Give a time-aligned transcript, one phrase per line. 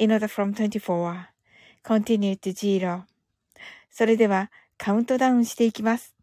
[0.00, 1.26] in order from 24
[1.84, 3.04] continue to zero
[3.90, 6.14] それではカウントダウンしていきます。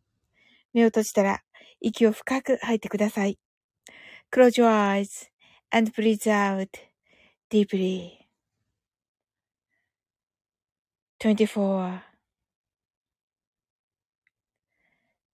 [0.74, 1.44] 目を閉じたら
[1.80, 3.38] 息を深く吐いてください。
[4.32, 5.30] Close your eyes
[5.70, 6.70] and breathe out
[7.52, 8.26] deeply.
[11.20, 12.02] 24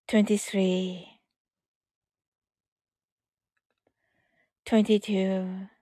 [0.07, 1.05] 23
[4.65, 5.72] 22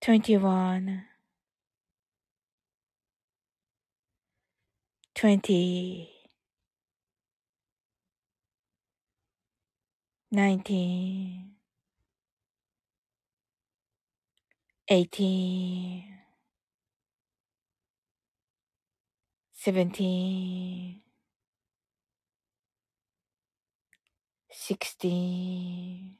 [0.00, 1.04] 21
[5.14, 6.08] 20
[10.32, 11.50] 19
[14.88, 16.04] 18
[19.52, 21.02] 17
[24.50, 26.19] 16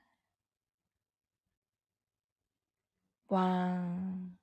[3.31, 4.37] one,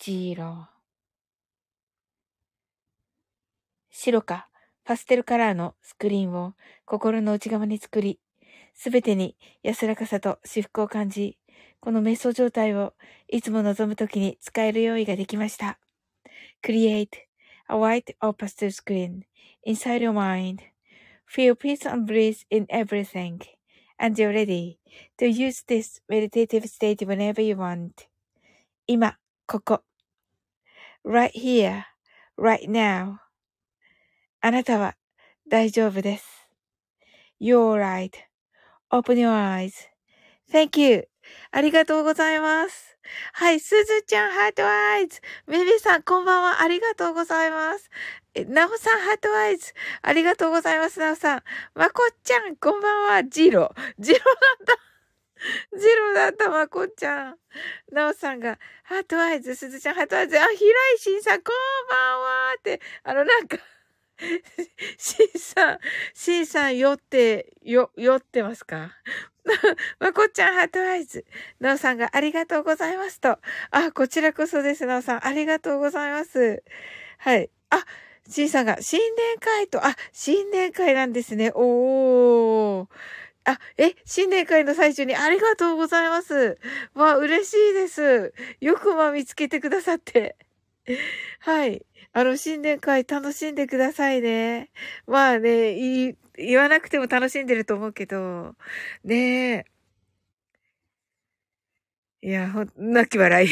[0.00, 0.66] zero
[3.90, 4.48] 白か
[4.84, 8.18] パステルカラーのスクリーンを心の内側に作り、
[8.74, 11.38] すべてに安らかさと至福を感じ、
[11.80, 12.94] この瞑想状態を
[13.28, 15.78] いつも望むときに使える用意ができました。
[16.62, 17.08] Create
[17.68, 19.22] a white or pastel screen
[19.64, 23.53] inside your mind.Feel peace and bliss in everything.
[23.98, 24.78] And you're ready
[25.18, 28.08] to use this meditative state whenever you want.
[28.86, 29.82] 今、ここ。
[31.04, 31.84] right here,
[32.38, 33.18] right now.
[34.40, 34.96] あなたは
[35.48, 36.48] 大丈夫です。
[37.40, 37.80] You're all
[38.90, 39.30] right.Open your
[40.50, 41.08] eyes.Thank you.
[41.50, 42.98] ありがとうございます。
[43.34, 45.20] はい、すずちゃん、 heart eyes。
[45.46, 46.62] めめさん、こんばんは。
[46.62, 47.90] ありがとうございます。
[48.42, 49.72] なおさん、 heart eyes。
[50.02, 51.42] ありがとうございます、なおさん。
[51.74, 53.24] まこっちゃん、こんばんは。
[53.24, 53.72] ジロ。
[53.98, 54.66] ジロだっ
[55.72, 55.78] た。
[55.78, 57.38] ジロだった、まこっちゃん。
[57.92, 60.36] なおさんが、 heart eyes、すずちゃん、 heart eyes。
[60.36, 60.56] あ、ひら
[60.96, 62.54] いしんさん、こんばんは。
[62.58, 63.58] って、あの、なんか
[64.98, 65.78] シンさん、
[66.14, 68.92] シンさん酔って、よ、酔ってますか？
[70.00, 71.24] まこっちゃん heart eyes。
[71.60, 73.38] なおさんがありがとうございますと。
[73.70, 75.26] あ、こちらこそです、なおさん。
[75.26, 76.62] ありがとうございます。
[77.18, 77.50] はい。
[77.70, 77.84] あ、
[78.28, 81.52] シンさんが新年会と、あ、新年会なんですね。
[81.54, 82.88] おー。
[83.46, 86.58] あ、え、新年会の最中にありがとうございます。
[86.94, 88.34] わあ、嬉しいです。
[88.60, 90.36] よくまあ見つけてくださって。
[91.40, 91.84] はい。
[92.12, 94.70] あの、新年会楽しんでくださいね。
[95.06, 98.56] まあね、言言わなくても楽しんでると思うけど、
[99.04, 99.66] ねえ。
[102.22, 103.48] いや、ほ、泣き笑い。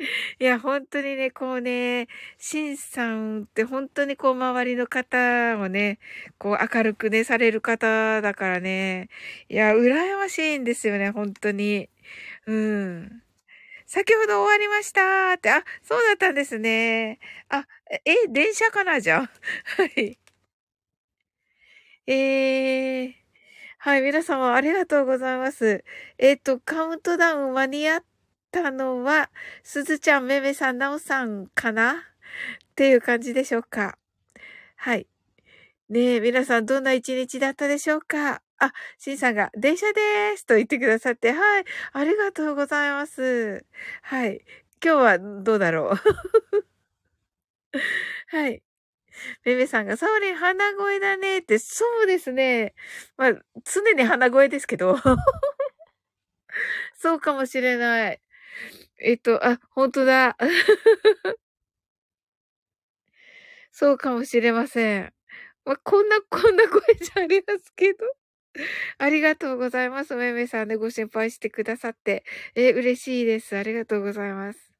[0.40, 2.08] いや、本当にね、こうね、
[2.38, 5.98] シンさんって本当にこう周りの方をね、
[6.38, 9.08] こう明るくね、される方だからね、
[9.48, 11.90] いや、羨ましいんですよね、本当に。
[12.46, 13.22] うん。
[13.86, 17.18] 先ほど終わりましたって、あ、そうだったんですね。
[17.48, 17.66] あ、
[18.04, 19.30] え、電車かなじゃあ。
[19.82, 20.18] はい。
[22.06, 23.14] えー、
[23.78, 25.84] はい、皆様ありがとうございます。
[26.18, 28.04] えっ、ー、と、カウントダウン間に合っ
[28.52, 29.30] たのは、
[29.62, 31.92] すずちゃん、めめさん、なおさんかな？
[31.94, 31.96] っ
[32.76, 33.98] ていう感じでしょうか。
[34.76, 35.06] はい。
[35.90, 38.42] ねえ、皆さんどんな一日だったでしょうか？
[38.58, 43.64] あ、しんさんが、電車でーすと言ってくださって、はい、ありがとうございます。
[44.02, 44.42] はい。
[44.84, 45.96] 今日はどうだろう？
[48.28, 48.62] はい。
[49.44, 52.74] めめさんが、サオリン鼻声だねって、そうですね。
[53.16, 53.32] まあ、
[53.64, 54.96] 常に鼻声ですけど。
[56.98, 58.20] そうかもしれない。
[59.02, 60.36] えっと、あ、本当だ。
[63.72, 65.12] そうかもしれません。
[65.64, 68.04] まあ、こんな、 こんな声じゃありますけど。
[68.98, 70.14] ありがとうございます。
[70.16, 72.24] めめさんで、ご心配してくださって。
[72.54, 73.56] え、嬉しいです。
[73.56, 74.70] ありがとうございます。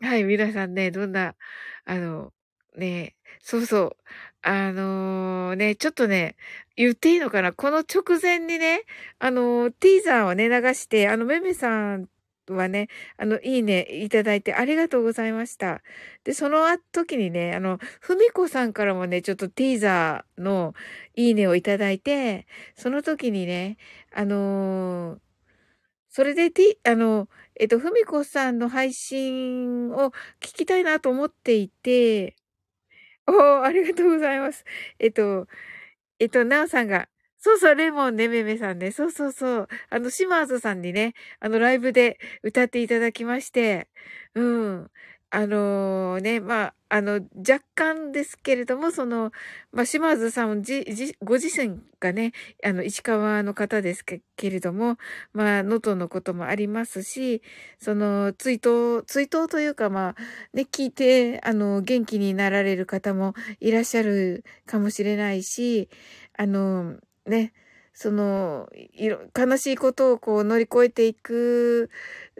[0.00, 1.36] はい、皆さんね、どんな、
[1.84, 2.32] あの、
[2.76, 3.96] ね、そうそう。
[4.42, 6.36] あのー、ね、ちょっとね、
[6.76, 7.52] 言っていいのかな？
[7.52, 8.84] この直前にね、
[9.18, 12.08] あのー、ティーザーをね、流して、あの、めめさん
[12.54, 15.82] はね、あの、いいねいただいてありがとうございました。
[16.24, 20.74] で、その時にね、あの、ふみこさんからもね、ちょっとティーザーの
[21.14, 22.46] いいねをいただいて、
[22.76, 23.76] その時にね、
[24.12, 25.18] あのー、
[26.10, 27.28] それでティ、あの、
[27.60, 30.10] えっと、ふみこさんの配信を
[30.40, 32.36] 聞きたいなと思っていて、
[33.26, 34.64] おー、ありがとうございます。
[34.98, 35.46] えっと、
[36.18, 37.08] えっと、なおさんが、
[37.48, 38.90] そうそう、レモンね、めめさんね。
[38.90, 39.68] そうそうそう。
[39.88, 43.88] あの、シマーズさんにね、あの、ライブで歌っていただきまして、
[44.34, 44.90] うん。
[45.30, 49.32] あのー、ね、まあ、あの、若干ですけれども、その、
[49.72, 54.98] まあ、島津さんじ、じ、ご自身がね、あの、石川の方ですけれども、
[55.32, 57.42] まあ、能登のこともありますし、
[57.78, 60.14] その、追悼、追悼というか、まあ、
[60.54, 65.88] ね、聞いて、あの、元気になられる方もいらっしゃるかもしれないし、
[66.36, 66.98] あの、
[67.28, 67.52] ね、
[67.94, 71.90] その、いろ、悲しいことをこう乗り越えていく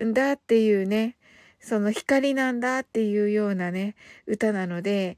[0.01, 1.17] んだっていうね、
[1.61, 3.97] その光なんだっていうようなね、
[4.27, 5.17] 歌なので、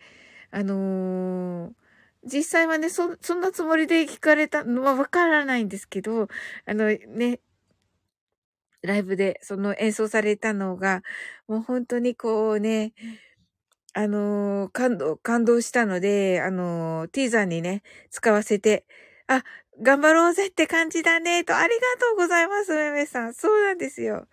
[0.50, 1.72] あのー、
[2.24, 6.28] 実際はね、そ、そんなつもりで聞かれたのはわからないんですけど、
[6.66, 7.40] あのね、
[8.82, 11.02] ライブでその演奏されたのが、
[11.48, 12.92] もう本当にこうね、
[13.92, 18.86] あのー、感動、感動したので、あのー、ティーザーにね、使わせて、
[19.30, 19.44] あ、
[19.80, 23.32] 頑張ろうぜって感じだね、と、ありがとうございます、めめさん。
[23.32, 24.26] そうなんですよ。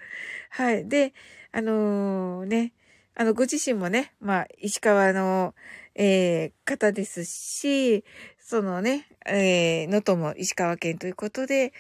[0.50, 0.90] はい。
[0.90, 1.14] で、
[1.52, 2.74] あのー、ね、
[3.14, 5.54] あの、ご自身もね、まあ、石川の、
[5.94, 8.04] えー、方ですし、
[8.40, 11.74] そのね、えー、能登も石川県ということで、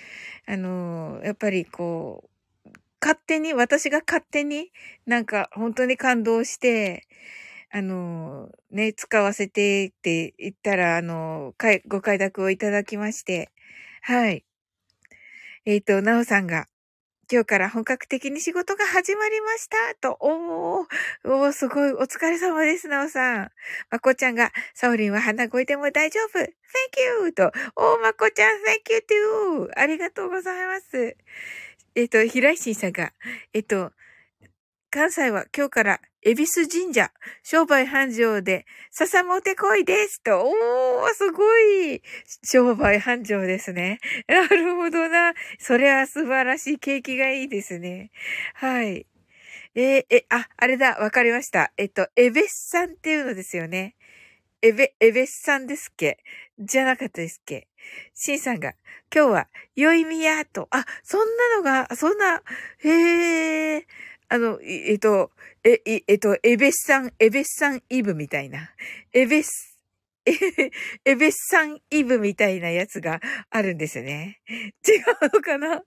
[0.45, 2.29] あのー、やっぱりこ
[2.65, 2.69] う、
[3.01, 4.71] 勝手に、私が勝手に
[5.07, 7.07] なんか本当に感動して、
[7.77, 13.51] あの、ね、使わせてって言ったら、あのー、ご快諾をいただきまして、
[14.01, 14.43] はい。
[15.65, 16.65] えっ、ー、と、なおさんが、
[17.31, 19.77] 今日から本格的に仕事が始まりました。
[20.01, 20.87] と、おー、
[21.25, 23.51] おー、すごい、お疲れ様です、なおさん。
[23.91, 26.39] まこちゃんが、サオリンは鼻声でも大丈夫。
[26.39, 26.45] Thank
[27.25, 27.31] you!
[27.33, 29.69] と、おー、まこちゃん、Thank you too!
[29.75, 31.15] ありがとうございます。
[31.93, 33.13] えっ、と、平石さんが、
[33.53, 33.91] えっ、と、
[34.89, 37.09] 関西は今日から恵比寿神社、
[37.41, 40.45] 商売繁盛で、笹もてこいですと。
[40.45, 42.01] おー、すごい。
[42.43, 44.01] 商売繁盛ですね。
[44.27, 45.33] なるほどな。
[45.57, 48.11] それは素晴らしい景気がいいですね。
[48.55, 49.07] はい。
[49.73, 51.71] えー、え、あ、あれだ、わかりました。
[51.77, 53.95] えっと、エベスさんっていうのですよね。
[54.61, 56.17] エベ、エベスさんですっけ？
[56.59, 57.69] じゃなかったですっけ？
[58.13, 58.73] シンさんが、
[59.15, 60.67] 今日は、良いみやと。
[60.71, 62.43] あ、そんなのが、そんな、
[62.79, 63.87] へえ。
[64.29, 65.31] あの、えっと、
[65.63, 68.71] え、えっと、エベスさん、エベスさんイブみたいな。
[69.13, 69.77] エベス、
[70.25, 70.31] え、
[71.05, 74.41] エベスさんイブみたいなやつがあるんですよね。
[74.49, 74.97] 違
[75.29, 75.81] うのかな？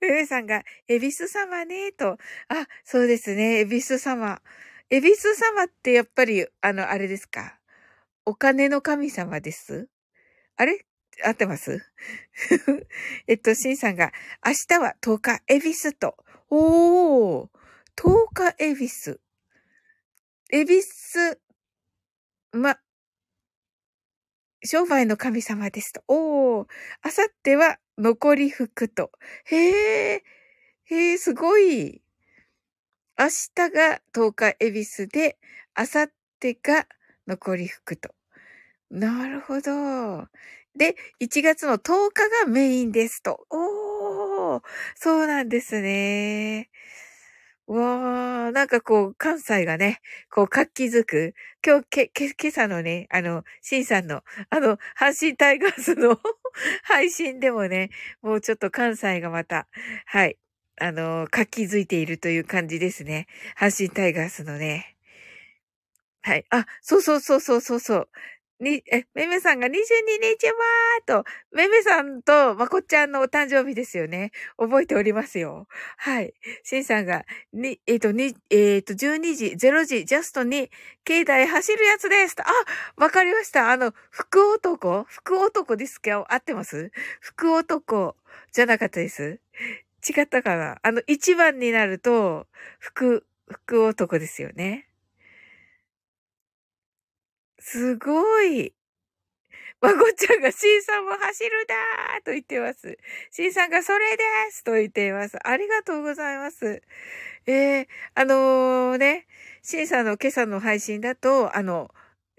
[0.00, 2.12] エベさんが、エビス様ね、と。
[2.48, 4.40] あ、そうですね、エビス様。
[4.88, 7.58] エビス様ってやっぱり、あの、あれですか？
[8.24, 9.88] お金の神様です？
[10.56, 10.86] あれ？
[11.24, 11.82] 合ってます？
[13.26, 14.12] えっと、シンさんが、
[14.44, 16.16] 明日は10日、エビスと。
[16.48, 17.48] おー、
[17.96, 19.20] 10日エビス。
[20.52, 21.40] エビス、
[22.52, 22.78] ま、
[24.64, 26.02] 商売の神様ですと。
[26.08, 26.66] おー、
[27.02, 29.10] あさっては残り服と。
[29.44, 30.24] へえ、
[30.84, 32.02] へえ、すごい。
[33.18, 35.38] 明日が10日恵比寿で、
[35.74, 36.86] あさってが
[37.26, 38.10] 残り服と。
[38.90, 40.28] なるほど。
[40.76, 43.46] で、1月の10日がメインですと。
[43.50, 44.62] おー、
[44.96, 46.70] そうなんですね。
[47.66, 51.34] わー、なんかこう、関西がね、こう、活気づく。
[51.66, 56.20] 今日、け、け、今朝のね、あの、シンさんの、あの、阪神タイガースの
[56.84, 57.90] 配信でもね、
[58.22, 59.66] もうちょっと関西がまた、
[60.06, 60.38] はい、
[60.80, 63.26] あの、活気づいているという感じですね。
[63.58, 64.96] 阪神タイガースのね。
[66.22, 66.44] はい。
[66.50, 68.08] あ、そうそうそうそうそうそう。
[68.60, 74.32] に、え、めめさんが22日はーと、めめさんとまこっちゃんのお誕生日ですよね。
[74.56, 75.66] 覚えておりますよ。
[75.98, 76.32] はい。
[76.62, 80.70] しんさんが、に、えっ、ー、と、に、えっ、ー、と、12時、0時、ジャストに、
[81.04, 82.36] 境内走るやつです。
[82.40, 82.44] あ、
[82.96, 83.70] わかりました。
[83.70, 85.04] あの、福男？
[85.08, 86.24] 福男ですか？
[86.28, 86.90] 合ってます？
[87.20, 88.16] 福男
[88.52, 89.40] じゃなかったです。
[90.08, 90.78] 違ったかな？
[90.82, 92.46] あの、1番になると、
[92.78, 94.88] 福、福男ですよね。
[97.68, 98.72] すごい。
[99.80, 102.96] まこちゃんが C さんも走るだーと言ってます。
[103.32, 105.36] C さんがそれですと言っています。
[105.44, 106.80] ありがとうございます。
[107.46, 109.26] えー、あのー、ね、
[109.62, 111.90] C さんの今朝の配信だと、あの、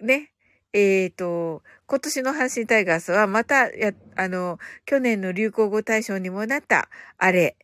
[0.02, 0.32] ね、
[0.72, 7.58] えっ、ー、と、今年の阪神タイガースはまた、や、あの、去年の流行語大賞にもなった、あれ。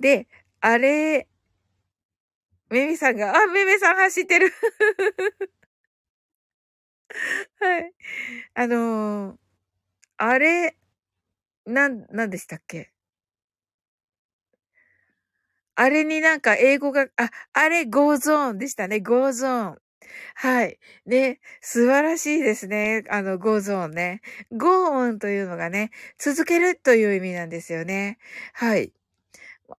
[0.00, 0.26] で、
[0.60, 1.28] あれ、
[2.70, 4.52] めみさんが、あ、めめさん走ってる
[7.60, 7.92] はい。
[8.54, 9.38] あのー、
[10.18, 10.76] あれ、
[11.66, 12.92] なん、なんでしたっけ？
[15.76, 19.00] あれになんか英語が、あ、あれ、 goes on でしたね。
[19.00, 19.78] goes on。
[20.36, 20.78] はい。
[21.06, 23.04] ね、素晴らしいですね。
[23.10, 24.20] あの、 goes on ね。
[24.52, 28.18] go on というのがね、続けるという意味なんですよね。
[28.54, 28.92] はい。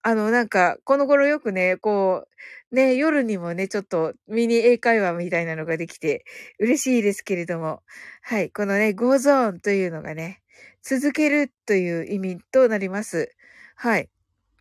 [0.02, 2.28] あの、なんか、この頃よくね、こ
[2.72, 6.26] う、ね、夜にもね、ちょっとミニ英会話みたいなのができて
[6.60, 7.82] 嬉しいですけれども、
[8.22, 10.42] はい、このね、ゴーゾーンというのがね、
[10.84, 13.32] 続けるという意味となります。
[13.76, 14.10] はい。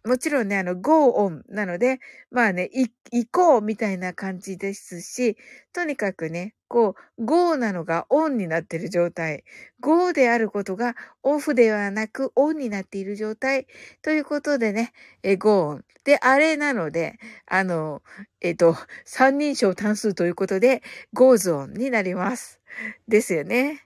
[0.04, 1.98] もちろんね、あの、go on なので、
[2.30, 2.90] まあね、行
[3.32, 5.38] こうみたいな感じですし、
[5.72, 9.44] とにかくね、こう、go なのが on になっている状態。
[9.80, 13.66] go であることが off ではなく on になっている状態。
[14.02, 14.92] ということでね、
[15.22, 15.82] え go on。
[16.04, 18.02] で、あれなので、あの、
[18.42, 20.82] えっ、と、三人称単数ということで、
[21.16, 22.60] goes on になります。
[23.08, 23.80] ですよね。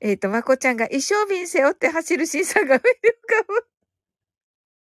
[0.00, 3.69] えっ、と、まこちゃんが一生瓶背負って走る審査が目に浮かぶ。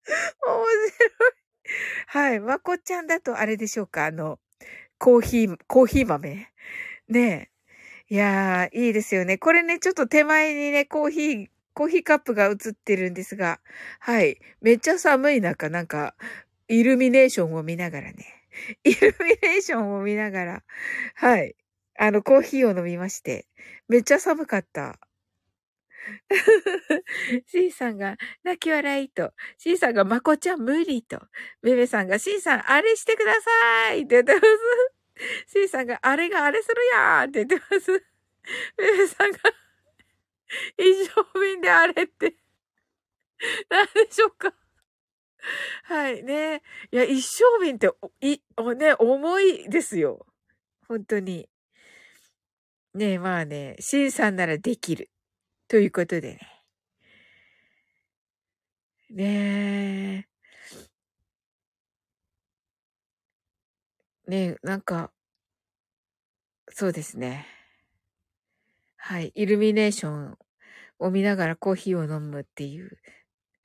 [0.46, 1.32] 面白い。
[2.08, 2.40] はい。
[2.40, 4.06] まこちゃんだとあれでしょうか？
[4.06, 4.40] あの、
[4.98, 6.48] コーヒー、コーヒー豆？
[7.10, 7.50] ね
[8.10, 8.14] え。
[8.14, 9.38] いやー、いいですよね。
[9.38, 13.60] これね、ちょっと手前にね、コーヒー、コーヒーカップが映ってるんですが、
[14.00, 14.40] はい。
[14.62, 16.16] めっちゃ寒い中、なんか、
[16.68, 18.26] イルミネーションを見ながらね。
[18.84, 20.64] イルミネーションを見ながら、
[21.16, 21.56] はい。
[21.98, 23.48] あの、コーヒーを飲みまして、
[23.88, 25.00] めっちゃ寒かった。
[27.48, 31.20] C さんが泣き笑いと、C さんがまこちゃん無理と、
[31.62, 34.46] ベベさんが C さんあれしてくださいって言ってます。
[35.48, 37.92] C さんがあれがあれするやんって言ってます。
[38.78, 39.38] ベベさんが
[40.78, 42.36] 一生瓶であれって、
[43.70, 44.54] 何でしょうか
[45.84, 46.62] はいね。
[46.92, 47.90] いや、一生瓶って、
[48.22, 48.42] い、
[48.78, 50.26] ね、重いですよ。
[50.88, 51.50] 本当に。
[52.94, 55.10] ねえ、まあね、C さんならできる。
[55.74, 56.40] ということでね。
[59.10, 60.28] ね
[64.28, 64.30] え。
[64.30, 65.12] ねえ、なんか、
[66.70, 67.48] そうですね。
[68.98, 69.32] はい。
[69.34, 70.38] イルミネーション
[71.00, 73.00] を見ながらコーヒーを飲むっていう。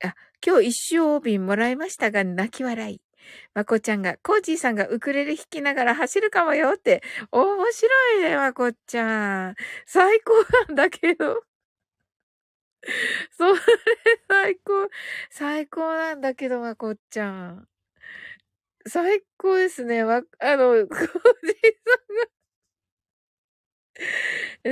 [0.03, 3.01] あ、今日一生瓶もらいましたが、泣き笑い。
[3.53, 7.03] まこちゃんが、コージーさんがウクレレ弾きながら走るかもよって。
[7.31, 9.55] 面白いね、まこちゃん。
[9.85, 10.33] 最高
[10.67, 11.48] なんだけど。
[13.37, 13.59] それ
[14.29, 14.89] 最高、
[15.29, 17.67] 最高なんだけど、まこっちゃん。
[18.87, 20.03] 最高ですね。
[20.03, 21.55] わ、あの、コージー
[21.85, 22.29] さんが
[24.63, 24.71] ね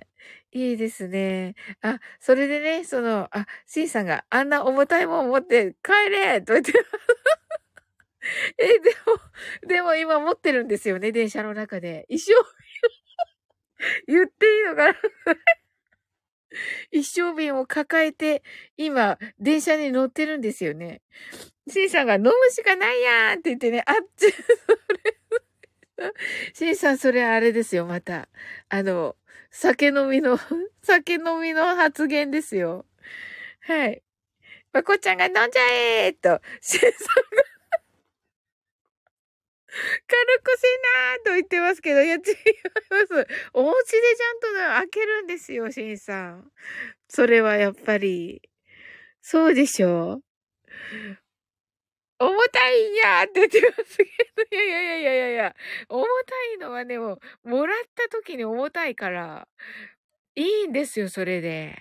[0.00, 0.06] え。
[0.52, 1.54] いいですね。
[1.82, 6.72] あ、それでね、その、あ、シンさんがあんな重たいもん持って帰れと言って。
[8.58, 12.06] え、でも、でも今持ってるんですよね、電車の中で。
[12.08, 12.34] 一生
[14.08, 14.94] 言っていいのかな？
[16.90, 18.42] 一升瓶を抱えて、
[18.76, 21.02] 今、電車に乗ってるんですよね。
[21.68, 24.38] シンさんが飲むしかないやんって言ってね、あっち、そ
[26.02, 26.12] れ、
[26.52, 28.28] シンさん、それあれですよ、また。
[28.68, 29.16] あの、
[29.50, 30.38] 酒飲みの、
[30.82, 32.86] 酒飲みの発言ですよ。
[33.60, 34.02] はい。
[34.72, 37.53] まこちゃんが飲んじゃえーと、シンさんが
[40.06, 40.66] 軽くせ
[41.02, 42.26] なーと言ってますけど、いや、違いま
[43.06, 43.26] す。
[43.52, 44.46] お家でちゃんと
[44.80, 46.50] 開けるんですよ、シンさん。
[47.08, 48.42] それはやっぱり。
[49.20, 50.20] そうでしょ
[52.18, 55.56] 重たいんやって言ってますけど、いやいやいやいやいや
[55.88, 59.48] 重たいのはね、も、もらった時に重たいから、
[60.36, 61.76] いいんですよ、それで。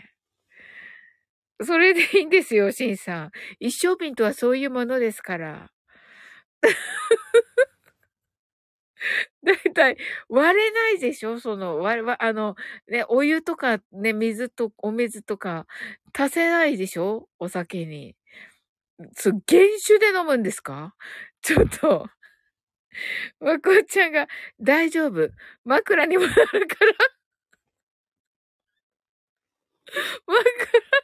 [1.61, 3.31] それでいいんですよ、シンさん。
[3.59, 5.71] 一生瓶とはそういうものですから。
[9.45, 9.97] だいたい
[10.29, 11.39] 割れないでしょ？
[11.39, 12.55] その、割れ、あの、
[12.89, 15.67] ね、お湯とかね、水と、お水とか
[16.17, 17.27] 足せないでしょ？
[17.39, 18.15] お酒に。
[19.15, 19.41] す、原
[19.79, 20.95] 酒で飲むんですか？
[21.41, 22.07] ちょっと。
[23.39, 24.27] まこちゃんが、
[24.61, 25.29] 大丈夫。
[25.65, 26.93] 枕にもなるから。
[30.27, 30.41] 枕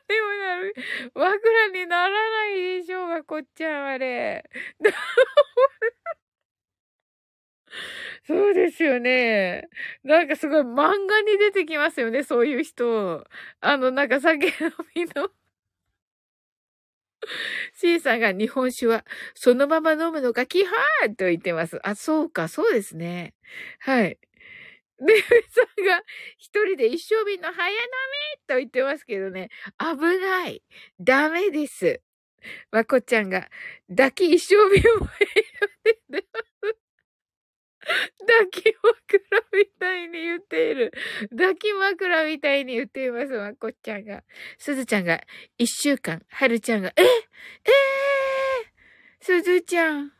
[0.09, 0.73] にもなる。
[1.13, 3.05] 枕にならないでしょ？
[3.05, 4.43] うが、こっちゃん、あれ。
[8.27, 9.69] そうですよね。
[10.03, 13.25] なんかすごい漫画に出てきますよね、そういう人。
[13.61, 14.53] あの、なんか酒飲
[14.95, 15.29] みの
[17.73, 21.79] C さんが日本酒はそのまま飲むのがキハーと言ってます。
[21.87, 23.33] あ、そうか、そうですね。
[23.79, 24.19] はい。
[24.99, 26.01] で、さんが
[26.37, 29.49] 一人で一生瓶の早飲みと言ってますけどね、
[29.79, 30.63] 危ない。
[30.99, 32.01] ダメです。
[32.71, 33.49] まこちゃんが
[33.89, 35.07] 抱き一生瓶をっ
[36.11, 36.48] てます。
[38.19, 40.93] 抱き枕みたいに言っている。
[41.31, 44.23] 抱き枕みたいに言っています、まこっちゃんが。
[44.57, 45.21] すずちゃんが、
[45.57, 50.11] 一週間、はるちゃんが、ええー、すずちゃん。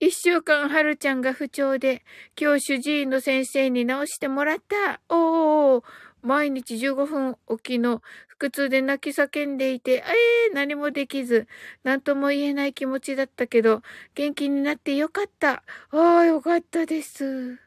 [0.00, 2.02] 一週間、はるちゃんが不調で、
[2.36, 5.00] 今日主治医の先生に治してもらった。
[5.08, 5.84] おー、
[6.22, 8.00] 毎日15分おきの
[8.38, 11.46] 腹痛で泣き叫んでいて、ええー、何もできず、
[11.84, 13.82] 何とも言えない気持ちだったけど、
[14.14, 15.62] 元気になってよかった。
[15.90, 17.58] ああ、よかったです。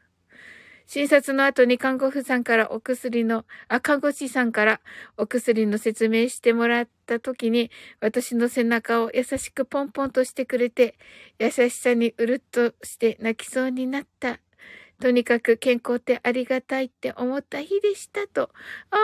[0.86, 4.80] 診察の後に看護婦さんからお薬の、あ、看護師さんから
[5.16, 10.96] お薬の説明してもらった時に、私の背中を優しくポンポンとしてくれて、
[11.40, 14.38] 優しさにうるっとして泣きそうになった。
[15.00, 18.50] とにかく健康ってありがたいって思った日でしたと。
[18.90, 18.96] あ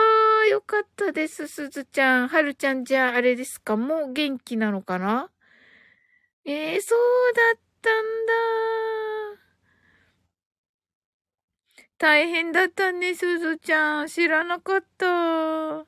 [0.45, 2.27] あ、よかったです、すずちゃん。
[2.27, 3.77] はるちゃんじゃああれですか？
[3.77, 5.29] もう元気なのかな？
[6.45, 7.93] ええー、そうだったん
[8.25, 8.33] だ。
[11.99, 14.07] 大変だったね、すずちゃん。
[14.07, 15.85] 知らなかった。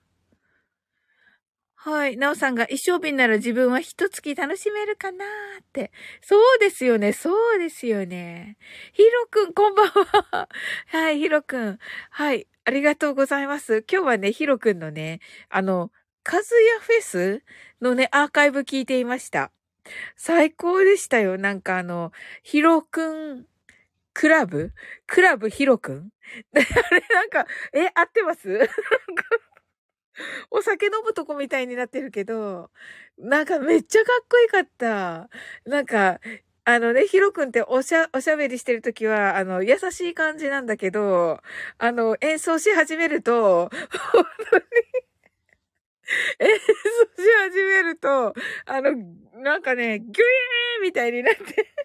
[1.85, 2.17] はい。
[2.17, 5.91] なおさんが一生瓶なら自分は一月楽しめるかなーって。
[6.21, 7.13] そうですよね。
[7.13, 8.57] そうですよね。
[8.93, 10.49] ひろくん、こんばんは。
[10.89, 11.77] はい、ひろくん。
[12.09, 12.47] はい。
[12.65, 13.85] ありがとうございます。
[13.91, 15.19] 今日はね、ひろくんのね、
[15.49, 15.91] あの、
[16.23, 17.43] カズヤフェス
[17.81, 19.51] のね、アーカイブ聞いていました。
[20.15, 21.37] 最高でしたよ。
[21.37, 22.11] なんかあの、
[22.43, 23.45] ひろくん、
[24.13, 24.73] クラブ？
[25.07, 26.09] クラブひろくん
[26.55, 26.59] あ
[26.95, 28.49] れなんか、え、合ってます？
[30.51, 32.71] お酒飲むとこみたいになってるけど、
[33.17, 35.29] なんかめっちゃかっこよかった。
[35.65, 36.19] なんか、
[36.65, 41.41] あのね、ヒロ君っておしゃ、おしゃべりしてるときは、あの、優しい感じなんだけど、
[41.77, 43.69] あの、演奏し始めると、
[44.13, 44.63] 本当に
[46.39, 48.33] 演奏し始めると、
[48.65, 48.91] あの、
[49.41, 51.75] なんかね、ギュイーみたいになって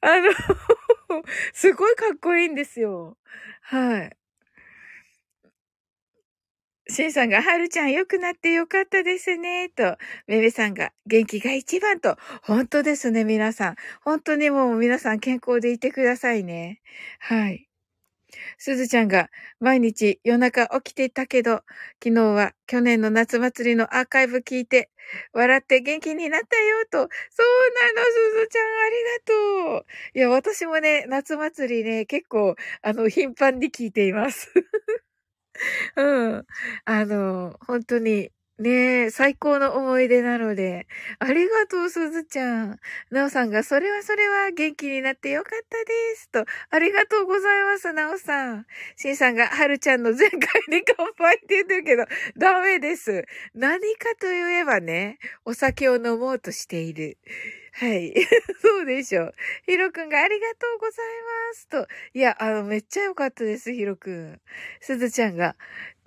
[0.00, 0.30] あの
[1.52, 3.16] すごいかっこいいんですよ。
[3.62, 4.16] はい。
[6.88, 13.76] シンさんが、はるちゃん良くなってよかったですね、と、めめさんが、元気が一番と、本当ですね、皆さん。
[14.02, 16.82] 本当にもう皆さん健康でいてくださいね。
[17.20, 17.66] はい。
[18.58, 21.62] すずちゃんが、毎日夜中起きてたけど、
[22.02, 24.90] 昨日は去年の夏祭りのアーカイブ聞いて、
[25.32, 26.98] 笑って元気になったよ、と。
[26.98, 27.06] そう
[27.94, 28.96] なの、すずちゃん、あり
[29.70, 29.86] がとう。
[30.14, 34.52] いや、私もね、夏祭りね、結構、あの、頻繁に聞いています。
[35.96, 36.46] うん。
[36.84, 40.86] あの、本当に、ねえ、最高の思い出なので、
[41.18, 42.78] ありがとう、すずちゃん。
[43.10, 46.28] なおさんが、それはそれは元気になってよかったです。
[46.30, 48.66] と、ありがとうございます、なおさん。
[48.96, 50.38] しんさんが、はるちゃんの前回
[50.68, 52.04] に乾杯って言ってるけど、
[52.38, 53.24] ダメです。
[53.54, 57.18] 何かと言えばね、お酒を飲もうとしている。
[57.76, 58.14] はい。
[58.62, 59.34] そうでしょう。
[59.66, 61.06] ヒロくんがありがとうござい
[61.50, 61.88] ますと。
[62.12, 64.40] いや、あの、めっちゃ良かったです、ヒロくん。
[64.80, 65.56] すずちゃんが、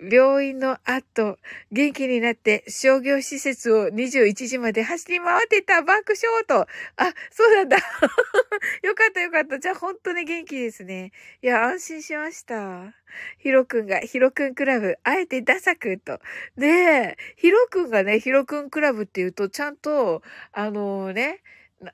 [0.00, 1.38] 病院の後、
[1.70, 6.60] 元気になって商業施設を21時まで走り回ってた爆笑と。
[6.96, 7.76] あ、そうなんだ。
[8.82, 9.58] よかったよかった。
[9.58, 11.12] じゃあ本当に元気ですね。
[11.42, 12.94] いや、安心しました。
[13.38, 16.18] ヒロくんが、ヒロくんクラブ、あえてダサくと。
[16.56, 21.42] で、ヒロくんがね、ヒロくんクラブって言うと、ちゃんと、あのね、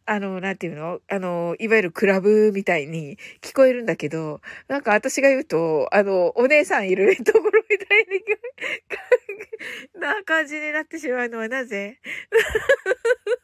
[0.07, 1.01] あの、なんていうの？
[1.11, 8.25] あの、いわゆるクラブみたいに聞こえるんだけど、なんか私が言うと、あの、お姉さんいるところみたいに、
[10.01, 11.99] な感じになってしまうのはなぜ？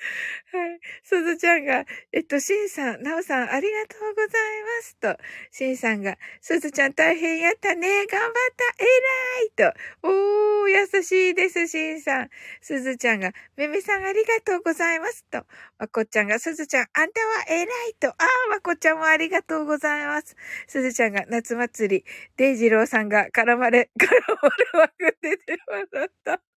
[0.52, 0.80] はい。
[1.02, 5.16] すずちゃんが、えっと、しんさん、なおさん、ありがとうございますと、
[5.50, 12.30] しんさんが、すずちゃん大変やったね、頑張った、偉いと、おー、優しいです、しんさん。
[12.60, 15.44] すずちゃんが、めめさんありがとうございますと、
[15.78, 20.36] まこっちゃんが、すずちゃん、あんたは偉いと、あー、まこっちゃんもありがとうございます。
[20.66, 22.04] すずちゃんが、夏祭り、
[22.36, 24.06] デイジローさんが絡まれ、絡
[24.42, 26.49] まれまくってて笑った。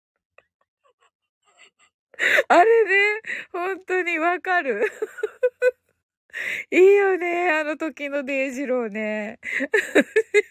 [2.48, 3.22] あれね、
[3.52, 4.84] 本当にわかる。
[6.72, 9.40] いいよね、あの時のデイジローね。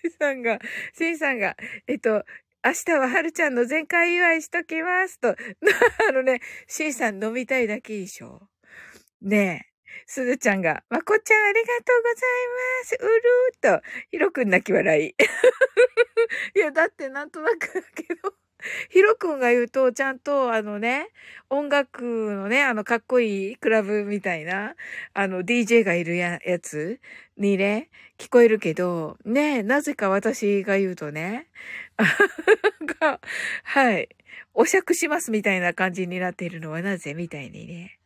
[0.03, 0.59] シンさんが、
[0.97, 2.25] シンさんが、えっと、
[2.65, 5.35] 明日ははるちゃんの全開祝いしときますと。
[6.09, 8.49] あのね、シンさん飲みたいだけでしょ。
[9.21, 9.73] ねえ。
[10.07, 12.49] すずちゃんが、まこちゃんありがとうござい
[12.81, 12.97] ます。
[13.01, 15.15] うるーと、ひろくん泣き笑い。
[16.55, 18.35] いや、だってなんとなくだけど。
[18.91, 21.09] ヒロ君が言うと、ちゃんと、あのね、
[21.51, 24.75] 音楽のね、あの、かっこいいクラブみたいな、
[25.15, 27.01] あの、DJ がいるややつ
[27.37, 31.49] にね、聞こえるけど、ね、なぜか私が言うとね、
[33.01, 33.21] が、
[33.65, 34.09] はい、
[34.55, 37.15] お酌しますみたいな感じになっているのはなぜ？
[37.15, 37.99] みたいにね。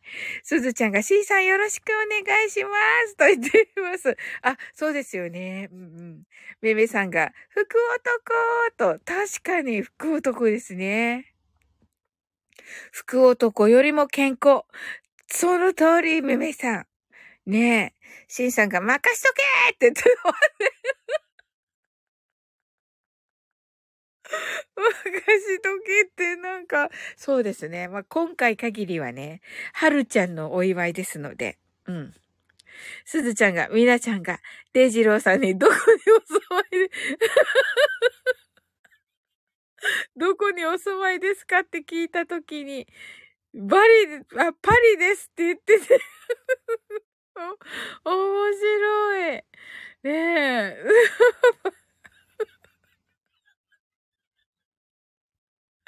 [0.43, 2.69] すずちゃんが C さんよろしくお願いしま
[3.07, 4.15] す と言っています。
[4.41, 5.69] あ、そうですよね。
[5.71, 6.23] うんうん。
[6.61, 7.77] めめさんが、福
[8.77, 11.33] 男と、確かに福男ですね。
[12.91, 14.63] 福男よりも健康。
[15.27, 16.87] その通り、めめさん。
[17.45, 17.97] ねえ。
[18.27, 19.43] しんさんが任しとけ
[19.73, 20.03] って言って
[25.05, 27.87] 任しとけってなんか、そうですね。
[27.87, 29.41] まあ、今回限りはね、
[29.73, 32.13] はるちゃんのお祝いですので、うん。
[33.05, 34.39] すずちゃんが、みなちゃんが、
[34.73, 35.79] デイジローさんにどこに
[36.13, 36.89] お住まいで
[40.15, 42.87] どこにお住まいですかって聞いたときに、
[43.53, 43.93] バリ、
[44.37, 45.99] あ、パリですって言ってて
[48.03, 49.43] 面白い。
[50.03, 50.77] ねえ。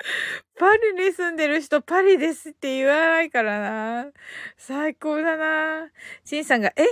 [0.57, 4.11] パリに住んでる人パリですって言わないからな。
[4.57, 5.89] 最高だな。
[6.23, 6.85] シンさんが、え？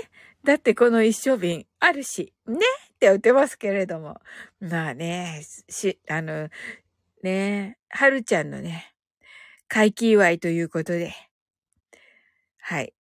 [0.44, 2.56] だってこの一生瓶あるし、ね？
[2.56, 2.60] っ
[3.00, 4.20] て言ってますけれども。
[4.60, 6.50] まあね、し、あの、
[7.24, 8.94] ね、はるちゃんのね、
[9.68, 11.14] 回帰祝いということで。
[12.60, 12.94] はい。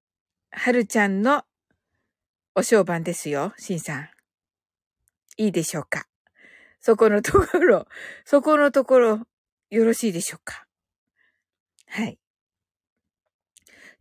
[0.51, 1.43] はるちゃんの
[2.55, 4.09] お商売ですよ、しんさん。
[5.37, 6.07] いいでしょうか
[6.79, 7.87] そこのところ、
[8.25, 9.27] そこのところ、
[9.69, 10.65] よろしいでしょうか？
[11.87, 12.19] はい。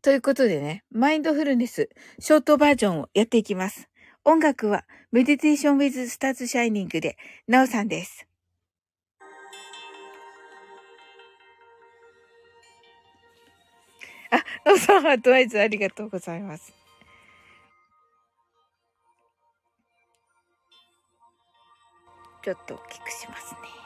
[0.02, 1.88] ということでね、マインドフルネス、
[2.20, 3.88] ショートバージョンをやっていきます。
[4.24, 7.16] 音楽は、メディテーションウィズスターズシャイニングで、
[7.48, 8.26] ナオさんです。
[14.30, 16.72] あ、ナオさん、アドバイズありがとうございます。
[22.44, 23.85] ちょっと大きくしますね。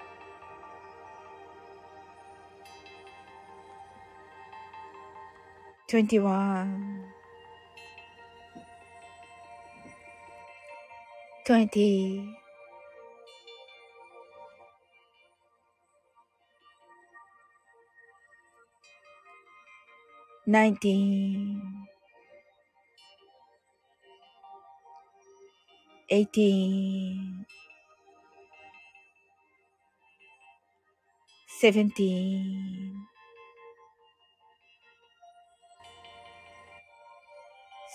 [5.91, 7.03] 21
[11.43, 12.33] 20
[20.47, 21.61] 19
[26.09, 27.45] 18
[31.59, 33.10] 17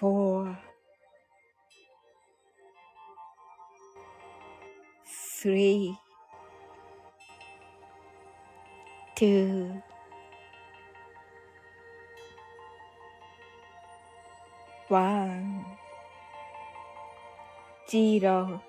[0.00, 0.56] 4
[5.40, 5.96] 3
[9.16, 9.82] 2
[14.90, 15.64] 1
[18.20, 18.60] 0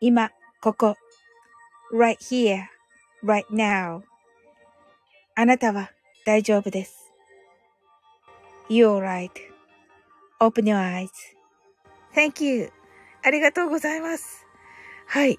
[0.00, 0.96] 今、ここ。
[1.92, 2.66] right here,
[3.22, 4.02] right now.
[5.36, 5.92] あなたは
[6.26, 7.01] 大丈夫です。
[8.72, 9.00] You're
[10.40, 10.78] right.Open your
[12.14, 12.72] eyes.Thank you.
[13.22, 14.46] ありがとうございます。
[15.06, 15.38] はい。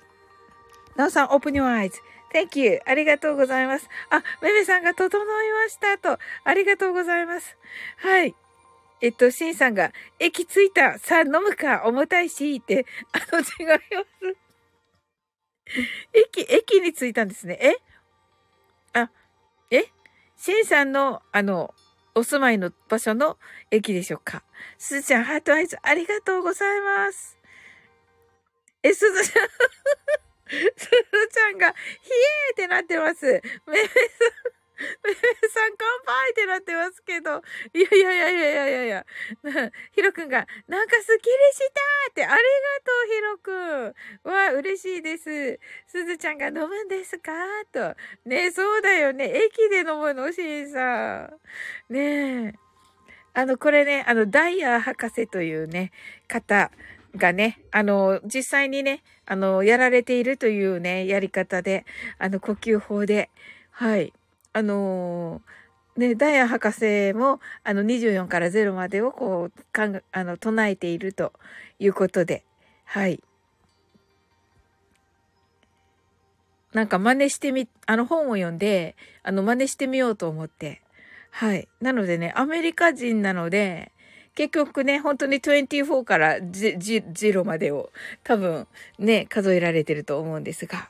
[0.95, 2.79] なおさん、open your eyes.Thank you.
[2.85, 3.89] ありがとうございます。
[4.11, 6.19] あ、めめさんが整いましたと。
[6.43, 7.57] ありがとうございます。
[7.97, 8.35] はい。
[9.01, 10.99] えっと、しんさんが、駅着いた。
[10.99, 11.85] さあ、飲むか？
[11.85, 12.57] 重たいし。
[12.57, 12.85] って。
[13.13, 14.37] あの、違います。
[16.13, 17.57] 駅、駅に着いたんですね。
[17.59, 17.77] え？
[18.93, 19.09] あ、
[19.71, 19.85] え？
[20.37, 21.73] しんさんの、あの、
[22.15, 23.37] お住まいの場所の
[23.71, 24.43] 駅でしょうか？
[24.77, 27.37] すずちゃん、ハートアイズ、ありがとうございます。
[28.83, 29.47] え、すずちゃん、
[30.77, 30.89] すず
[31.31, 33.25] ちゃんが、ひえーってなってます。
[33.25, 33.41] め
[33.81, 33.93] めさん、
[35.49, 37.41] さん、乾杯ってなってますけど。
[37.73, 39.05] いやいやいやいやいやいやいや。
[39.91, 42.39] ひろくんが、なんかスッキリしたって、ありが
[42.83, 44.31] とう、ひろくん。
[44.31, 45.59] わ、嬉しいです。
[45.87, 47.31] すずちゃんが飲むんですか？
[47.71, 47.95] と。
[48.25, 49.31] ねそうだよね。
[49.33, 51.29] 駅で飲むの、しんさ
[51.89, 51.93] ん。
[51.93, 52.53] ねえ。
[53.35, 55.91] あの、これね、あの、ダイヤ博士というね、
[56.27, 56.71] 方
[57.15, 61.85] がね、あの、実際にね、あの、やられているというね、やり方で、
[62.19, 63.31] あの、呼吸法で、
[63.71, 64.13] はい。
[64.53, 65.41] あの
[65.95, 71.33] ね、ダイヤ博士も、あの、24から0までをこう、かん、あの、唱えていると
[71.79, 72.43] いうことで、
[72.85, 73.21] はい。
[76.73, 80.81] なんか真似してみ、あの本を読んで、あの真似してみようと思って。
[81.29, 81.67] はい。
[81.79, 83.91] なのでね、アメリカ人なので、
[84.35, 87.91] 結局ね、本当に24から0までを
[88.23, 90.89] 多分ね、数えられてると思うんですが。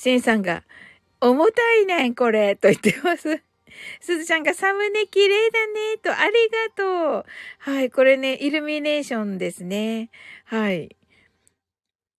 [0.00, 0.62] シンさんが、
[1.20, 3.42] 重たいねん、これ、と言ってます。
[4.00, 7.24] すずちゃんがサムネ綺麗だね、と、ありがとう。
[7.58, 10.10] はい、これね、イルミネーションですね。
[10.44, 10.94] はい。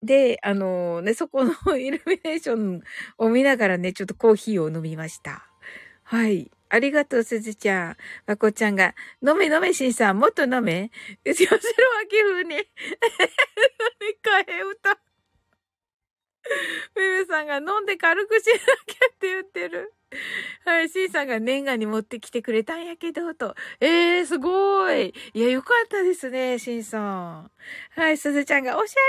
[0.04, 2.84] で、あのね、そこのイルミネーション
[3.18, 5.48] を見ながらね、ちょっとコーヒーを飲みました。
[6.04, 6.52] はい。
[6.68, 7.98] ありがとう、すずちゃん。
[8.28, 8.94] まこちゃんが、
[9.26, 10.92] 飲め飲め、しんさん、もっと飲め。
[11.24, 12.56] 吉野秋風に。
[12.56, 12.62] 替
[14.48, 15.09] え歌。
[16.96, 19.94] めめさんが飲んで軽くしなきゃって言ってる。
[20.66, 23.56] はい、シンさんが年賀に持ってきてくれたんやけど、と。
[23.80, 25.14] えー、すごい。
[25.34, 27.52] いや、よかったですね、シンさん。
[27.92, 29.04] はい、すずちゃんがおしゃれ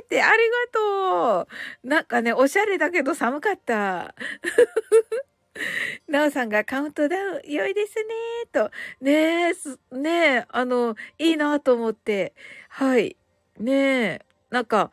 [0.00, 1.48] ーって、ありがと
[1.84, 1.86] う。
[1.86, 4.14] なんかね、おしゃれだけど寒かった。
[6.08, 8.70] なおさんがカウントダウン良いですねーと。
[9.02, 12.32] ねえ、す、ねえ、あの、いいなと思って。
[12.68, 13.16] はい。
[13.58, 14.90] ねえ、なんか、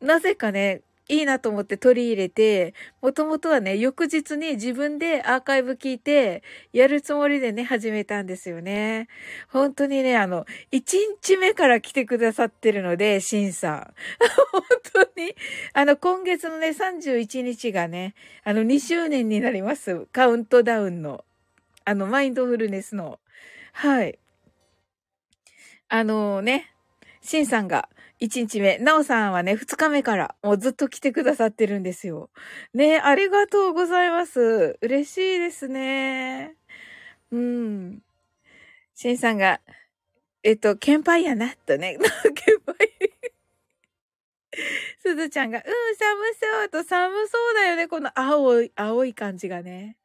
[0.00, 9.08] なぜかね、いいなと思って取り入れて、もともとはね、翌日に自分でアーカイブ聞いて、やるつもりでね、始めたんですよね。
[9.48, 10.82] 本当にね、あの、1
[11.22, 13.94] 日目から来てくださってるので、シンさん。
[14.52, 14.62] 本
[14.92, 15.34] 当に、
[15.74, 20.06] あの、今月のね、31日がね、あの、2周年になります。
[20.12, 21.24] カウントダウンの。
[21.84, 23.18] あの、マインドフルネスの。
[23.72, 24.18] はい。
[25.88, 26.72] あのね、
[27.20, 27.88] シンさんが、
[28.22, 28.78] 1日目。
[28.78, 32.30] なおさんはね、2日目からもうずっと来てくださってるんですよ。
[32.72, 34.78] ね、ありがとうございます。
[34.80, 36.54] 嬉しいですね。
[37.32, 38.02] うん。
[38.94, 39.60] シンさんが、
[40.44, 41.98] えっと、ケンパイやな、とね。
[42.36, 42.92] ケンパイ。
[45.00, 45.70] すずちゃんが、うん、寒
[46.40, 47.88] そうと寒そうだよね。
[47.88, 49.96] この青い、青い感じがね。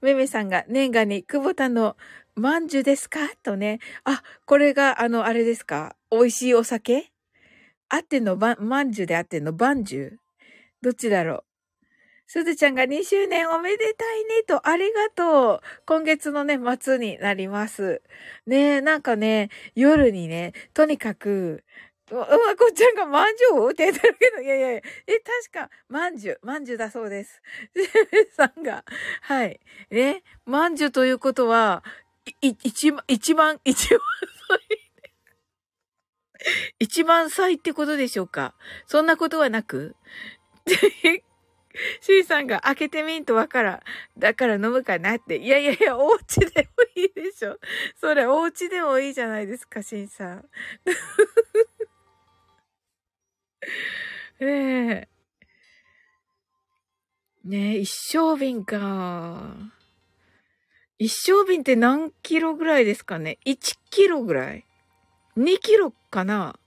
[0.00, 1.96] めめさんが、年賀に、久保田の
[2.34, 3.20] まんじゅですか？
[3.44, 3.78] とね。
[4.02, 5.94] あ、これが、あの、あれですか？
[6.10, 7.09] 美味しいお酒？
[7.90, 10.18] あってんのま、まんじゅうであってんのばんじゅう？
[10.80, 11.44] どっちだろう？
[12.26, 15.60] すずちゃんが2周年おめでたいねと、ありがとう。
[15.84, 18.02] 今月のね、末になります。
[18.46, 21.64] ねえ、なんかね、夜にね、とにかく、
[22.12, 24.82] うまこっちゃんがまんじゅうって言ってるけど、いやいやいや、え、
[25.52, 27.42] 確か、まんじゅう、まんじゅうだそうです。
[27.74, 28.84] ジェメさんが、
[29.22, 29.58] はい。
[29.90, 31.82] ね、まんじゅうということは、
[32.42, 34.00] い、一番、一番、一番、
[36.78, 38.54] 一番歳ってことでしょうか？
[38.86, 39.96] そんなことはなく
[42.00, 43.80] ?C さんが開けてみんとわからん。
[44.18, 45.36] だから飲むかなって。
[45.36, 46.52] いやいやいや、お家でも
[46.96, 47.58] いいでしょ。
[47.96, 50.48] それ、お家でもいいじゃないですか、シンさん。
[54.40, 55.08] ねえ。
[57.44, 59.54] ねえ、一升瓶か。
[60.98, 64.66] 一升瓶って何キロぐらいですかね ?1 キロぐらい
[65.36, 66.58] ?2 キロかな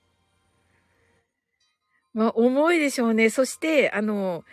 [2.14, 3.30] まあ、重いでしょうね。
[3.30, 4.44] そして、あの、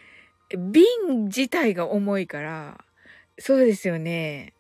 [0.56, 0.84] 瓶
[1.26, 2.84] 自体が重いから、
[3.38, 4.52] そうですよね。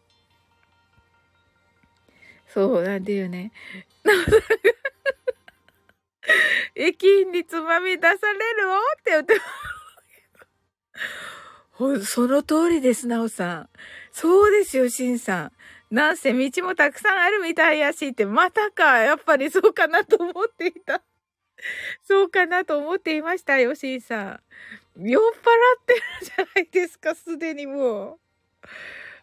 [2.46, 3.52] そうなんだよね。
[6.74, 8.70] 駅員につまみ出される？
[8.70, 9.40] おって言って、
[12.06, 13.68] その通りです、なおさん。
[14.12, 15.52] そうですよ、しんさん。
[15.90, 21.02] なんせ道もたくさんあるみたいやしって、またか、やっぱりそうかなと思っていた。
[22.02, 24.40] そうかなと思っていましたよ、しんさ
[24.96, 25.08] ん。
[25.08, 25.26] 酔っ払
[25.80, 28.18] ってるじゃないですか、すでにもう。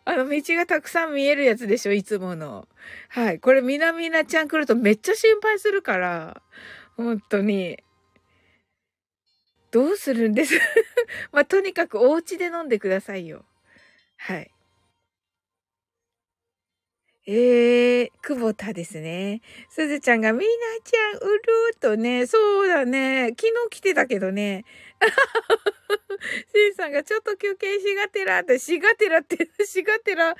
[0.05, 2.67] あの、道がたくさん見えるやつでしょ、いつもの。
[3.09, 3.39] はい。
[3.39, 6.41] これ、みなみなちゃん来るとめっちゃ心配するから。
[6.95, 7.83] 本当に。
[9.71, 10.55] どうするんです？
[11.31, 13.45] まあ、とにかくお家で飲んでくださいよ。
[14.17, 14.51] はい。
[17.29, 19.41] ええー、久保田ですね。
[19.69, 20.45] すずちゃんが、みな
[20.81, 23.31] ちゃん、うるーとね、そうだね。
[23.31, 24.63] 昨日来てたけどね。
[26.53, 30.37] せんさんがちょっと休憩しがてらって、しがてらって、 しがてら、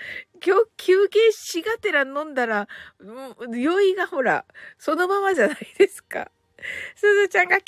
[0.78, 2.69] 休憩しがてら飲んだら、
[3.54, 4.45] 酔いがほら、
[4.78, 6.32] そのままじゃないですか。
[6.95, 7.63] すずちゃんが来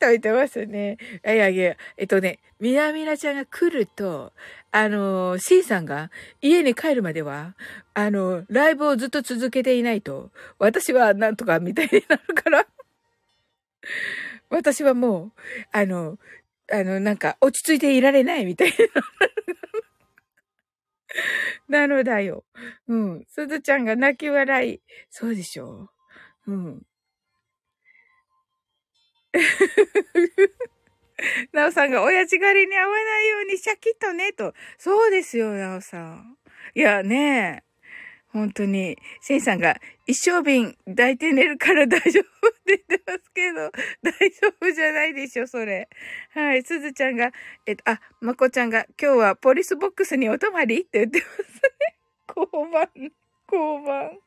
[0.00, 0.98] たーと言ってますね。
[1.24, 4.32] いやいや、えっとね、みなみなちゃんが来ると、
[4.72, 7.54] あの、C さんが家に帰るまでは、
[7.94, 12.66] あの、ライブをずっと続けていないと、私はなんとかみたいになるから、
[14.50, 15.32] 私はもう、
[15.72, 16.18] あの、
[16.70, 18.76] あの、なんか、落ち着いていられないみたいな。
[21.68, 22.44] なのだよ。
[22.88, 23.24] うん。
[23.28, 24.80] すずちゃんが泣き笑い。
[25.10, 25.90] そうでしょ
[26.46, 26.52] う。
[26.52, 26.86] うん。
[31.52, 34.54] なおさんが親父狩りに合わないようにシャキッとね、と。
[34.78, 36.36] そうですよ、なおさん。
[36.74, 37.66] いや、ねえ。
[38.36, 38.98] 本当に。
[39.22, 43.72] シンさんが、一生瓶抱いて寝るから大丈夫って言ってますけど、
[44.02, 45.88] 大丈夫じゃないでしょ、それ。
[46.34, 46.62] はい。
[46.62, 47.32] すずちゃんが、
[47.64, 51.46] えっと、あ、まこちゃんが、今日はポリスボックスにお泊まりって言ってますね。
[52.36, 52.90] 交番、
[53.50, 54.18] 交番。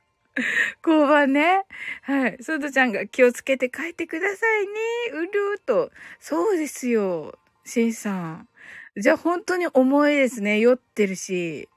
[0.86, 1.65] 交番ね。
[2.04, 2.38] はい。
[2.41, 4.73] すずちゃんが気をつけて帰ってくださいね。
[5.13, 5.91] うるーと。
[6.19, 7.38] そうですよ。
[7.65, 8.49] しんさん。
[8.97, 10.60] じゃあ本当に重いですね。
[10.60, 11.69] 酔ってるし。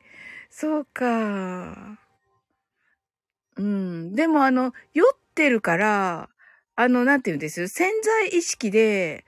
[0.51, 1.99] そうか。
[3.57, 4.15] うん。
[4.15, 6.29] でもあの、酔ってるから、
[6.77, 7.69] あの、なんて言うんです？
[7.69, 9.25] 潜在意識で、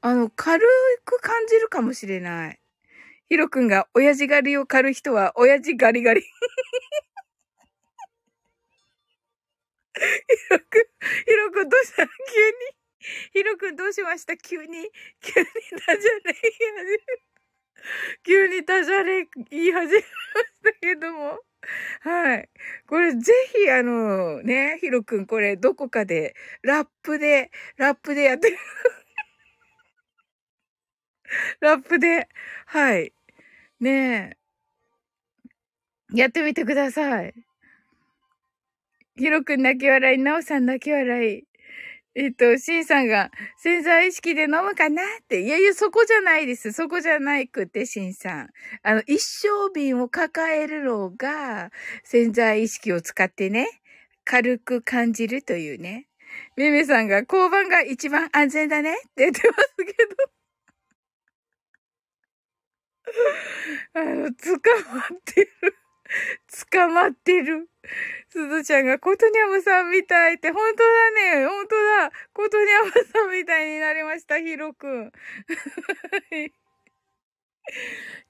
[0.00, 0.66] あの、軽
[1.04, 2.60] く感じるかもしれない。
[3.28, 6.22] ヒロ君が親父狩りを狩る人は親父ガリガリ。
[9.96, 10.84] ヒロくん、
[11.24, 12.06] ヒロくんどうした？
[12.06, 12.12] 急に。
[13.32, 14.36] ヒロくんどうしました？
[14.36, 14.66] 急に、
[15.20, 15.46] 急に
[15.86, 16.98] ダジャレ言い始め、
[18.24, 20.04] 急にダジャレ言い始めまし
[20.64, 21.40] たけども。
[22.00, 22.48] はい。
[22.86, 28.58] これぜひあの、ね、ヒロくんこれどこかで、ラップで、ラップでやってる。
[31.60, 32.28] ラップで。
[32.66, 33.12] はい。
[33.80, 34.36] ね
[36.12, 36.16] え。
[36.16, 37.34] やってみてください。
[39.18, 41.44] ひろくん泣き笑い、なおさん泣き笑い。
[42.14, 45.02] えっと、シンさんが潜在意識で飲むかな？
[45.02, 45.40] って。
[45.42, 46.72] いやいや、そこじゃないです。
[46.72, 48.50] そこじゃないくて、シンさん。
[48.82, 51.70] あの、一生瓶を抱えるのが
[52.04, 53.68] 潜在意識を使ってね、
[54.24, 56.08] 軽く感じるというね。
[56.56, 60.16] めめさんが交番が一番安全だねって言ってますけど。
[63.94, 64.52] あの、捕
[64.94, 65.76] まってる。
[66.72, 67.68] 捕まってる。
[68.28, 71.46] すずちゃんがコトニャムさんみたいって、本当だね。
[71.46, 72.10] 本当だ。
[72.32, 75.08] コトニャムさんみたいになりました、ヒロくん。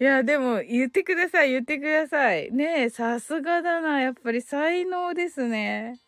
[0.01, 2.51] いや、でも、言ってください、言ってください。
[2.53, 4.01] ねえ、さすがだな。
[4.01, 6.01] やっぱり才能ですね。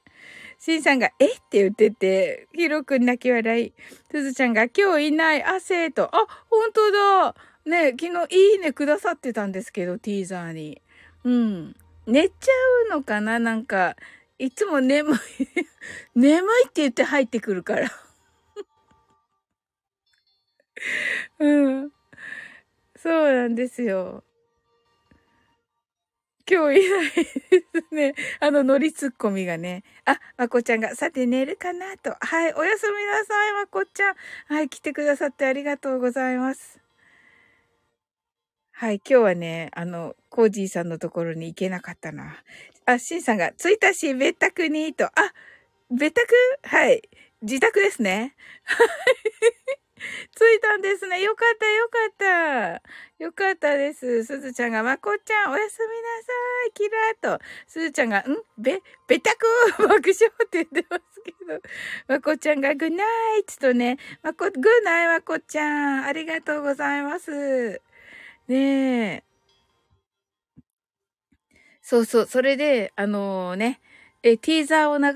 [0.59, 1.27] シンさんが、え？
[1.27, 3.73] って言ってて、ヒロくん泣き笑い。
[4.11, 6.15] すずちゃんが、今日いない、汗と。
[6.15, 7.35] あ、本当だ。
[7.65, 10.81] ねえ昨日いいねくださってたんですけど、ティーザーに。
[11.25, 11.77] うん。
[12.07, 12.53] 寝ちゃ
[12.87, 13.39] うのかな？
[13.39, 13.97] なんか、
[14.39, 15.19] いつも眠い
[16.15, 17.91] 眠いって言って入ってくるから
[21.41, 21.91] うん。
[22.97, 24.25] そうなんですよ。
[26.51, 27.25] 今日いないで
[27.89, 28.15] すね。
[28.41, 29.85] あの、ノリツッコミがね。
[30.07, 32.17] あ、まこちゃんが、さて寝るかなと。
[32.21, 34.15] はい、おやすみなさい、まこちゃん。
[34.47, 36.81] はい、来てくださってありがとうございます。
[38.81, 42.37] はい、今日はね、あの、コージーさんのところに行けなかったな。
[42.87, 45.07] あ、シンさんが、着いたし、別宅に、と。
[45.07, 45.11] あ、
[45.91, 46.33] 別宅？
[46.63, 47.03] はい。
[47.43, 48.37] 自宅ですね。
[50.31, 51.21] 着いたんですね。
[51.23, 52.81] よかった、よかっ
[53.19, 53.25] た。
[53.25, 54.23] よかったです。
[54.23, 56.33] すずちゃんが、まこちゃん、おやすみなさ
[56.69, 56.73] い。
[56.73, 57.45] キラーと。
[57.67, 58.25] すずちゃんが、ん？
[58.59, 59.45] べ、べたく
[59.89, 59.99] 爆笑
[60.45, 61.61] って言ってますけど。
[62.07, 63.03] まこちゃんが、グナ
[63.39, 66.05] イツとね、まこ、グナイまこちゃん。
[66.05, 67.83] ありがとうございます。
[68.49, 69.25] ねえ。
[71.83, 72.27] そうそう。
[72.27, 73.81] それで、あのー、ね、
[74.23, 75.15] え、ティーザーをな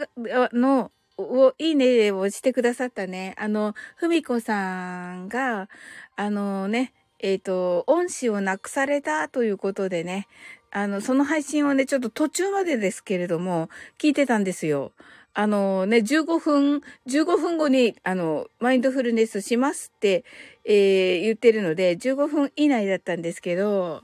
[0.52, 3.34] の、を、いいねをしてくださったね。
[3.38, 5.68] あの、ふみこさんが、
[6.16, 10.28] あのね、えっ、ー、と、恩師をなくされたということでね、
[10.70, 13.68] あの、その配信をね、ちょっと途中までですけれども、
[13.98, 14.92] 聞いてたんですよ。
[15.34, 20.24] あのね、15分、15分後に、あの、マインドフルネスしますって、
[20.64, 24.02] えー、言ってるので、15分以内だったんですけど、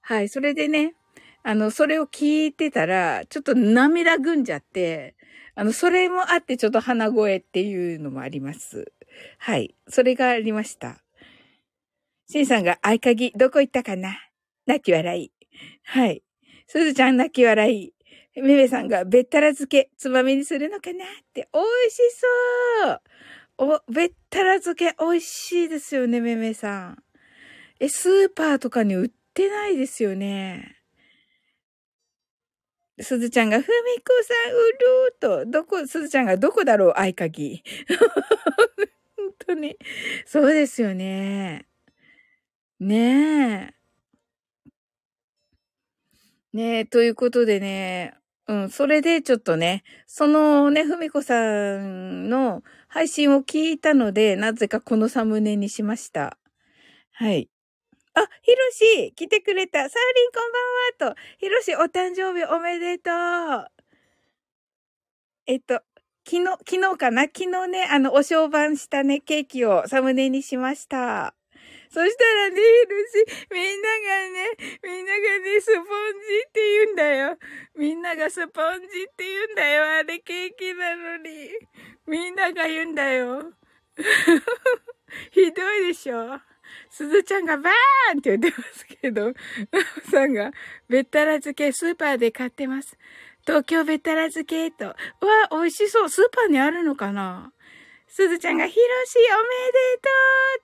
[0.00, 0.94] はい、それでね、
[1.42, 5.14] あの、それを聞いてたら、ちょっと涙ぐんじゃって、
[5.54, 8.92] あの、それもあってちょっと鼻声っていうのもあります。
[9.38, 9.74] はい。
[9.88, 11.02] それがありました。
[12.26, 14.16] シンさんが合鍵どこ行ったかな？
[14.66, 15.32] 泣き笑い。
[15.84, 16.22] はい。
[16.66, 17.93] すずちゃん泣き笑い。
[18.36, 21.48] めめさんがべったら漬けつまみにするのかなって。
[21.52, 23.00] 美味しそう
[23.58, 27.02] お、べったら漬け美味しいですよね、めめさん。
[27.80, 30.76] え、スーパーとかに売ってないですよね。
[33.00, 37.62] すずちゃんが、ふみこさん、うるーと、どこ、すずちゃんがどこだろう、合鍵。
[39.16, 39.76] 本当に。
[40.26, 41.66] そうですよね。
[42.80, 43.74] ねえ。
[46.52, 48.14] ねえ、ということでね、
[48.46, 56.36] うん、それでちょっとね、そのね、ふみこさんの配信を聞いたので、なぜかこのサムネにしました。
[57.12, 57.48] はい。
[58.12, 59.80] あ、ひろし、来てくれた。
[59.80, 60.52] サーリンこん
[61.00, 61.20] ばんは、と。
[61.38, 63.66] ひろし、お誕生日おめでとう。
[65.46, 65.80] えっと、
[66.26, 67.22] 昨日、昨日かな？
[67.22, 71.34] 昨日ね、あの、お商売したね、ケーキをサムネにしました。
[71.94, 74.50] そしたらね、ひろし、みんながね、
[74.82, 75.88] みんながね、スポンジ
[76.48, 77.38] って言うんだよ。
[77.76, 79.84] みんながスポンジって言うんだよ。
[80.00, 81.50] あれケーキなのに。
[82.08, 83.52] みんなが言うんだよ。
[85.30, 86.40] ひどいでしょ
[86.90, 89.32] すずちゃんがバーンって言ってますけど、な
[90.04, 90.50] おさんが、
[90.88, 92.98] べったら漬けスーパーで買ってます。
[93.46, 94.86] 東京べったら漬けと。
[94.86, 94.96] わ、
[95.52, 96.08] 美味しそう。
[96.08, 97.52] スーパーにあるのかな
[98.16, 99.16] すずちゃんが、ひろし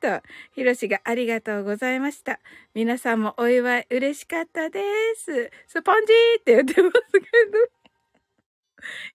[0.01, 2.39] おめでとうと、ひろしがありがとうございました。
[2.75, 4.81] 皆さんもお祝い嬉しかったで
[5.17, 5.51] す。
[5.67, 7.81] スポンジって言ってますけど。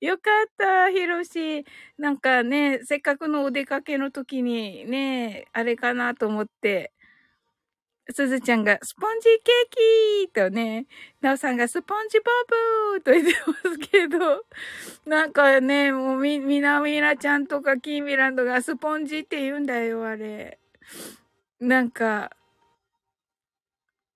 [0.01, 1.63] よかった、ひろし。
[1.97, 6.91] なんかね、せっかくのお出かけの時にね、あれかなと思って、
[8.11, 10.85] すずちゃんがスポンジケーキとね、
[11.21, 12.25] なおさんがスポンジボ
[12.93, 14.45] ブーと言ってますけど、
[15.09, 20.59] なんかね、もうみ、みなみなちゃんとかキーミランドがスポンジって言うんだよ、あれ。
[21.59, 22.31] なんか、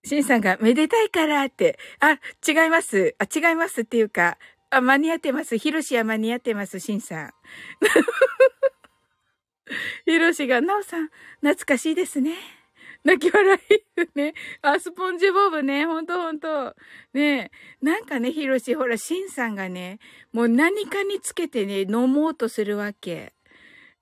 [0.03, 3.15] シンさんがめでたいからって、あ、違います。
[3.17, 4.37] あ、違いますっていうか、
[4.69, 5.57] あ、間に合ってます。
[5.57, 7.33] ヒロシは間に合ってます、シンさん。
[10.05, 11.09] ヒロシが、ナオさん、
[11.41, 12.59] 懐かしいですね。
[13.04, 14.34] 泣き笑いね。
[14.62, 15.86] あ、スポンジボブね。
[15.86, 16.76] ほんとほんと。
[17.14, 20.00] ねなんかね、ヒロシ、ほら、シンさんがね、
[20.34, 23.34] もう何かにつけてね、飲もうとするわけ。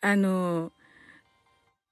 [0.01, 0.71] あの、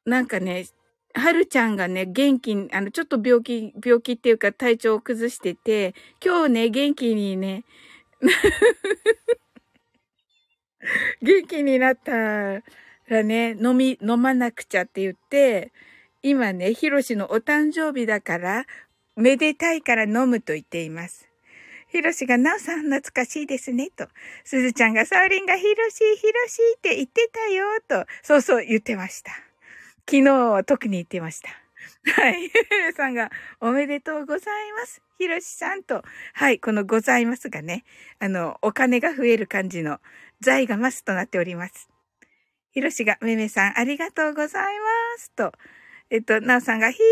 [0.06, 0.66] なんかね、
[1.14, 7.64] はるちゃんがね、元気に、あの、ちょっと病気、病気っていうか体調を崩してて、今日ね、元気にね、
[11.22, 12.62] 元気になったら
[13.24, 15.72] ね、飲み、飲まなくちゃって言って、
[16.28, 18.66] 今ね、ひろしのお誕生日だから、
[19.16, 21.30] めでたいから飲むと言っています。
[21.88, 24.08] ひろしが、なおさん懐かしいですね、と。
[24.44, 28.08] すずちゃんが、サウリンがひろし、ひろしって言ってたよ、と。
[28.24, 29.34] そうそう言ってました。
[30.10, 31.50] 昨日は特に言ってました。
[32.20, 32.42] はい。
[32.42, 33.30] ゆさんが、
[33.62, 35.04] おめでとうございます。
[35.20, 36.02] ひろしさんと。
[36.34, 36.60] はい。
[36.60, 37.84] このございますがね。
[38.18, 40.00] あの、お金が増える感じの
[40.42, 41.88] 財がマスとなっております。
[42.72, 45.30] ひろしが、めめさん、ありがとうございます。
[45.30, 45.54] と。
[46.10, 47.06] えっと、なおさんが、ヒーロ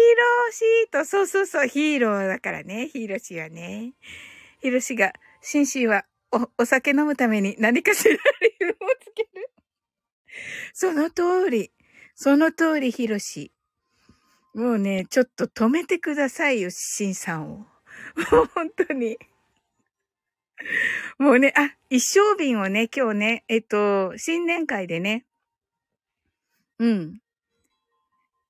[0.50, 2.88] ーシーと、そうそうそう、ヒーローだからね。
[2.88, 3.94] ヒーローシーはね。
[4.62, 8.20] ひろしが、シンシーは、お、お酒飲むために何かしら理
[8.60, 9.50] 由をつける。
[10.74, 11.72] その通り。
[12.16, 13.52] その通り、ひろし。
[14.54, 17.58] もうね、ちょっと止めてくださいよ、シンさんを。
[17.58, 17.68] も
[18.44, 19.18] う本当に。
[21.18, 25.26] もうね、あ、一生瓶をね、今日ね、えっと、新年会でね、
[26.80, 27.20] うん。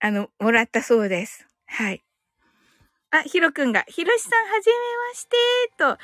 [0.04, 1.48] あの、もらったそうです。
[1.66, 2.04] はい。
[3.12, 4.76] あ、ひろくんが、ひろしさんはじめ
[5.10, 5.38] まして
[5.78, 5.86] と。
[5.86, 5.98] は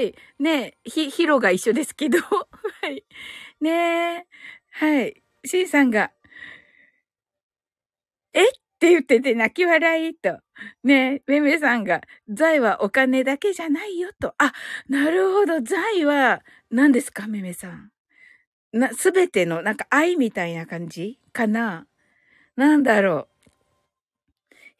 [0.00, 0.14] い。
[0.42, 2.18] ねひ、ひろが一緒ですけど。
[2.80, 3.04] はい。
[3.60, 4.26] ね
[4.70, 5.22] はい。
[5.44, 6.10] しんさんが、
[8.34, 8.44] え？
[8.44, 10.38] って言ってて泣き笑いと。
[10.84, 14.34] ねめめさんが、財はお金だけじゃないよと。
[14.38, 14.52] あ、
[14.88, 15.60] なるほど。
[15.62, 17.90] 財は何ですかめめさん。
[18.72, 21.86] な、すべての、なんか愛みたいな感じかな
[22.56, 23.33] なんだろう。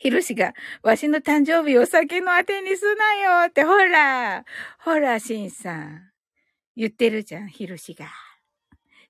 [0.05, 0.53] ひろしが、
[0.83, 4.45] わしの誕生日お酒のあてにすなよって、ほら、
[4.81, 6.11] ほら、しんさん。
[6.77, 8.05] 言ってるじゃん、ひろしが。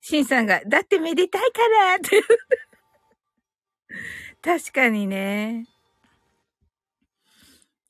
[0.00, 2.22] しんさんが、だってめでたいからって。
[4.40, 5.66] 確かにね。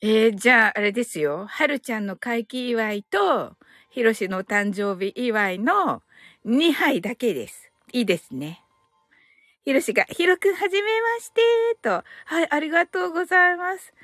[0.01, 1.45] えー、じゃあ、あれですよ。
[1.45, 3.59] はるちゃんの会期祝いと、
[3.91, 6.03] ひろしの誕生日祝いの
[6.47, 7.71] 2杯だけです。
[7.93, 8.64] いいですね。
[9.65, 11.41] ひろしが、ひろくんはじめまして
[11.81, 12.05] と。
[12.27, 13.95] はい、ありがとうございます。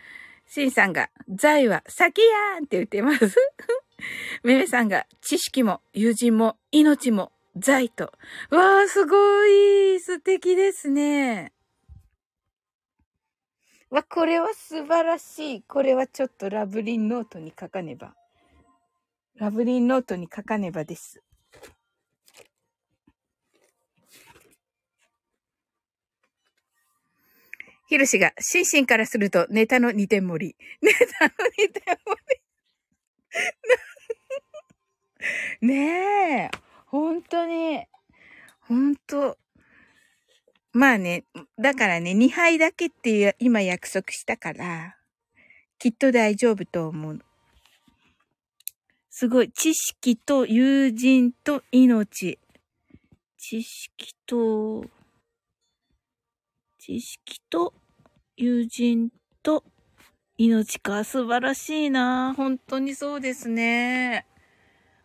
[0.46, 3.36] しんさんが、財は先やんって言ってます。
[4.42, 8.04] めめさんが、知識も友人も命も財と。
[8.48, 11.52] わー、すごい素敵ですね。
[13.90, 15.62] わ、これは素晴らしい。
[15.62, 18.14] これはちょっとラブリンノートに書かねば。
[19.36, 21.22] ラブリンノートに書かねばです。
[27.90, 30.56] ヒロシが、シンシンからするとネタの二点盛り。
[30.80, 32.16] ネタの二点盛
[35.60, 35.66] り。
[35.66, 36.50] ねえ。
[36.86, 37.84] 本当に。
[38.60, 39.36] 本当
[40.72, 41.24] まあね、
[41.58, 44.96] だからね、2杯だけっていう今約束したから、
[45.80, 47.18] きっと大丈夫と思う。
[49.08, 49.50] すごい。
[49.50, 52.38] 知識と友人と命。
[53.36, 54.84] 知識と、
[56.80, 57.74] 知識と
[58.38, 59.10] 友人
[59.42, 59.64] と
[60.38, 61.04] 命か。
[61.04, 62.32] 素晴らしいな。
[62.34, 64.26] 本当にそうですね。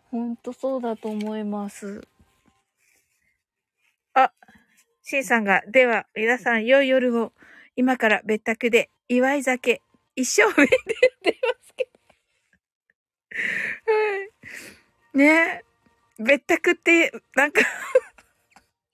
[0.09, 2.07] 本当そうだと思います。
[4.13, 4.32] あ、
[5.03, 7.34] シンさんが、では、皆さん、良い夜を、
[7.76, 9.82] 今から別宅で、祝い酒、
[10.15, 10.78] 一生目で
[11.26, 11.89] 言ってますけ
[13.84, 13.91] ど。
[13.91, 14.23] は
[15.13, 15.17] い。
[15.17, 15.61] ね
[16.19, 17.59] 別宅って、なんか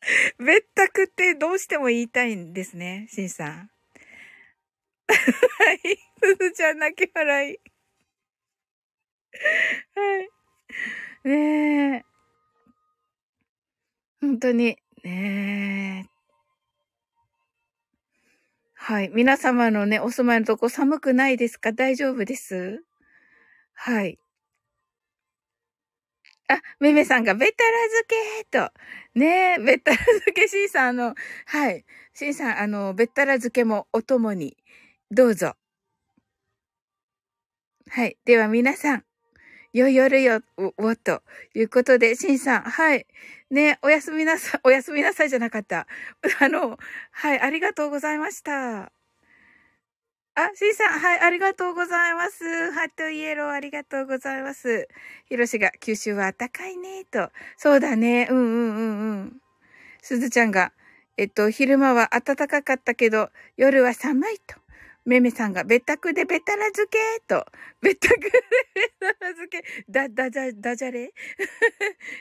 [0.39, 3.71] 別宅ってどうしても言いたいんですね、シンさん。
[5.09, 5.79] はい。
[6.23, 7.59] すずちゃん泣き笑い。
[9.95, 10.29] はい。
[11.29, 12.05] ねえ。
[14.21, 16.11] 本当に、ねえ。
[18.75, 19.09] はい。
[19.13, 21.71] 皆様のね、お住まいのとこ寒くないですか？
[21.71, 22.83] 大丈夫です？
[23.73, 24.17] はい。
[26.51, 28.07] あ、めめさんが、べったら漬
[28.41, 28.71] けと。
[29.19, 31.85] ねえ、べったら漬け、しんさん、あの、はい。
[32.13, 34.57] しんさん、あの、べったら漬けもお供に、
[35.11, 35.55] どうぞ。
[37.89, 38.17] はい。
[38.25, 39.03] では皆さん、
[39.73, 41.23] よい夜よ、お、と
[41.55, 43.07] いうことで、しんさん、はい。
[43.51, 45.87] ね、おやすみなさい、おやすみなさいじゃなかった。
[46.41, 46.77] あの、
[47.11, 48.91] はい、ありがとうございました。
[50.35, 52.71] あ、しんさん、はい、ありがとうございます。
[52.71, 54.87] ハットイエロー、ありがとうございます。
[55.25, 57.29] ひろしが、九州は暖かいね、と。
[57.57, 59.41] そうだね、うんうんうんうん。
[60.01, 60.71] すずちゃんが、
[61.17, 64.55] えっと、昼間は暖かかったけど、夜は寒いと。
[65.03, 66.97] めめさんが、べったくでべたら漬け。
[67.27, 67.45] と、
[67.81, 71.11] べったくでべたら漬け、だ、だじゃ、だじゃれ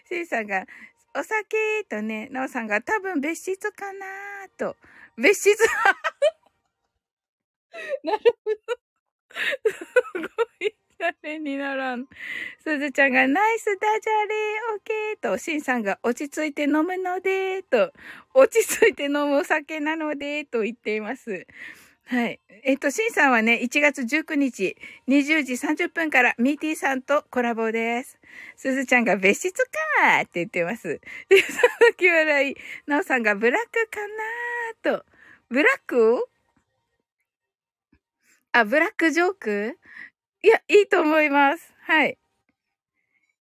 [0.08, 0.66] しーさんが、
[1.14, 1.84] お酒。
[1.88, 4.06] とね、なおさんが、多分別室かな。
[4.58, 4.76] と、
[5.16, 5.64] 別室？
[8.04, 8.58] なるほど。
[9.70, 10.74] すごい。
[10.98, 12.06] 誰にならん。
[12.62, 14.34] すずちゃんがナイスダジャレ
[14.74, 17.92] オッケーと、しんさんが落ち着いて飲むので、と、
[18.34, 21.46] 落ち着いて飲むお酒なので、と言っています。
[22.04, 22.40] はい。
[22.64, 24.76] えっと、しんさんはね、1月19日、
[25.08, 28.18] 20時30分からミーティーさんとコラボです。
[28.56, 31.00] すずちゃんが別室かーって言ってます。
[31.28, 31.52] で、そ
[31.86, 32.56] のき笑い、
[32.86, 34.00] なおさんがブラックか
[34.92, 35.06] なーと、
[35.48, 36.29] ブラック？
[38.52, 39.78] あ、ブラックジョーク？
[40.42, 41.72] いや、いいと思います。
[41.82, 42.18] はい。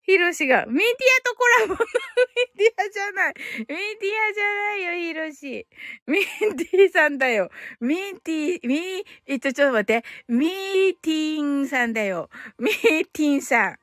[0.03, 1.73] ヒロシが、ミンティアとコラボ
[2.57, 3.33] ミンティアじゃない。
[3.57, 3.75] ミンティ
[4.29, 5.67] アじゃないよ、ヒロシ。
[6.05, 7.49] ミンティーさんだよ。
[7.79, 10.05] ミンティー、ミー、えっと、ちょっと待って。
[10.27, 12.29] ミーティンさんだよ。
[12.59, 13.77] ミーティンさ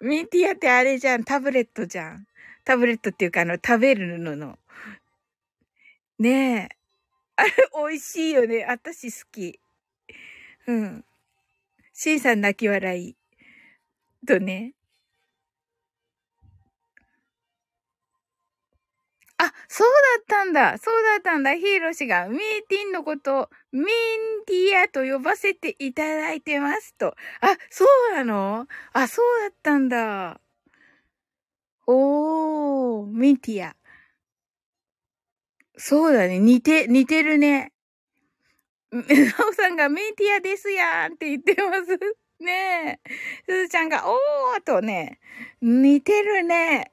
[0.00, 0.04] ん。
[0.04, 1.24] ミンティアってあれじゃん。
[1.24, 2.26] タブレットじゃん。
[2.64, 4.58] タブレットっていうか、あの、食べるのの。
[6.18, 6.76] ねえ。
[7.36, 7.52] あれ、
[7.88, 8.64] 美味しいよね。
[8.66, 9.59] 私好き。
[10.66, 11.04] うん。
[11.92, 13.16] シンさん泣き笑い。
[14.26, 14.74] とね？
[19.42, 20.76] あ、そうだったんだ。
[20.76, 21.54] そうだったんだ。
[21.54, 22.38] ヒーロー氏がミー
[22.68, 23.84] ティンのことをミン
[24.44, 27.16] ティアと呼ばせていただいてますと。
[27.40, 28.66] あ、そうなの？
[28.92, 30.40] あ、そうだったんだ。
[31.86, 33.74] おー、ミンティア。
[35.78, 36.38] そうだね。
[36.38, 37.72] 似て、似てるね。
[38.92, 39.02] な
[39.48, 39.76] おさん。
[39.76, 41.14] がメンティアですやん。
[41.14, 41.98] って言ってます。
[42.42, 43.10] ねえ。
[43.48, 43.88] すずちゃん。
[43.88, 45.20] が、おーとね、
[45.60, 46.92] 似てるね。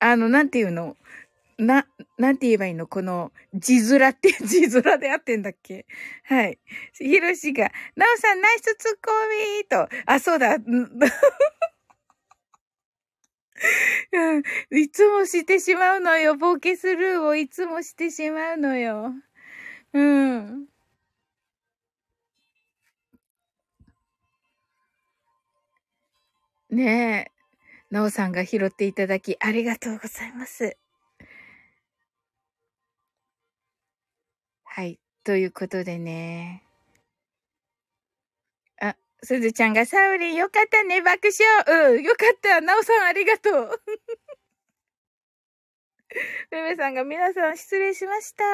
[0.00, 0.50] あの、なん。
[0.50, 0.96] ていうの
[1.58, 1.86] な、
[2.18, 2.38] なん。
[2.38, 5.42] て言えばいいのこの、字面って、字面で合ってん。
[5.42, 5.86] だっけ
[6.24, 6.58] はい。
[6.94, 8.40] ひろしが、なおさん。
[8.40, 10.56] ナイスツッコミーと、あ、そうだ。
[14.12, 14.42] うん、
[14.78, 16.36] いつもしてしまうのよ。
[16.36, 19.12] ボケスルーをいつもしてしまうのよ。
[19.92, 20.68] うん。
[26.70, 27.32] ねえ。
[27.90, 30.76] なおさんが拾っていただき、ありがとうございます。
[34.64, 35.00] はい。
[35.24, 36.62] ということでね。
[38.80, 41.28] あ、すずちゃんがサウリンよかったね、爆
[41.66, 41.90] 笑。
[41.94, 42.60] うん、よかった。
[42.60, 43.80] なおさんありがとう。
[46.50, 48.44] めめさんが皆さん失礼しました。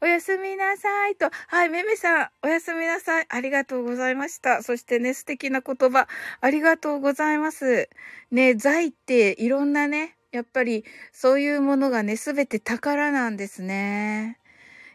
[0.00, 1.30] おやすみなさいと。
[1.48, 3.26] はい、めめさん、おやすみなさい。
[3.28, 4.62] ありがとうございました。
[4.62, 6.08] そしてね、素敵な言葉、
[6.40, 7.88] ありがとうございます。
[8.30, 14.38] ね、財っていろんなね、やっぱりそういうものがね、すべて宝なんですね。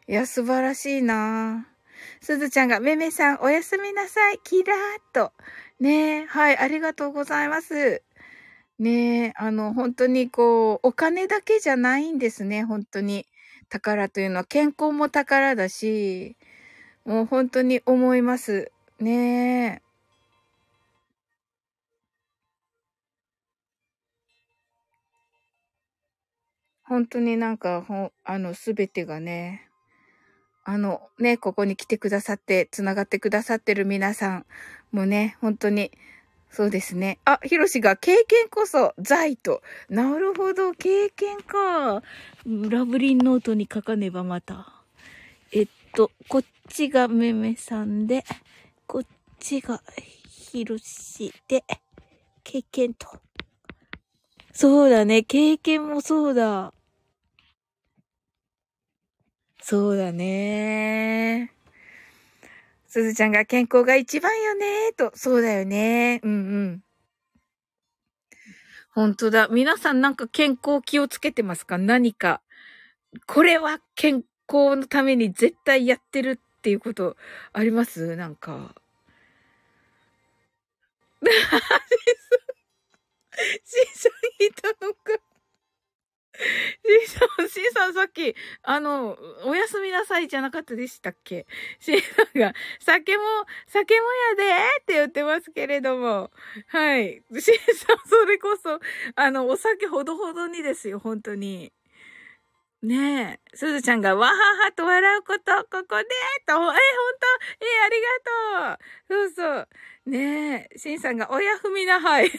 [0.08, 1.68] いや、素晴らしいな
[2.22, 4.39] すずちゃんが、めめさん、おやすみなさい。
[4.43, 5.32] キラーっと。
[5.80, 8.03] ねはい、ありがとうございます。
[8.80, 13.26] ねえ、あの、本当にこう、お金だけじゃないんですね、本当に。
[13.69, 16.36] 宝というのは健康も宝だし、
[17.05, 18.71] もう本当に思います。
[18.99, 19.84] ねえ。
[26.84, 29.67] 本当になんか、ほ、あの、すべてがね、
[30.65, 34.45] あの、ね、ここに来てくださって、つながってくださってる皆さん
[34.91, 35.91] もね、本当に
[36.56, 37.20] そうですね。
[37.26, 39.62] あ、ヒロシが経験こそ財と。
[39.89, 42.01] なるほど、経験か。
[42.45, 44.72] ラブリンノートに書かねばまた。
[45.51, 48.24] えっと、こっちがめめさんで、
[48.88, 49.03] こっ
[49.38, 49.84] ちが
[50.30, 51.66] ヒロシで、
[52.45, 53.10] 経験と。
[54.53, 56.74] そうだね、経験もそうだ。
[59.62, 61.55] そうだね。
[62.95, 66.21] すずちゃんが健康が一番よねと、そうだよね。
[66.23, 66.83] うんうん。
[68.93, 69.49] 本当だ。
[69.49, 71.77] 皆さんなんか健康気をつけてますか？
[71.77, 72.41] 何か。
[73.27, 77.17] これは健康のために絶対やってるっていうこと
[77.51, 78.15] あります？
[78.15, 78.73] なんか。
[81.21, 81.31] シー
[83.99, 85.21] ションいたのか。
[87.07, 91.45] シーさん、シーさんさっき、あの、おやすみなさいじゃなかったでしたっけ？
[91.79, 93.23] シーさんが、酒も、
[93.67, 96.31] 酒もやでって言ってますけれども。
[96.67, 97.23] はい。
[97.39, 98.79] シーさん、それこそ、
[99.15, 101.71] あの、お酒ほどほどにですよ、本当に。
[102.83, 106.05] ねえ、すずちゃんがわははと笑うこと、ここで
[106.45, 106.77] と、え、ほんと
[107.61, 108.01] え、あり
[108.69, 108.83] がと
[109.23, 109.69] うそうそう。
[110.09, 112.25] ねえ、しんさんがおやふみなはい。
[112.25, 112.31] おや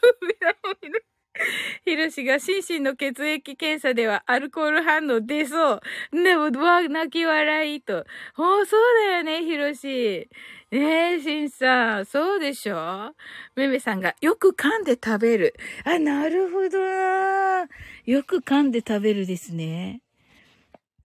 [0.00, 1.04] ふみなはい。
[1.84, 5.80] ヒロシが心身の血液検査ではアルコール反応出そう。
[6.12, 8.04] でも、わ、泣き笑いと。
[8.36, 10.28] おそうだよね、ヒロシ。
[10.70, 13.14] ねえ、シンさん、そうでしょ？
[13.56, 15.54] めめさんが、よく噛んで食べる。
[15.84, 17.68] あ、なるほどな。
[18.06, 20.02] よく噛んで食べるですね。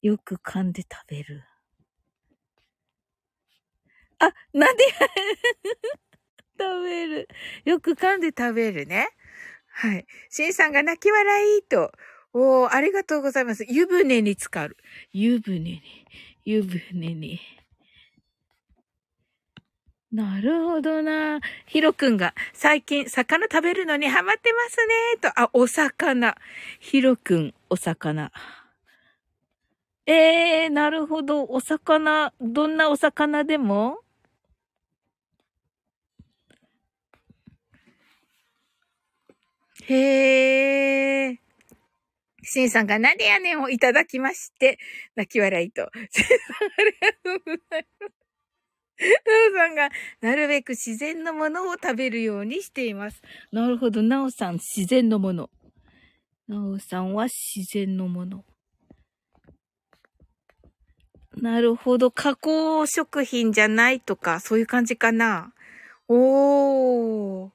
[0.01, 1.43] よく噛んで食べる。
[4.19, 4.83] あ、なんで
[6.59, 7.27] 食べる。
[7.65, 9.09] よく噛んで食べるね。
[9.77, 10.05] はい。
[10.29, 11.91] シンさんが泣き笑いと。
[12.33, 13.65] おー、ありがとうございます。
[13.67, 14.77] 湯船に浸かる。
[15.11, 15.81] 湯船に、
[16.45, 17.39] 湯船に。
[20.13, 21.41] なるほどな。
[21.65, 25.33] ヒロくんが最近魚食べるのにハマってますね。
[25.33, 26.37] と、あ、お魚。
[26.79, 28.31] ヒロくん、お魚。
[30.05, 31.43] えー、なるほど。
[31.43, 34.04] お魚、どんなお魚でも？
[39.87, 41.37] へー。
[42.43, 44.77] シンさんがなんでやねんをいただきまして、
[45.15, 45.89] 泣き笑いと。
[46.11, 48.25] シンさんありがとうございます。
[48.97, 49.05] な
[49.51, 49.89] おさんが、
[50.21, 53.21] なるべく自然のものを食べるようにしています。
[53.51, 54.01] なるほど。
[54.01, 55.49] なおさん、自然のもの。
[56.47, 58.45] なおさんは自然のもの。
[61.35, 62.11] なるほど。
[62.11, 65.53] 加工食品じゃないとか、そういう感じかな。
[66.07, 67.54] おー。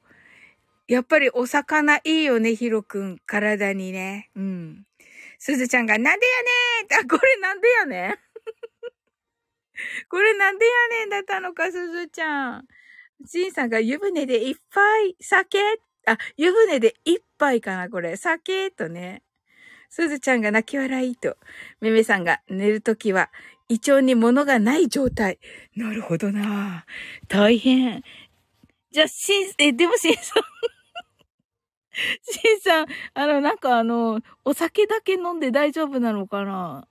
[0.90, 3.18] やっぱりお魚いいよね、ヒロくん。
[3.24, 4.28] 体にね。
[4.34, 4.82] うん。
[5.38, 6.26] すずちゃんが、なんで
[6.90, 8.18] やねんあ、これなんでやねん？
[10.10, 12.66] これなんでやねんだったのか、すずちゃん。
[13.20, 15.60] ジンさんが湯船でいっぱい酒？
[16.06, 18.16] あ、湯船で一杯かな、これ。
[18.16, 18.72] 酒？
[18.72, 19.22] とね。
[19.90, 21.36] すずちゃんが泣き笑いと。
[21.80, 23.30] めめさんが寝るときは
[23.68, 25.38] 胃腸に物がない状態。
[25.76, 26.84] なるほどな
[27.28, 28.02] 大変。
[28.90, 30.42] じゃあ、しん、え、でもしんさん
[32.22, 36.86] しんさん、あの、なんかあの、お酒だけ飲んで大丈夫なのかな？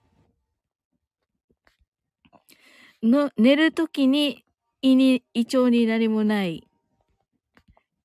[3.02, 4.44] の、寝るときに
[4.82, 6.68] 胃に、胃腸に何もない。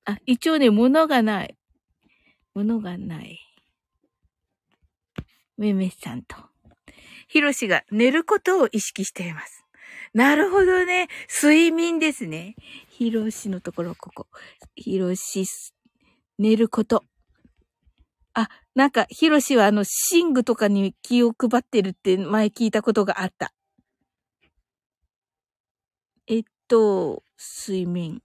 [0.05, 1.57] あ、胃腸に物がない。
[2.53, 3.39] 物がない。
[5.57, 6.37] めめさんと。
[7.27, 9.65] ひろしが寝ることを意識しています。
[10.13, 11.07] なるほどね。
[11.29, 12.55] 睡眠ですね。
[12.89, 14.27] ひろしのところ、ここ。
[14.75, 15.45] ひろし、
[16.37, 17.03] 寝ること。
[18.33, 23.53] あ、なんか、ひろしはあの、寝具とかに気を配ってるって前聞いたことがあった。
[26.27, 27.23] えっと、
[27.67, 28.21] 睡眠。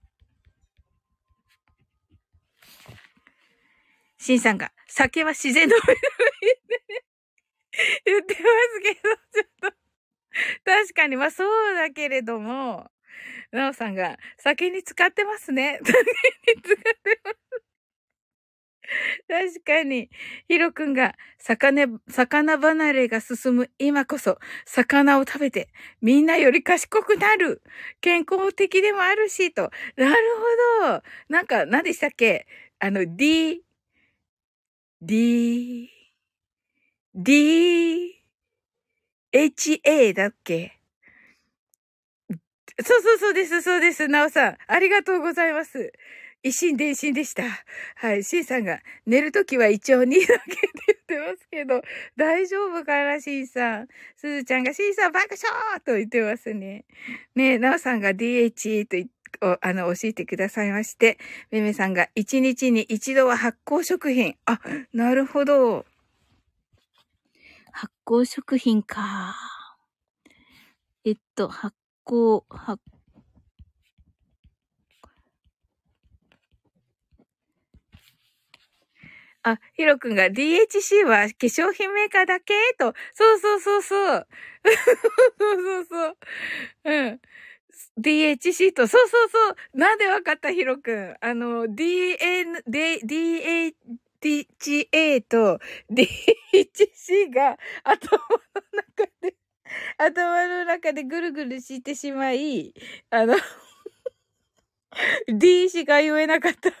[4.17, 5.75] シンさんが、酒は自然の
[8.05, 8.45] 言ってます
[8.83, 9.81] けど、ちょっと
[10.65, 12.91] 確かに、まあそうだけれども、
[13.51, 15.79] なおさんが、酒に使ってますね。
[15.83, 17.70] 酒に使ってます。
[19.27, 20.09] 確かに。
[20.47, 25.69] ヒロくんが、魚、魚離れが進む今こそ、魚を食べて、
[26.01, 27.61] みんなより賢くなる。
[28.01, 29.71] 健康的でもあるし、と。
[29.95, 30.15] なる
[30.81, 31.03] ほど。
[31.29, 32.47] なんか、何でしたっけ？
[32.79, 33.63] あの、D、
[35.01, 35.89] D、
[37.13, 38.21] D、
[39.33, 40.79] HA だっけ？
[42.83, 44.57] そうそうそうです、そうです、なおさん。
[44.67, 45.91] ありがとうございます。
[46.43, 47.43] 一心伝心でした。
[47.95, 48.23] はい。
[48.23, 51.81] シンさんが、寝るときは一応2だけって言ってますけど、
[52.15, 53.87] 大丈夫かな、シンさん。
[54.15, 56.85] すずちゃんが、シンさん爆笑と言ってますね。
[57.35, 58.97] ねえ、なおさんが DH と
[59.61, 61.19] あの、教えてくださいまして、
[61.51, 64.35] めめさんが、一日に一度は発酵食品。
[64.45, 64.59] あ、
[64.93, 65.85] なるほど。
[67.71, 69.35] 発酵食品か。
[71.05, 71.75] えっと、発
[72.05, 72.81] 酵、発
[79.43, 82.53] あ、ヒロ君が DHC は化粧品メーカーだけ？
[82.77, 82.93] と。
[83.13, 84.27] そうそうそうそう。
[85.39, 86.17] そうそうそう。
[86.85, 87.21] うん。
[87.99, 89.77] DHC と、そうそうそう。
[89.77, 90.51] なんでわかった？
[90.51, 91.15] ヒロ君。
[91.21, 93.01] あの、DN、D、
[94.21, 95.59] DHA と
[95.91, 98.29] DHC が頭の
[98.75, 99.35] 中で、
[99.97, 102.73] 頭の中でぐるぐるしてしまい、
[103.09, 103.35] あの
[105.27, 106.71] D しか言えなかった。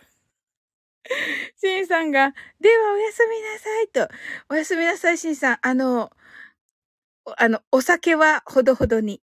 [1.57, 4.07] シンさんが、ではおやすみなさいと。
[4.49, 5.59] おやすみなさい、シンさん。
[5.61, 6.11] あの、
[7.37, 9.21] あの、お酒はほどほどに。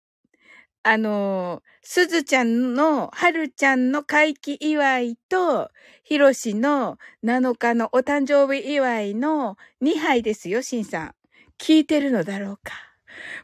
[0.82, 5.70] あの、すずちゃんの、はるちゃんの回帰祝いと、
[6.04, 11.14] ひろしの7日のお誕生日祝いの2杯ですよ、しんさん。
[11.58, 12.72] 聞いてるのだろうか。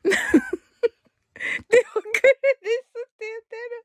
[0.05, 0.17] でも、
[2.03, 2.31] くれ
[2.63, 3.85] ですって言ってる。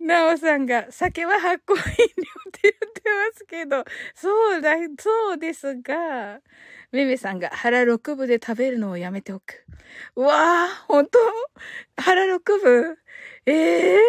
[0.00, 3.84] なおさんが、酒は発酵飲料って言ってますけど、
[4.14, 6.40] そうだ、そうですが、
[6.92, 9.64] めめさんが腹6分で食べるのをやめておく。
[10.16, 11.18] うわぁ、ほんと
[11.96, 12.96] 腹6分？
[13.46, 14.00] ええー、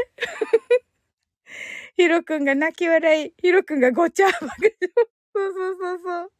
[1.96, 4.72] ヒロくんが泣き笑い、ヒロくんがごちゃ爆笑。
[5.36, 6.32] そうそうそうそう。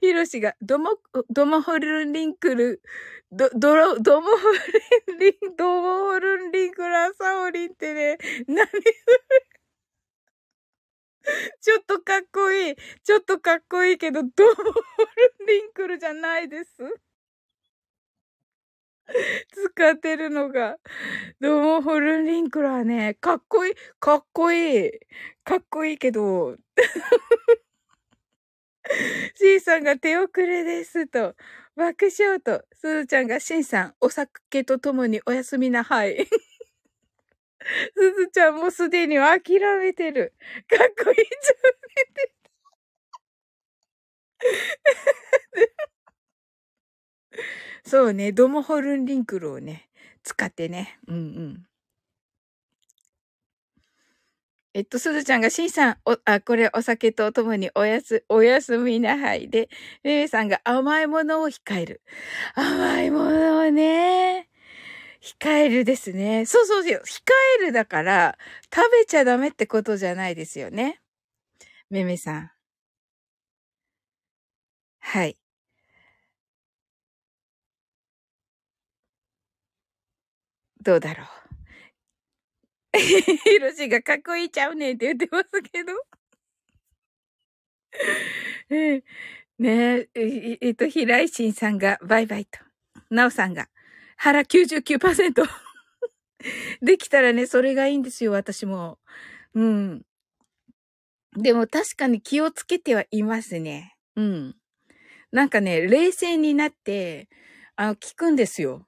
[0.00, 0.90] ヒロシが、ドモ、
[1.28, 2.82] ドモホルンリンクル、
[3.32, 4.36] ド、ドロ、ドモホ
[5.08, 8.82] ルンリン、ドモホルンリンクルアサオリンってね、何それ
[11.60, 12.76] ちょっとかっこいい。
[13.04, 16.70] ちょっとかっこいいけど、ドモホルンリンクルじゃないです。
[19.52, 20.76] 使ってるのが。
[21.40, 23.74] ドモホルンリンクルはね、かっこいい。
[23.98, 24.90] かっこいい。
[25.44, 26.56] かっこいいけど、
[29.36, 31.34] C さんが手遅れですと、
[31.76, 36.26] 爆笑と、すずちゃんがしんさん、お酒とともにおやすみな、はい。
[37.96, 40.34] すずちゃんもすでに諦めてる。
[40.68, 41.26] かっこいいじゃ
[41.68, 41.80] ん。
[47.84, 49.88] そうね、ドモホルンリンクルをね、
[50.22, 50.98] 使ってね。
[51.08, 51.69] うんうん。
[54.74, 59.68] えっと、すずちゃんが、しんさん、お、あ、これお酒とともにおやす、おやすみなはいで、
[60.04, 62.02] めめさんが甘いものを控える。
[62.54, 64.48] 甘いものをね、
[65.22, 66.46] 控えるですね。
[66.46, 67.02] そうそうそう。
[67.06, 67.22] 控
[67.62, 68.38] えるだから、
[68.74, 71.00] 食べちゃダメってことじゃないですよね。
[71.90, 72.52] めめさん。
[75.00, 75.36] はい。
[80.82, 81.39] どうだろう。
[83.44, 85.92] ヒロシがかっこいいちゃうねんって言ってますけど。
[89.58, 92.58] ねえ、えっと、平井心さんがバイバイと。
[93.10, 93.68] なおさんが
[94.16, 95.44] 腹99%。
[96.82, 98.98] できたらね、それがいいんですよ、私も。
[99.54, 100.02] うん。
[101.36, 103.96] でも確かに気をつけてはいますね。
[104.16, 104.56] うん。
[105.32, 107.28] なんかね、冷静になって、
[107.76, 108.86] あの、聞くんですよ。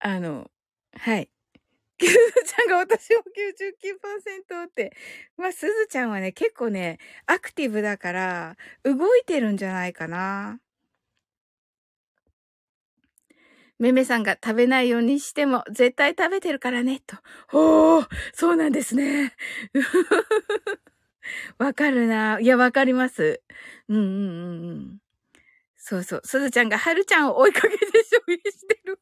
[0.00, 0.50] あの、
[0.94, 1.31] はい。
[2.06, 4.92] すずちゃんが私も99%って。
[5.36, 10.60] まあ、すずちゃんはね、結構ね、アクティブだから、動いてるんじゃないかな。
[13.78, 17.16] めめさんが食べないようにしても絶対食べてるからね、と。
[17.48, 19.34] ほー、そうなんですね。
[21.58, 22.38] わかるな。
[22.40, 23.42] いや、わかります。
[23.88, 24.98] うんうんうんうん。
[25.76, 26.22] そうそう。
[26.24, 29.00] すずちゃんがはるちゃんを追いかけて消費してる。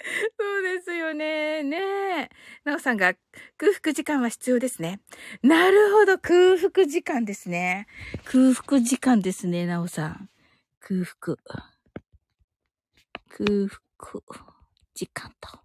[0.38, 1.62] そうですよね。
[1.62, 2.30] ねえ。
[2.64, 3.14] なおさんが
[3.58, 5.00] 空腹時間は必要ですね。
[5.42, 6.18] なるほど。
[6.18, 7.86] 空腹時間ですね。
[8.24, 10.30] 空腹時間ですね、なおさん。
[10.80, 11.36] 空腹。
[13.28, 14.22] 空腹
[14.94, 15.60] 時間と。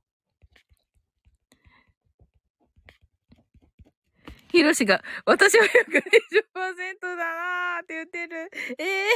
[4.51, 8.49] ひろしが、私は120%だなーって言ってる。
[8.77, 9.09] ええ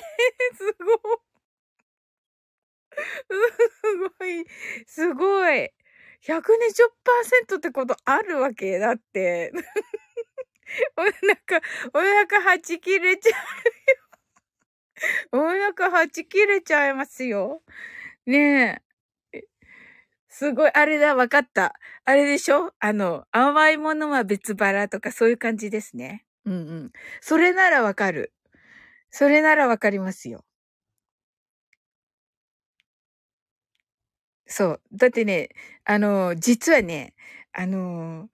[0.54, 1.29] ー、すごい。
[3.30, 4.46] すごい、
[4.88, 5.72] すごい。
[6.22, 9.52] 120%ってことあるわけだって。
[10.98, 11.62] お腹、
[11.94, 13.38] お腹はち切れちゃ
[15.34, 15.46] うよ。
[15.46, 17.64] お腹はち切れちゃいますよ。
[18.26, 18.82] ね
[19.34, 19.44] え。
[20.28, 21.74] すごい、あれだ、わかった。
[22.06, 22.74] あれでしょ？
[22.80, 26.26] あの、甘いものは別腹とかそういう感じですね。
[26.46, 26.92] うんうん。
[27.22, 28.34] それならわかる。
[29.12, 30.46] それならわかりますよ。
[34.50, 34.82] そう。
[34.94, 35.50] だってね、
[35.86, 37.14] あの、実はね、
[37.54, 38.30] あの、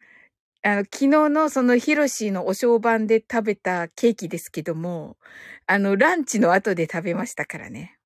[0.63, 5.18] あの、昨日のそのヒロシのお正晩で食べたケーキですけども、
[5.68, 7.97] あの、ランチの後で食べましたからね。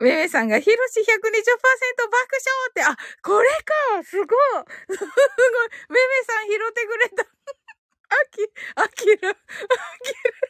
[0.00, 3.48] めめさんがヒロシ120%爆笑って、あ、これ
[3.96, 4.26] かすごい
[4.96, 5.08] すごい
[5.88, 7.22] めめさん拾ってくれた。
[8.08, 9.34] あき、あきら、あ
[10.02, 10.45] きら。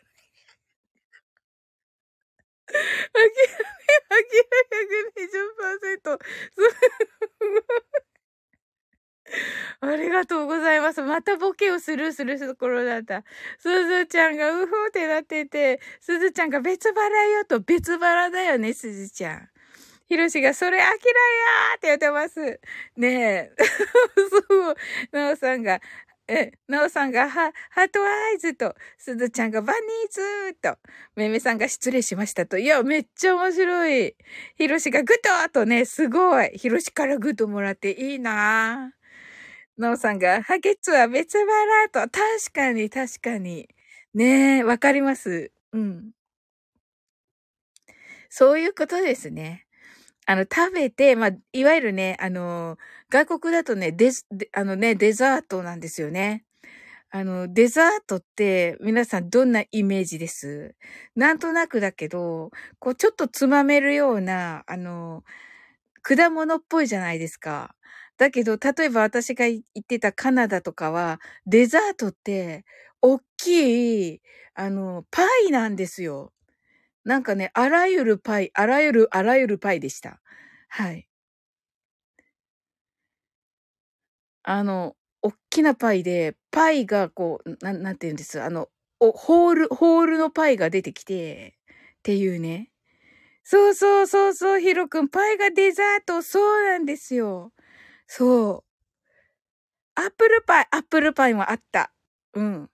[2.66, 3.58] あきら
[4.70, 4.86] め、
[5.22, 6.18] 120%。
[6.54, 6.72] すごい。
[9.80, 11.02] ありがとうございます。
[11.02, 13.24] またボケをスルーするところだった。
[13.58, 19.48] すずちゃんがうふーってなってて、すずちゃんが別腹よと別腹だよね、すずちゃん。
[20.08, 22.60] ひろしが、それ、あきらやーって言ってます。
[22.96, 23.52] ねえ。
[24.48, 24.76] そう。
[25.10, 25.80] なおさんが、
[26.28, 30.76] え、なおさんが、は、ハートアイズと、すずちゃんがバニーズと、
[31.14, 32.58] めめさんが失礼しましたと。
[32.58, 34.16] いや、めっちゃ面白い。
[34.56, 35.16] ひろしがグッ
[35.46, 36.50] ドとね、すごい。
[36.56, 42.10] ひろしからグッドもらっていいなぁなおさんが、ハーゲンダッツは別腹と。
[42.10, 43.68] 確かに、確かに。
[44.14, 45.52] ねえ、わかります。
[45.72, 46.10] うん。
[48.28, 49.66] そういうことですね。
[50.26, 52.78] あの、食べて、まあ、いわゆるね、あの、
[53.10, 54.10] 外国だとね、デ
[54.52, 56.44] あのね、デザートなんですよね。
[57.10, 60.74] あの、デザートって皆さんどんなイメージです？
[61.16, 62.50] なんとなくだけど、
[62.80, 65.24] こうちょっとつまめるような、あの、
[66.02, 67.74] 果物っぽいじゃないですか。
[68.18, 72.64] だけど、例えば私が言ってたカナダとかは、デザートって、
[73.02, 74.22] おっきい、
[74.54, 76.32] あの、パイなんですよ。
[77.04, 80.20] なんかね、あらゆるパイ、あらゆる、あらゆるパイでした。
[80.68, 81.06] はい。
[84.48, 88.40] あの、おっきなパイで、パイがこう、なん、なんて言うんです？
[88.40, 88.68] あの、
[89.00, 91.58] お、ホール、ホールのパイが出てきて、
[91.98, 92.70] っていうね。
[93.44, 97.52] そうそうそうそう、ヒロくん、パイがデザート、そうなんですよ。
[98.06, 98.64] そう。
[99.98, 101.90] アップルパイ、アップルパイもあった。
[102.34, 102.70] うん。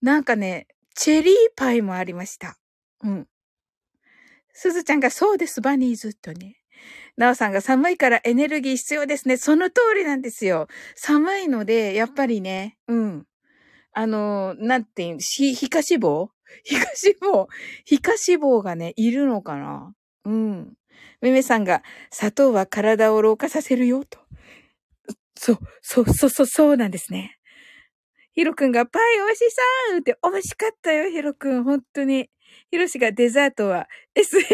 [0.00, 2.56] なんかね、チェリーパイもありました。
[3.02, 3.28] うん。
[4.52, 6.61] すずちゃんがそうです、バニーズとね。
[7.16, 9.36] なおさんが寒いからエネルギー必要ですね。
[9.36, 10.68] その通りなんですよ。
[10.94, 13.26] 寒いので、やっぱりね、うん。
[13.92, 16.28] あの、なんていう、ひ、皮下脂肪？
[16.64, 17.46] 皮下脂肪？
[17.84, 19.94] 皮下脂肪がね、いるのかな？
[20.24, 20.72] うん。
[21.20, 24.18] めめさんが、砂糖は体を老化させるよ、と。
[25.36, 27.38] そう、そう、そう、そう、そうなんですね。
[28.32, 29.38] ヒロくんが、パイ美味し
[29.90, 31.64] そうって、美味しかったよ、ヒロくん。
[31.64, 32.30] 本当に。
[32.70, 34.44] ヒロシがデザートは SE どうぞ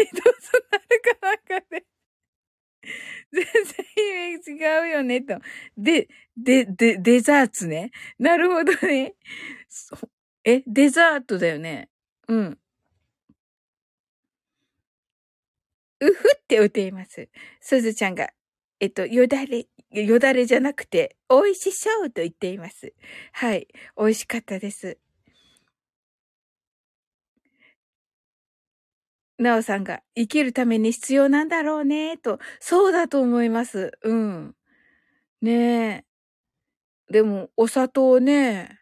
[0.71, 1.85] なるかなんかで。
[3.31, 3.45] 全
[4.43, 5.39] 然違うよね、と。
[5.77, 7.91] で、で、で、デザーツね。
[8.17, 9.15] なるほどね。
[10.43, 11.89] え、デザートだよね。
[12.27, 12.59] うん。
[16.01, 17.29] うふって打っています。
[17.59, 18.29] すずちゃんが、
[18.79, 22.93] えっと、よだれ、よだれじゃなくて、美味しそうと言っています。
[23.33, 23.67] はい。
[23.97, 24.97] 美味しかったです。
[29.39, 32.39] なおさんが生きるために必要なんだろうね、と。
[32.59, 33.91] そうだと思います。
[34.03, 34.55] うん。
[35.41, 36.05] ねえ。
[37.07, 38.79] でも、お砂糖ね。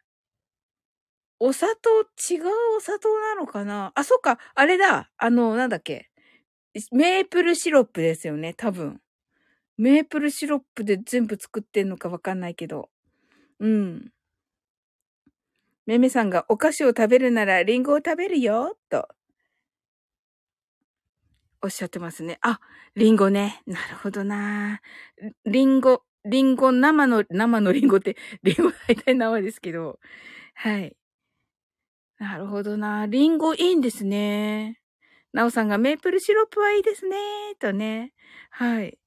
[1.39, 1.89] お砂糖、
[2.33, 2.45] 違う
[2.77, 3.91] お砂糖なのかな？
[3.95, 4.39] あ、そっか。
[4.55, 5.11] あれだ。
[5.17, 6.09] あの、なんだっけ。
[6.91, 9.01] メープルシロップですよね、多分。
[9.77, 12.89] メープルシロップで全部作ってんのかわかんないけど。
[13.59, 14.11] うん。
[15.87, 19.07] めめさんがお菓子を食べるならリンゴを食べるよ、と。
[21.67, 22.39] おっしゃってますね。
[22.43, 22.61] あ、
[22.95, 23.61] リンゴね。
[23.67, 24.79] なるほどな。
[25.45, 29.99] リンゴ、リンゴ、生の、生のリンゴって、リンゴ大体生ですけど。
[30.55, 30.95] はい。
[32.19, 33.05] なるほどな。
[33.05, 34.79] リンゴいいんですね。
[35.33, 37.17] なおさんがメープルシロップはいいですね。
[37.59, 38.13] とね。
[38.49, 38.97] はい。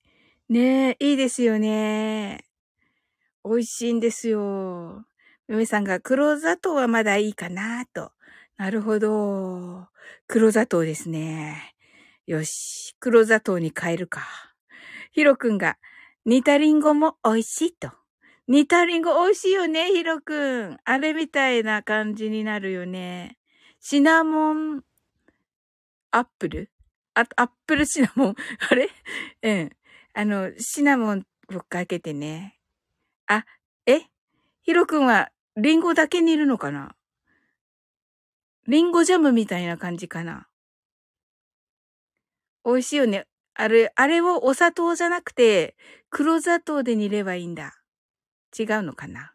[0.50, 2.44] ねえ、いいですよね。
[3.42, 5.06] 美味しいんですよ。
[5.48, 8.12] めめさんが黒砂糖はまだいいかなと。
[8.58, 9.88] なるほど。
[10.26, 11.74] 黒砂糖ですね。
[12.26, 14.22] よし、黒砂糖に変えるか。
[15.12, 15.78] ヒロくんが、
[16.24, 17.90] 煮たリンゴも美味しいと。
[18.46, 20.78] 煮たリンゴ美味しいよね、ヒロくん。
[20.84, 23.38] あれみたいな感じになるよね。
[23.80, 24.82] シナモン、
[26.10, 26.70] アップル？
[27.14, 28.34] あ、アップルシナモン？
[28.70, 28.90] あれ？
[29.42, 29.70] うん。
[30.14, 32.58] あの、シナモンをかけてね。
[33.26, 33.46] あ、
[33.86, 34.02] え？
[34.62, 36.94] ヒロくんはリンゴだけ煮るのかな？
[38.68, 40.46] リンゴジャムみたいな感じかな
[42.64, 43.26] 美味しいよね。
[43.54, 45.76] あれ、あれをお砂糖じゃなくて、
[46.08, 47.74] 黒砂糖で煮ればいいんだ。
[48.58, 49.32] 違うのかな？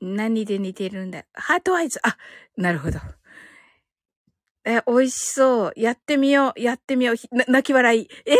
[0.00, 1.24] 何で似てるんだ？
[1.32, 1.98] ハートアイズ。
[2.02, 2.18] あ、
[2.56, 2.98] なるほど。
[4.66, 5.72] え、美味しそう。
[5.76, 6.60] やってみよう。
[6.60, 7.16] やってみよう。
[7.50, 8.08] 泣き笑い。
[8.26, 8.36] え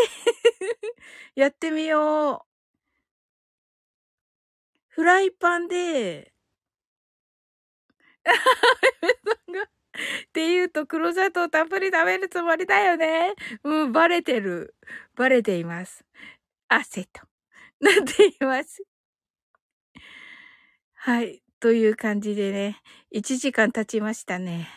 [1.35, 2.49] やってみよう。
[4.89, 6.34] フライパンで、
[9.45, 9.67] さんがっ
[10.33, 13.35] て言うと黒砂糖たっぷり食べるつもりだよね。
[13.63, 14.75] うん、バレてる。
[15.15, 16.05] バレています。
[16.69, 17.23] 汗と。
[17.81, 18.83] なっています。
[20.95, 21.43] はい。
[21.61, 22.81] という感じでね、
[23.15, 24.69] 1時間経ちましたね。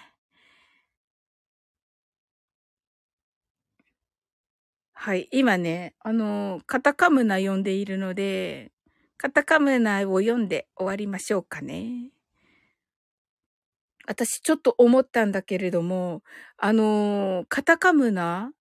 [4.94, 5.30] はい。
[5.32, 8.72] 今ね、あの、カタカムナ読んでいるので、
[9.18, 12.12] カタカムナを読んで終わりましょうかね。
[14.08, 16.24] 私ちょっと思ったんだけれども、
[16.58, 18.56] あの、カタカムナっ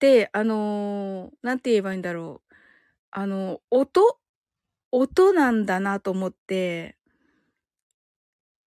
[0.00, 2.54] て、あの、なんて言えばいいんだろう。
[3.12, 4.18] あの、音？
[4.92, 6.96] 音なんだなと思って、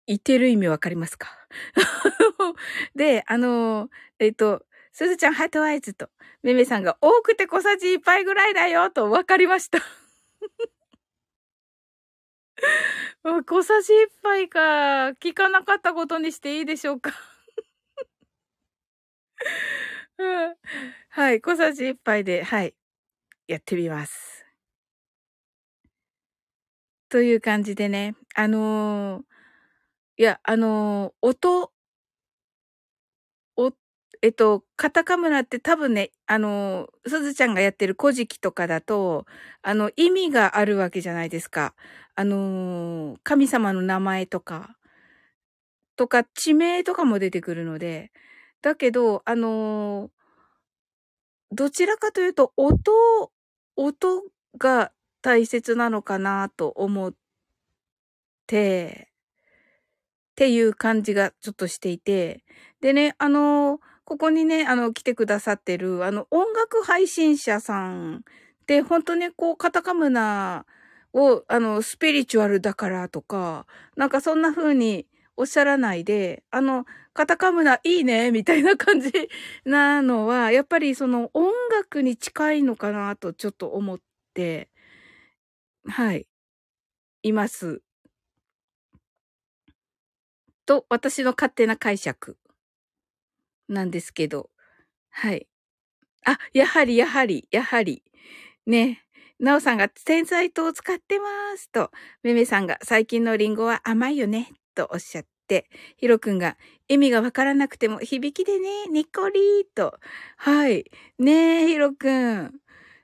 [0.07, 1.29] 言ってる意味わかりますか？
[2.97, 3.89] で、あの、
[4.19, 6.11] えっ、と、すずちゃんハートアイズと、
[6.43, 9.79] めめさんが多くて小さじ1杯ぐらいだよとわかりました。
[13.25, 14.59] う小さじ一杯か。
[15.21, 17.13] 聞かなかったことにしていいでしょうか。
[21.11, 21.41] はい。
[21.41, 22.75] 小さじ一杯で、はい。
[23.47, 24.47] やってみます。
[27.09, 28.17] という感じでね。
[28.35, 29.23] あのー、
[30.19, 31.72] いや、あのー、音、
[34.25, 39.27] えっと、カタカムラって多分ね、あの、すずちゃんがやってる古事記とかだと、
[39.63, 41.75] あの、意味があるわけじゃないですか。
[42.15, 44.77] あの神様の名前とか、
[45.97, 48.13] とか、地名とかも出てくるので、
[48.63, 50.11] だけど、あの
[51.51, 52.93] どちらかというと、音、
[53.77, 54.23] 音
[54.59, 54.93] が
[55.23, 57.15] 大切なのかなと思っ
[58.47, 59.09] て、
[60.33, 62.43] っていう感じがちょっとしていて、
[62.81, 63.81] でね、あの、
[64.13, 68.21] ここにね、あの、来てくださってる、あの、音楽配信者さんっ
[68.67, 70.67] て本当にこう、カタカムナ
[71.15, 75.07] を、あの、スピリチュアルだからとか、なんかそんな風に
[75.39, 76.85] おっしゃらないで、あの、
[77.15, 79.11] カタカムナいいね、みたいな感じ
[79.65, 83.99] なのは、やっぱりその音楽に近いのかなとちょっと思っ
[84.35, 84.69] て、
[85.89, 86.27] はい、
[87.23, 87.81] います。
[90.67, 92.37] と、私の勝手な解釈
[93.73, 94.51] なんですけど、
[95.11, 95.49] はい。
[96.27, 98.03] あ、やはり、やはり、やはり。
[98.67, 99.05] ね。
[99.41, 101.91] なおさんが天才糖を使ってますと、
[102.23, 106.57] めめさんが最近のリンゴは甘いよねとおっしゃって、ひろくんが
[106.89, 109.99] 意味がわからなくても響きでね、にっこりーと。
[110.37, 110.91] はい。
[111.19, 112.53] ねえ、ひろくん。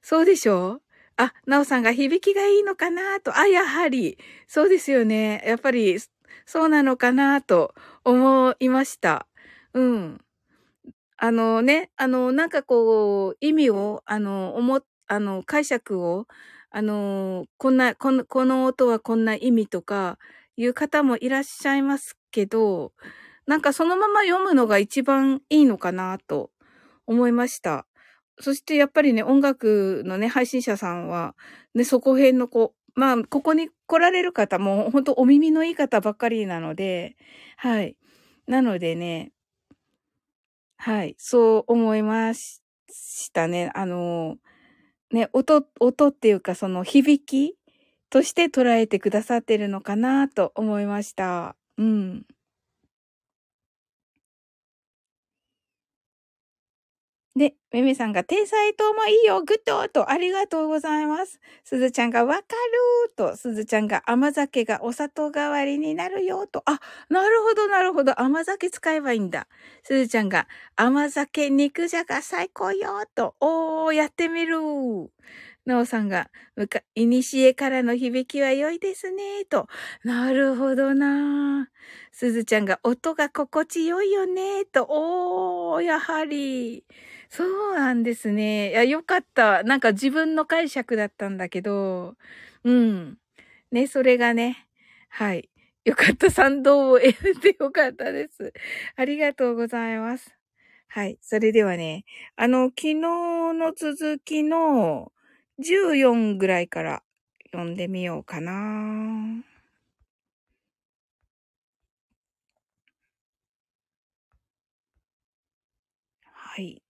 [0.02, 0.80] そうでしょ？
[1.16, 3.36] あ、なおさんが響きがいいのかなと。
[3.36, 4.18] あ、やはり。
[4.46, 5.42] そうですよね。
[5.44, 5.98] やっぱり、
[6.46, 9.26] そうなのかなと思いました。
[9.74, 10.20] うん。
[11.20, 16.26] あのね、あの、なんかこう、意味を、あの、思、あの、解釈を、
[16.70, 20.18] あの、こんな、この、この音はこんな意味とか、
[20.56, 22.92] いう方もいらっしゃいますけど、
[23.46, 26.50] なんかそのまま読むのが一番いいのかなと
[27.06, 27.86] 思いました。
[28.40, 31.34] そしてやっぱりね、音楽のね、配信者さんは、
[31.74, 37.16] ね、そこ辺のこう、まあ、ここに来られる方も、本当お耳のいい方ばっかりなので、
[37.56, 37.96] はい。
[38.46, 39.32] なのでね、
[40.79, 42.62] はい、そう思いまし
[43.33, 43.70] たね。
[43.74, 44.37] あの、
[45.12, 47.57] ね、音、音っていうかその響き
[48.11, 51.57] として捉えてくださってるのかなと思いました。
[51.79, 52.26] うん。
[57.39, 61.41] で、めめさんが、甜菜糖もいいよ、グッドと、ありがとうございます。
[61.64, 69.47] すずちゃんが、わかると、すずちゃんが、甘酒がお砂糖代わりになるよと、あ、なるほど、なるほど、甘酒使えばいいんだ。
[69.84, 74.59] すずちゃんが、甘酒肉じゃが最高よと、おー、やってみる。
[75.66, 79.68] なおさんが、むか、いにしえからの響きは良いですね、と。
[80.03, 81.68] なるほどな
[82.12, 84.86] すずちゃんが、音が心地よいよね、と。
[84.89, 86.84] おー、やはり。
[87.31, 88.70] そうなんですね。
[88.70, 89.62] いや、よかった。
[89.62, 92.16] なんか自分の解釈だったんだけど、
[92.64, 93.18] うん。
[93.72, 94.66] ね、それがね、
[95.11, 95.51] はい。
[95.85, 96.31] よかった。
[96.31, 98.53] 賛同を得てよかったです。
[98.97, 100.35] ありがとうございます。
[100.89, 101.18] はい。
[101.22, 102.05] それではね、
[102.37, 105.12] あの、昨日の続きの
[105.59, 107.03] 14ぐらいから
[107.53, 109.43] 読んでみようかな。
[116.33, 116.81] はい。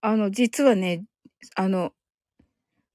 [0.00, 1.04] あの、実はね、
[1.56, 1.92] あの、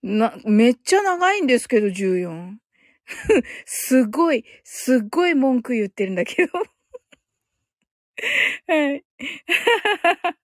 [0.02, 2.58] な、めっちゃ長いんですけど、14。
[3.66, 6.54] すごい、すっごい文句言ってるんだけど。
[8.68, 9.04] はい。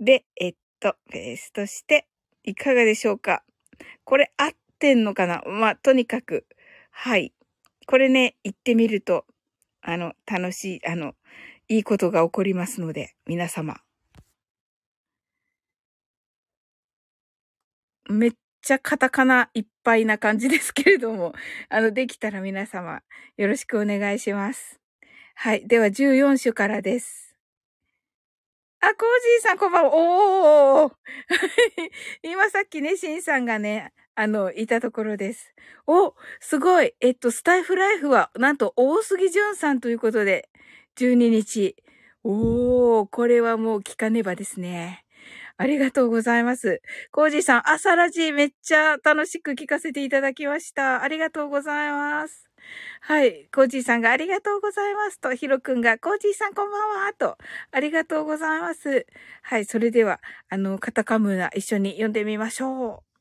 [0.00, 2.06] で、えっと、ペーストして、
[2.44, 3.44] いかがでしょうか？
[4.04, 5.42] これ合ってんのかな？
[5.46, 6.46] まあ、とにかく、
[6.90, 7.34] はい。
[7.86, 9.26] これね、言ってみると、
[9.82, 11.14] あの、楽しい、あの、
[11.68, 13.82] いいことが起こりますので、皆様、
[18.10, 18.32] めっ
[18.62, 21.32] ちゃカタカナいっぱいな感じですけれども、
[21.70, 23.02] あの、できたら皆様、
[23.36, 24.80] よろしくお願いします。
[25.34, 25.66] はい。
[25.66, 27.36] では、14種からです。
[28.80, 29.90] あ、コージーさん、こんばんは。
[29.94, 30.92] おー
[32.22, 35.54] 今さっきね、シンさんがね、あの、いたところです。
[35.86, 36.94] お、すごい。
[37.00, 40.48] えっと、スタイフライフは、なんと、大杉淳さんということで、
[40.96, 41.76] 12日。
[42.22, 45.04] おー、これはもう聞かねばですね。
[45.60, 46.80] ありがとうございます。
[47.12, 51.02] コージーさん、朝ラジめっちゃ楽しく聞かせていただきました。
[51.02, 52.48] ありがとうございます。
[53.02, 53.46] はい。
[53.54, 57.36] コージーさんがありがとうございますと、ヒロくんが、コージーさんこんばんはと、
[57.72, 59.04] ありがとうございます。
[59.42, 59.66] はい。
[59.66, 63.18] それでは、あの、カタカムナ一緒に読んでみましょう。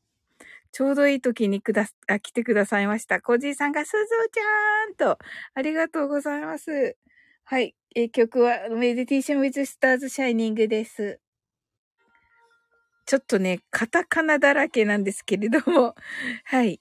[0.72, 3.20] ちょうどいい時にくだ、あ、来てくださいました。
[3.20, 3.98] コージーさんが、すず
[4.32, 5.20] ちゃんと、
[5.56, 6.96] ありがとうございます。
[7.44, 7.76] はい。
[7.96, 11.20] え、曲は、メディテーションウィズスターズシャイニングです。
[13.10, 15.96] ちょっとね、カタカナだらけなんですけれども、
[16.46, 16.80] はい。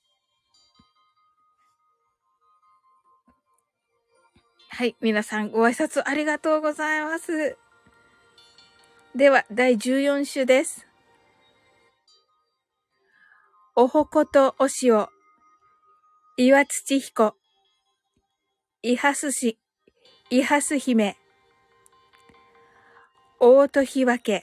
[4.69, 4.95] はい。
[5.01, 7.57] 皆さんご挨拶ありがとうございます。
[9.15, 10.87] では、第14種です。
[13.75, 15.09] おほことおしお、
[16.37, 17.37] 岩土彦、
[18.83, 19.59] いはすし、
[20.29, 21.17] いはす姫、
[23.41, 24.43] 大とひわけ、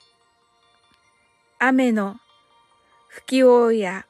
[1.57, 2.17] 雨の
[3.07, 4.05] 吹きおや、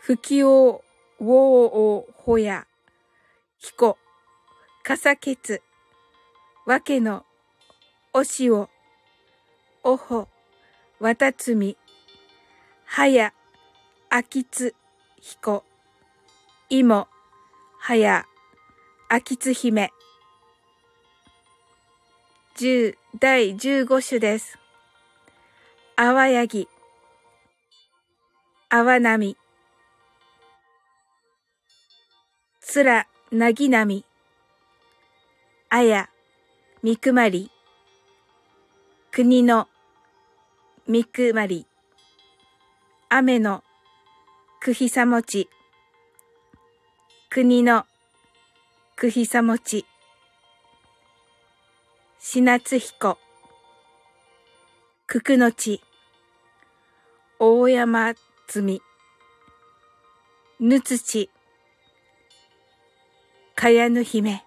[0.00, 0.84] 吹きお、
[1.18, 2.68] おおほや、
[3.58, 3.98] ひこ、
[4.84, 5.62] かさけつ、
[6.64, 7.24] わけの、
[8.12, 8.70] おしお、
[9.82, 10.28] おほ、
[11.00, 11.76] わたつみ、
[12.84, 13.34] はや、
[14.08, 14.76] あきつ、
[15.20, 15.64] ひこ、
[16.68, 17.08] いも、
[17.80, 18.26] はや、
[19.08, 19.90] あきつ姫、
[22.54, 24.56] 十、第十五種です。
[26.00, 26.68] あわやぎ、
[28.68, 29.36] あわなみ、
[32.60, 34.04] つら、なぎなみ、
[35.68, 36.08] あや、
[36.84, 37.50] みくまり、
[39.10, 39.66] 国の、
[40.86, 41.66] みくまり、
[43.08, 43.64] 雨の、
[44.60, 45.48] くひさもち、
[47.28, 47.86] 国の、
[48.94, 49.84] くひさもち、
[52.20, 53.18] しなつひこ、
[55.08, 55.82] くくのち、
[57.40, 58.14] 大山
[58.48, 58.82] 積み、
[60.58, 61.30] ぬつち、
[63.54, 64.42] かやぬ姫。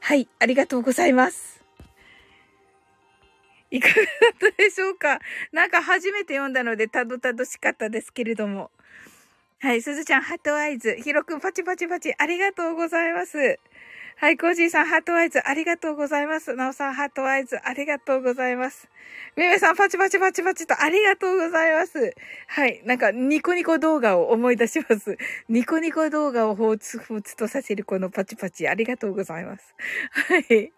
[0.00, 1.64] はい、ありがとうございます。
[3.70, 4.00] いかがだ
[4.48, 5.20] ったでしょうか？
[5.50, 8.70] なんか初めて読んだのでたどたどしかったですけれども。
[9.60, 10.94] はい、すずちゃん、 heart eyes。
[11.02, 13.58] ひろくん、パチパチパチ、ありがとうございます。
[14.20, 16.52] はい、コージーさん、 heart eyes、ありがとうございます。
[16.54, 18.88] なおさん、 heart eyes、ありがとうございます。
[19.36, 22.16] めめさん、パチパチパチパチと、ありがとうございます。
[22.48, 25.16] はい、なんか、ニコニコ動画を思い出します。
[25.48, 29.72] ニコニコ動画をほうつふつとさせるこのパチパチ、ありがとうございます。
[30.10, 30.72] はい。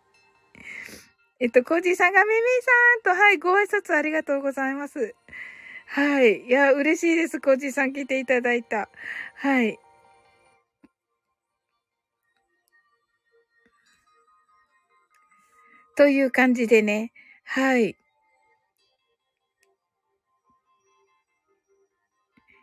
[1.41, 2.41] えっと、コージーさんがめめ
[3.03, 5.15] さんと、はい、ご挨拶ありがとうございます。
[5.87, 6.43] はい。
[6.43, 7.41] いや、嬉しいです。
[7.41, 8.91] コージーさん来ていただいた。
[9.37, 9.79] はい。
[15.97, 17.13] という感じでね。
[17.45, 17.97] はい。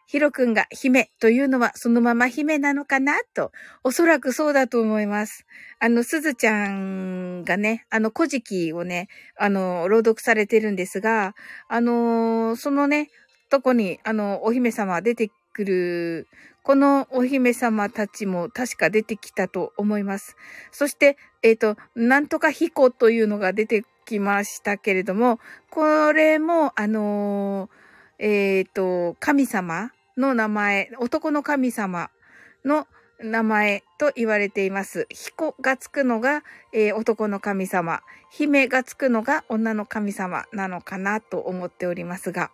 [0.08, 3.52] ヒロくんが姫というのはそのまま姫なのかなと、
[3.84, 5.46] おそらくそうだと思います。
[5.80, 11.36] あの、すずちゃんがね、あの、古事記をね、あの、朗読されてるんですが、
[11.68, 13.10] あの、そのね、
[13.50, 16.28] とこに、あの、お姫様出てくる
[16.68, 20.36] このお姫様たちも確か出てきたと思います。
[20.74, 25.40] そして、えっ、ー、と、なんとか彦というのが出てきましたけれども、
[25.70, 32.10] これも、あのー、えっ、ー、と、神様の名前、男の神様
[32.66, 32.86] の
[33.22, 35.08] 名前と言われています。
[35.10, 42.52] 彦がつくのが、えー、男の神様、姫がつくのが女の神様なのかなと思っておりますが、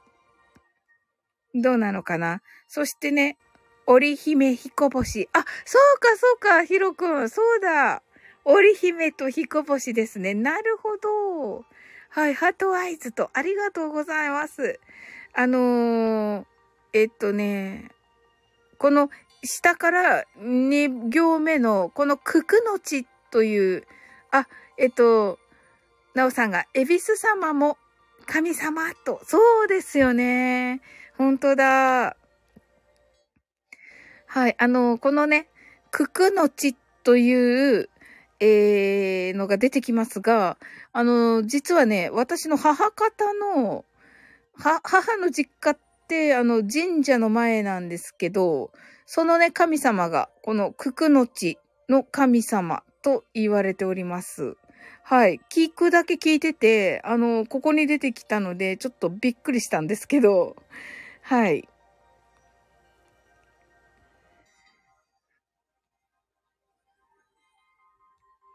[1.56, 2.44] どうなのかな？
[2.68, 3.38] そしてね、
[3.86, 5.30] 織姫彦星。
[5.34, 7.30] あ、そうか、そうか、ひろくん。
[7.30, 8.02] そうだ。
[8.46, 10.34] 織姫と彦星ですね。
[10.34, 11.66] なるほど。
[12.10, 14.80] はい、ハートアイズと、ありがとうございます。
[15.34, 16.46] あのー、
[16.94, 17.90] えっとね、
[18.78, 19.10] この
[19.44, 23.88] 下から2行目の、このくくのちという、
[24.32, 24.48] あ、
[24.78, 25.40] えっと、
[26.14, 27.78] なおさんが、エビス様も
[28.26, 30.82] 神様と、そうですよね。
[31.18, 32.16] 本当だ。
[34.34, 34.56] はい。
[34.58, 35.48] あの、このね、
[35.92, 37.90] くくのちという、
[38.40, 40.58] えー、のが出てきますが、
[40.92, 43.86] あの、実はね、私の母方の、
[44.56, 45.78] は、母の実家っ
[46.08, 48.72] て、あの、神社の前なんですけど、
[49.06, 54.58] そのね、神様が、このくくのちの神様と言われております。
[55.04, 55.42] はい。
[55.52, 60.56] 聞くだけ聞いてて、あの、ここに出てきたので、ちょっとびっくりしたんですけど、
[61.22, 61.70] はい。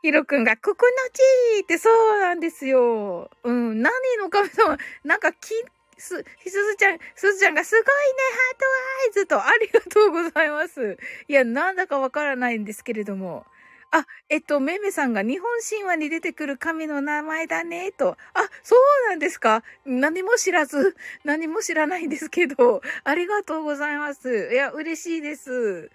[0.03, 3.31] ヒロくんが、ここのちーってそうなんですよ。
[3.43, 3.83] うん。
[3.83, 5.49] 何の神様、なんかき、
[5.97, 7.89] す、すずちゃん、すずちゃんがすごいね、
[8.33, 10.99] ハートアイズと、ありがとうございます。
[11.27, 13.45] いや、なんだかわからないんですけれども。
[13.91, 18.19] あ、えっと、めめさんが日本神話に出てくる神の名前だね、と。
[18.35, 19.65] あ、そうなんですか？
[19.87, 20.95] 何も知らず、
[21.25, 24.51] 何も知らないんですけど、ありがとうございます。
[24.53, 25.91] いや、嬉しいです。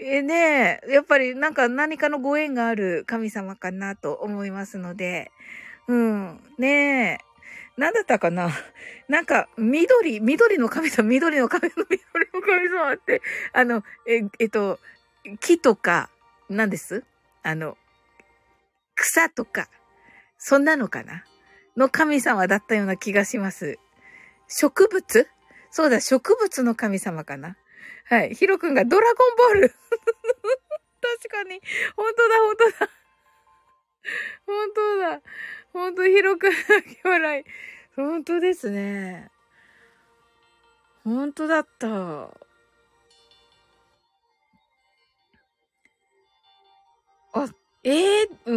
[0.00, 5.30] えねやっぱりなんか何かのご縁がある神様かなと思いますので、
[5.88, 6.40] うん。
[6.58, 7.80] ねえ。
[7.80, 8.50] なんだったかな。
[9.08, 13.20] なんか、緑、緑の神様、緑の神様、緑の神様って、
[13.52, 14.78] あの、え、えっと、
[15.40, 16.08] 木とか、
[16.48, 17.04] 何です？
[17.42, 17.76] あの、
[18.94, 19.68] 草とか、
[20.38, 21.24] そんなのかな？
[21.76, 23.78] の神様だったような気がします。
[24.48, 25.26] 植物？
[25.70, 27.56] そうだ、植物の神様かな。
[28.04, 28.34] はい。
[28.34, 29.74] ヒロ君がドラゴンボール
[31.00, 31.60] 確かに。
[31.96, 32.90] 本当だ、本当だ。
[34.46, 35.22] 本当だ。
[35.72, 37.44] 本当、ヒロ君だけ笑い。
[37.96, 39.30] 本当ですね。
[41.04, 42.24] 本当だった。
[47.32, 47.48] あ、
[47.82, 48.56] ええー、う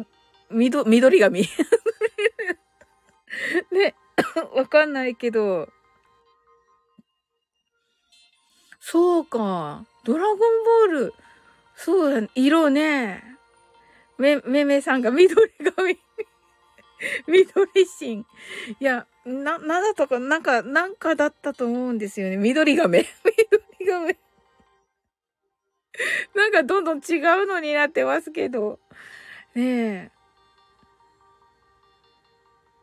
[0.00, 0.06] ん、
[0.50, 1.42] みど、緑髪
[3.72, 3.94] ね、
[4.54, 5.68] わかんないけど。
[8.84, 9.86] そうか。
[10.02, 11.14] ドラゴンボール。
[11.76, 13.22] そうだ、色ね。
[14.18, 15.34] め、めめさんが緑
[15.76, 15.98] 髪。
[17.28, 18.26] 緑芯。
[18.80, 22.36] いや、な、なだったか、なんか、なんかだったと思うんですよね。
[22.36, 23.06] 緑亀。
[23.78, 24.18] 緑亀。
[26.34, 28.80] なんかどんどん違うのになってますけど。
[29.54, 30.10] ねえ。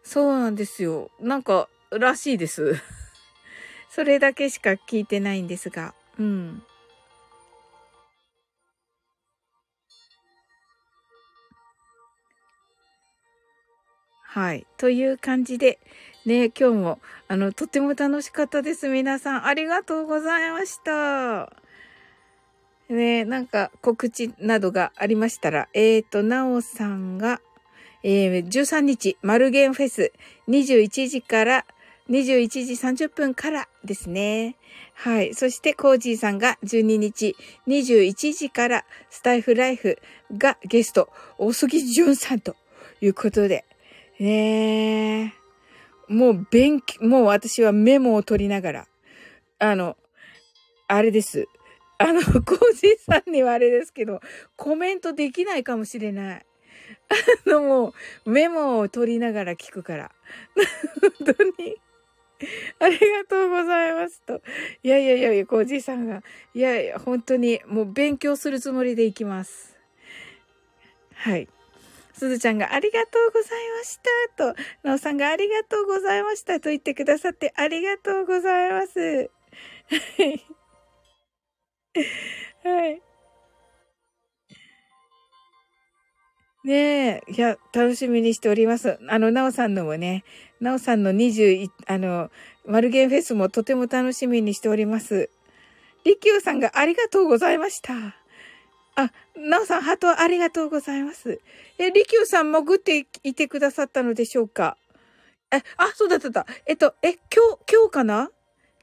[0.04, 1.12] そうなんですよ。
[1.20, 2.82] なんか、らしいです。
[3.90, 5.94] それだけしか聞いてないんですが。
[6.20, 6.64] うん。
[14.32, 14.68] はい。
[14.78, 15.80] という感じで、
[16.26, 18.88] ね、今日も、あの、とても楽しかったです。
[18.88, 21.52] 皆さん、ありがとうございました。
[22.90, 27.42] ね、なんか告知などがありましたら、えっ、ー、と、なおさんが、
[28.04, 30.12] えー、13日、マルゲンフェス、
[30.48, 31.66] 21時から、
[32.10, 34.56] 21時30分からですね。
[34.94, 35.34] はい。
[35.34, 37.36] そして、コージーさんが12日、
[37.68, 39.98] 21時から、スタイフライフ
[40.38, 42.56] がゲスト、大杉淳さんと
[43.02, 43.66] いうことで、
[44.20, 45.34] ねえ。
[46.10, 48.88] もう勉強、もう私はメモを取りながら、
[49.60, 49.96] あの、
[50.88, 51.48] あれです。
[52.00, 54.20] あの、コージーさんにはあれですけど、
[54.56, 56.46] コメントできないかもしれない。
[57.46, 57.94] あの、も
[58.26, 60.12] う、メモを取りながら聞くから。
[61.26, 61.78] 本当に。
[62.80, 64.42] ありがとうございますと。
[64.84, 66.24] いやいやいやいや、コージーさんが。
[66.54, 69.78] いやいや、本当に、もう勉強するつもりでいきます。
[71.14, 71.48] はい。
[72.14, 74.00] すずちゃんがありがとうございまし
[74.36, 79.30] たと、なおさんがありがとうございましたと言ってくださってありがとうございます。
[82.64, 83.02] はい。
[86.66, 89.00] ねえ、いや、楽しみにしております。
[89.08, 90.26] あの、なおさんのもね、
[90.60, 92.30] なおさんの21、あの、
[92.66, 95.30] マルゲンフェスもとても楽しみにしております。
[96.04, 97.94] りきゅうさんがありがとうございました。
[98.96, 101.40] あ、なおさん、ハートありがとうございます。
[101.78, 104.78] え、りきゅうさん潜っていてくださったのでしょうか？
[105.52, 106.46] え、あ、そうだった。
[106.66, 107.20] えっと、え、今
[107.58, 108.30] 日、今日かな？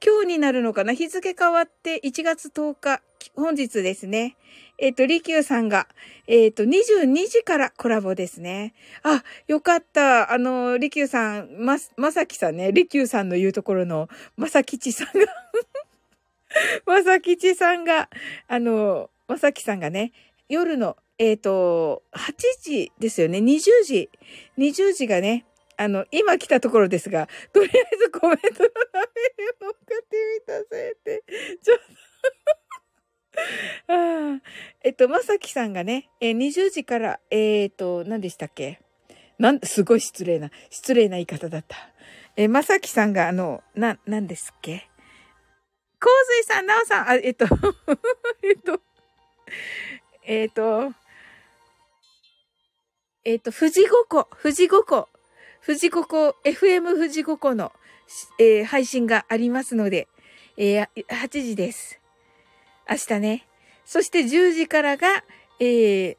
[0.04, 0.94] 今日になるのかな？
[0.94, 3.02] 日付変わって1月10日、
[3.34, 4.36] 本日ですね。
[4.78, 5.88] えっ、と、りきゅうさんが、
[6.26, 8.74] えっ、と、22時からコラボですね。
[9.02, 10.32] あ、よかった。
[10.32, 15.26] あの、りきゅうさん、ま、まさきさんね、りきゅうさんの言うところの、まさきちさんが
[16.84, 18.10] まさきちさんが、
[18.48, 20.12] あの、まさきさんがね、
[20.48, 24.10] 夜の、えっ、ー、と、8時ですよね、20時、
[24.58, 25.46] 20時がね、
[25.78, 29.94] あの、今来たところですが、とりあえずコメントの画面に乗って
[30.40, 31.24] みたせいて、
[31.62, 31.84] ちょっと
[34.82, 38.80] えっと、まさきさんがね、えー、20時から、えっ、と、何でしたっけ？
[39.38, 41.76] なん、すごい失礼な、失礼な言い方だった。
[42.36, 44.88] えー、まさきさんが、あの、な、なんですっけ？
[46.00, 46.10] 洪
[46.42, 47.46] 水さん、なおさん、あ、えっと
[48.42, 48.80] えっと、
[50.24, 50.92] えっ、と、
[53.24, 55.08] えっ、と、富士五湖、富士五湖、
[55.64, 57.72] 富士五湖、FM 富士五湖の、
[58.38, 60.06] えー、配信がありますので、
[60.56, 62.00] えー、8時です。
[62.88, 63.46] 明日ね。
[63.84, 65.24] そして10時からが、
[65.60, 66.16] えー、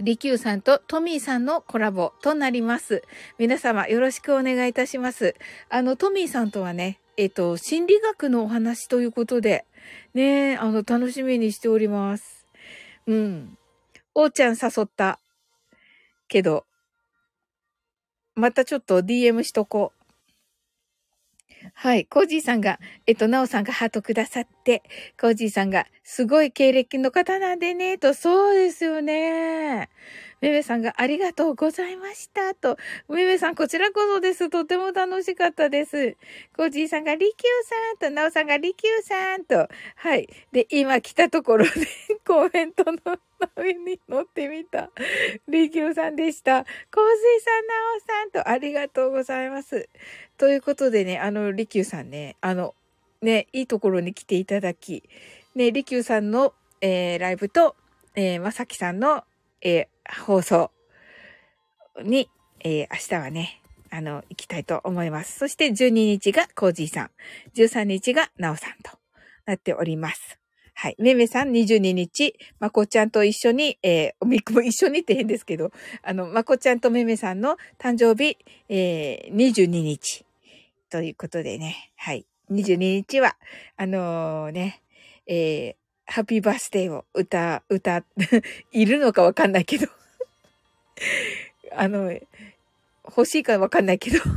[0.00, 3.02] リキューさんとトミーさんのコラボとなります。
[3.38, 5.34] 皆様よろしくお願いいたします。
[5.68, 9.64] あの、トミーさんとはね、えっ、と、心理学のお話ということで、
[10.14, 12.46] ねあの、楽しみにしております。
[13.06, 13.58] うん。
[14.14, 15.18] おーちゃん誘った。
[16.28, 16.64] けど、
[18.34, 19.97] またちょっと DM しとこう。
[21.80, 22.06] はい。
[22.06, 24.82] コージーさんが、えっと、ナオさんがハートくださって、
[25.20, 29.88] コージーさんが、すごい経歴の方なんでね、と、そうですよね。
[30.40, 32.76] めめさんがありがとうございましたと。
[33.08, 34.50] めめさん、こちらこそです。
[34.50, 36.16] とても楽しかったです。
[36.56, 37.64] コージーさんがりきゅう
[37.98, 39.68] さんと、なおさんがりきゅうさんと。
[39.96, 40.28] はい。
[40.52, 41.70] で、今来たところで
[42.24, 42.98] コメントの
[43.56, 44.90] 上に乗ってみた。
[45.48, 46.64] りきゅうさんでした。
[46.64, 49.88] コージーさん、なおさんと、ありがとうございます。
[50.36, 52.74] ということでね、あの、りきゅうさんね、あの、
[53.22, 55.02] ね、いいところに来ていただき、
[55.56, 57.74] ね、りきゅうさんの、えー、ライブと、
[58.14, 59.24] えー、まさきさんの、
[59.60, 59.88] えー、
[60.26, 60.70] 放送
[62.02, 62.28] に、
[62.60, 65.38] えー、明日はね、あの、行きたいと思います。
[65.38, 67.10] そして12日がコージーさん、
[67.54, 68.98] 13日がなおさんと
[69.46, 70.38] なっております。
[70.74, 70.96] はい。
[70.98, 75.72] めめさん22日、まこちゃんと一緒に、えー、おみくも一緒にって変ですけど、
[76.02, 80.24] あの、まこちゃんとめめさんの誕生日、えー、22日。
[80.90, 82.26] ということでね、はい。
[82.50, 83.36] 22日は、
[83.76, 84.82] あのー、ね、
[85.26, 88.04] えー、ハッピーバースデーを歌、歌、
[88.72, 89.88] いるのかわかんないけど
[91.72, 92.12] あの、
[93.04, 94.18] 欲しいかわかんないけど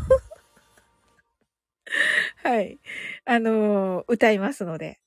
[2.44, 2.80] はい。
[3.26, 5.00] あのー、歌いますので。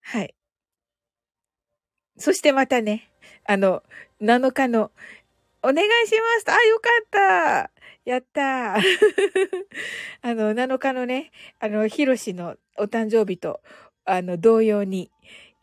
[0.00, 0.34] はい。
[2.16, 3.10] そしてまたね、
[3.44, 3.82] あの、
[4.20, 4.90] 7日の、
[5.62, 7.70] お願いします、あ、よかった
[8.04, 8.80] やった あ
[10.22, 13.60] の、7日のね、あの、ヒロシのお誕生日と、
[14.04, 15.10] あの、同様に、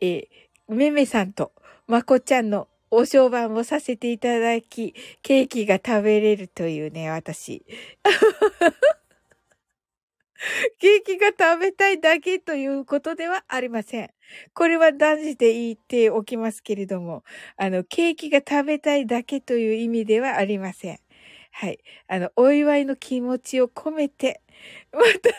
[0.00, 1.52] えー、めめさんと
[1.86, 7.64] まこちゃんのお商売をさせていただき、ケーキが食べれるというね、私。
[10.78, 14.10] ケーキが食べたいだけということではありません。
[14.54, 17.24] これは断じて言っておきますけれども、
[17.56, 20.98] あの、ケーキが食べたいだけという意味ではありません。
[21.52, 21.80] はい。
[22.08, 24.40] あの、お祝いの気持ちを込めて、
[24.92, 25.30] また、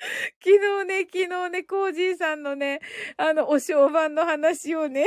[0.42, 2.80] 昨日ね、昨日ね、コージーさんのね、
[3.16, 5.06] あの、お商売の話をね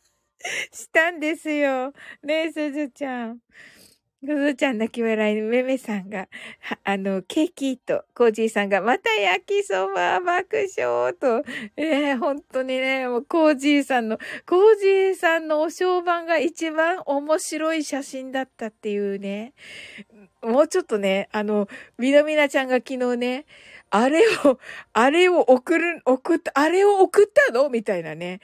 [0.72, 1.92] したんですよ。
[2.22, 3.40] ねえ、すずちゃん。
[4.24, 6.28] すずちゃん泣き笑いの、めめさんが、
[6.82, 11.44] あの、ケーキと、コージーさんが、また焼きそば爆笑と、
[11.76, 19.52] えー、本当にね、もうコージーさんの、コージーさんのお商売が一番面白い写真だったっていうね。
[20.42, 21.68] もうちょっとね、あの、
[21.98, 23.46] みなみなちゃんが昨日ね、
[23.90, 24.58] あれを、
[24.92, 27.68] あれを送る、送った、あれを送ったの？
[27.70, 28.40] みたいなね。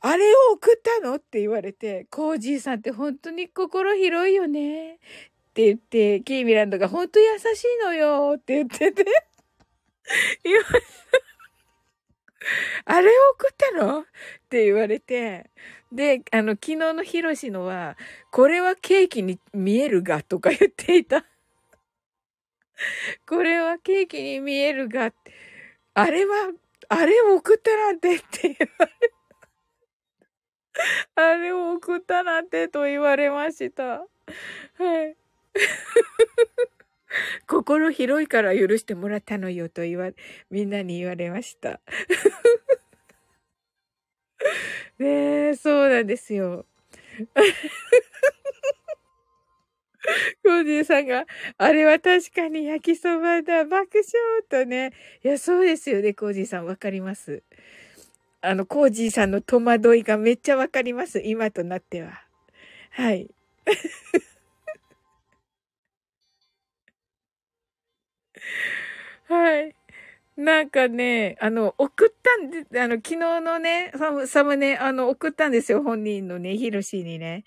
[0.00, 1.16] あれを送ったの？
[1.16, 4.94] って言われて、コージーさんって本当に心広いよね。
[4.94, 4.98] っ
[5.54, 9.04] て言って、キーミランドが本当優しいのよって言ってて。
[12.84, 14.00] あれを送ったの？
[14.00, 14.04] っ
[14.48, 15.50] て言われて。
[15.92, 17.96] で、あの、昨日のヒロシのは、
[18.30, 20.22] これはケーキに見えるが？
[20.22, 21.24] とか言っていた。
[23.26, 25.12] これはケーキに見えるが、
[25.94, 26.52] あれは、
[26.88, 28.92] あれを送ったなんてって言われ
[31.14, 33.84] あれを送ったなんてと言われました。
[33.94, 34.06] は
[35.04, 35.16] い。
[37.48, 40.10] 心広いから許してもらったのよと言わ、
[40.50, 41.80] みんなに言われました。
[44.98, 46.66] ねえ、そうなんですよ。
[50.44, 51.26] コージーさんが、
[51.58, 54.92] あれは確かに焼きそばだ、爆笑とね。
[55.24, 57.42] いや、そうですよね、コージーさん、わかります。
[58.42, 62.22] あの、コージーさんの戸惑いがめっちゃわかります、今となっては。
[62.90, 63.30] はい。
[69.28, 69.74] はい。
[70.36, 77.44] なんかね、あの、送ったんで、あの、昨日のね、サム、サムね、あの、送ったんですよ、本人のね、ヒロシにね。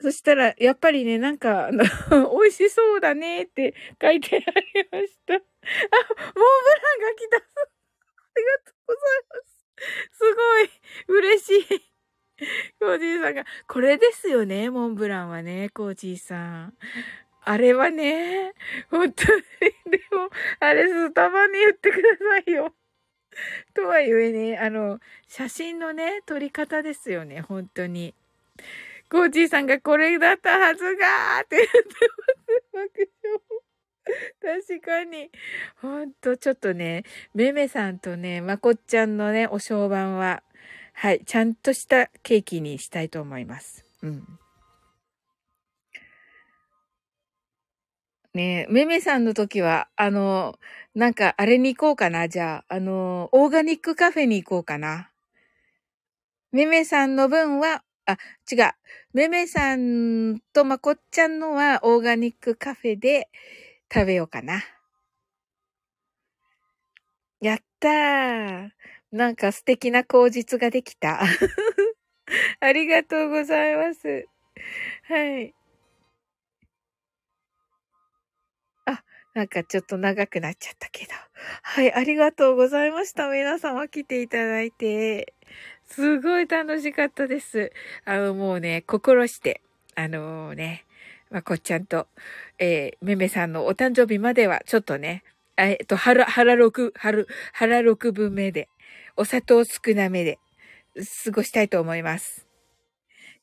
[0.00, 1.84] そしたら、やっぱりね、なんか、あの、
[2.40, 5.34] 美味しそうだねって書いてありました。
[5.34, 7.36] あ、モンブランが来た。
[7.36, 7.40] あ
[8.36, 9.58] りがとうございます。
[10.12, 10.70] すごい、
[11.20, 11.88] 嬉しい。
[12.78, 16.74] コージーさんが、これですよね、モンブランはね、コージーさん。
[17.42, 18.54] あれはね、
[18.90, 19.42] 本当に、
[19.90, 20.30] でも、
[20.60, 22.72] あれスタバに言ってくださいよ。
[23.74, 28.14] とはゆえね、あの、写真のね、撮り方ですよね、本当に。
[29.10, 31.78] コージーさんがこれだったはずがーって言って
[32.72, 33.68] ます。
[34.68, 35.30] 確かに。
[35.80, 37.04] ほんと、ちょっとね、
[37.34, 40.42] めめさんとね、まこっちゃんのね、お商売は、
[40.94, 43.84] はい、ちゃんとしたケーキにしたいと思います。
[44.02, 44.38] うん。
[48.34, 50.58] ねめめさんの時は、あの、
[50.94, 52.74] なんか、あれに行こうかな、じゃあ。
[52.74, 55.10] あの、オーガニックカフェに行こうかな。
[56.50, 58.16] めめさんの分はあ、
[58.50, 58.70] 違う。
[59.12, 63.28] めめさんとまこっちゃんのはオーガニックカフェで
[63.92, 64.62] 食べようかな。
[67.40, 68.70] やったー。
[69.12, 71.20] なんか素敵な口実ができた。
[72.60, 74.26] ありがとうございます。
[75.04, 75.54] はい。
[78.86, 79.02] あ、
[79.34, 81.12] なんかちょっと長くなっちゃったけど。
[81.62, 83.28] はい、ありがとうございました。
[83.28, 85.34] 皆様来ていただいて。
[85.88, 87.72] すごい楽しかったです。
[88.04, 89.62] あの、もうね、心して、
[89.94, 90.84] あのー、ね、
[91.30, 92.06] まこっちゃんと、
[92.58, 95.24] えー、めめさんのお誕生日までは、ちょっとね、
[95.56, 98.68] えっと、腹、腹六、腹、腹六分目で、
[99.16, 100.38] お砂糖少なめで、
[101.24, 102.46] 過ごしたいと思います。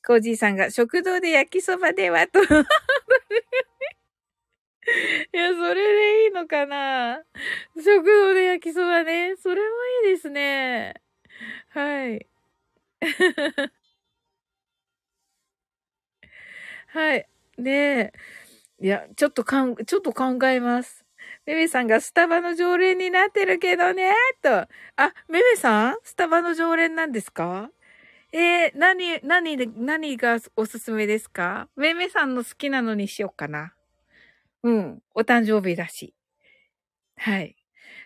[0.06, 2.40] コージーさんが、食堂で焼きそばでは、と。
[2.42, 2.46] い
[5.34, 7.24] や、それでいいのかな
[7.76, 9.36] 食堂で焼きそばね。
[9.36, 9.62] それも
[10.06, 10.94] いいですね。
[11.70, 12.28] はい。
[16.88, 17.28] はい。
[17.58, 18.14] ねえ。
[18.82, 21.06] いや、ちょっとかん、ちょっと考えます。
[21.46, 24.12] めめさんがスタバの常連になってるけどね、
[24.42, 24.50] と。
[24.62, 24.68] あ、
[25.30, 27.72] めめさんスタバの常連なんですか？
[28.34, 31.70] えー、何、何で、何がおすすめですか？
[31.78, 33.74] めめさんの好きなのにしようかな。
[34.64, 35.00] うん。
[35.16, 36.14] お誕生日だし。
[37.18, 37.56] はい。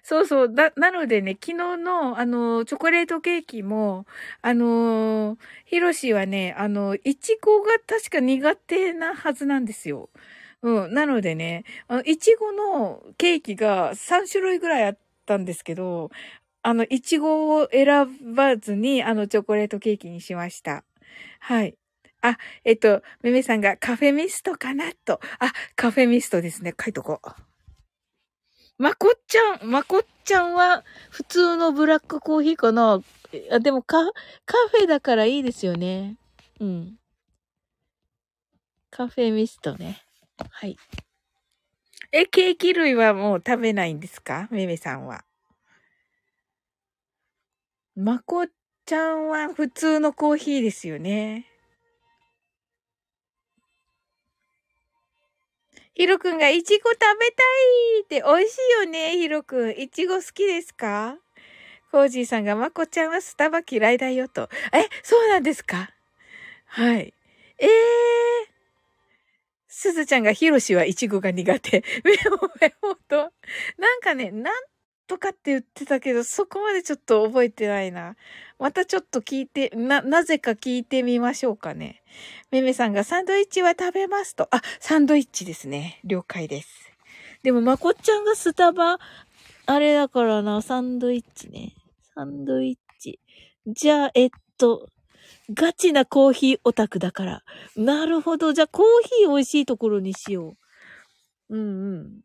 [0.04, 0.54] そうそう。
[0.54, 4.06] だ、なのでね、昨日の、あの、チョコレートケーキも、
[4.42, 10.10] あの、ヒロシはね、あの、いちごが確か苦手なはずなんですよ。
[10.62, 10.94] うん。
[10.94, 16.10] なのでね、あの、いちごのケーキが3種類ぐらいあったんですけど、
[16.64, 20.84] あの、いちごを選ばずに、あの、チョコレートケーキにしました。
[21.40, 21.76] はい。
[22.22, 25.22] あ、えっと、めめさんがカフェミストかなと。
[25.40, 26.74] あ、カフェミストですね。
[26.82, 27.49] 書いとこう。
[28.80, 33.02] まこっちゃん、まこっちゃんは普通のブラックコーヒーかな？
[33.52, 34.12] あ、でもカ、カ
[34.72, 36.16] フェだからいいですよね。
[36.62, 36.96] うん。
[38.90, 40.02] カフェミストね。
[40.50, 40.78] はい。
[42.14, 44.48] え、ケーキ類はもう食べないんですか？
[44.50, 45.26] めめさんは。
[47.98, 48.46] まこっ
[48.86, 51.48] ちゃんは普通のコーヒーですよね。
[55.94, 57.44] ひろくんがいちご食べた
[57.98, 59.72] いって美味しいよね、ひろくん。
[59.72, 61.18] いちご好きですか？
[61.92, 64.50] コージーさんがまこちゃんはスタバ嫌いだよと。
[64.72, 65.92] え、そうなんですか？
[66.68, 67.14] はい。
[67.58, 67.70] ええー。
[69.68, 71.84] すずちゃんがヒロシはいちごが苦手。
[72.04, 73.34] メモメモと。
[73.78, 74.64] なんかね、なん
[75.08, 78.16] とかって言ってたけど、そこまでちょっと覚えてないな。
[78.60, 82.04] またちょっと聞いて、な、なぜか聞いてみましょうかね。
[82.52, 84.48] めめさんがサンドイッチは食べますと。
[84.52, 86.02] あ、サンドイッチですね。
[86.04, 86.70] 了解です。
[87.42, 89.00] でも、まこっちゃんがスタバ、
[89.66, 91.74] あれだからな、サンドイッチね。
[92.14, 93.20] サンドイッチ。
[93.66, 94.90] じゃあ、えっと、
[95.54, 97.44] ガチなコーヒーオタクだから。
[97.78, 98.52] なるほど。
[98.52, 98.86] じゃあ、コー
[99.20, 100.58] ヒー美味しいところにしよ
[101.50, 101.56] う。
[101.56, 102.22] うんうん。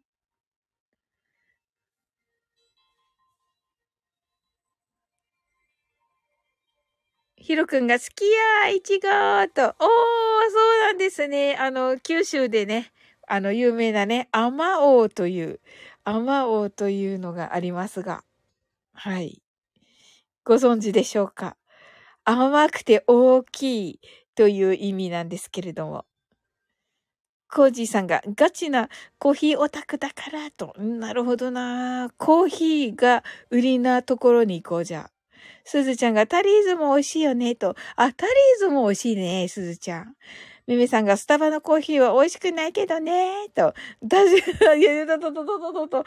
[7.44, 8.24] ひろくんが好き
[8.64, 9.64] やいちごーと。
[9.64, 11.56] おー、そうなんですね。
[11.56, 12.90] あの、九州でね、
[13.28, 15.60] あの、有名なね、アマオという、
[16.04, 18.24] アマオというのがありますが。
[18.94, 19.42] はい。
[20.42, 21.58] ご存知でしょうか？
[22.24, 24.00] 甘くて大きい
[24.34, 26.06] という意味なんですけれども。
[27.52, 28.88] コージーさんがガチな
[29.18, 30.72] コーヒーオタクだからと。
[30.78, 32.08] なるほどな。
[32.16, 35.10] コーヒーが売りなところに行こうじゃ。
[35.64, 37.74] すずちゃんがタリーズも美味しいよね、と。
[37.96, 40.16] あ、タリーズも美味しいね、すずちゃん。
[40.66, 43.74] めめさんがスタバのコーヒーは美味しくないけどね、と。
[44.02, 44.36] だじ、
[44.80, 46.04] いや、と、と、と、と、と、と。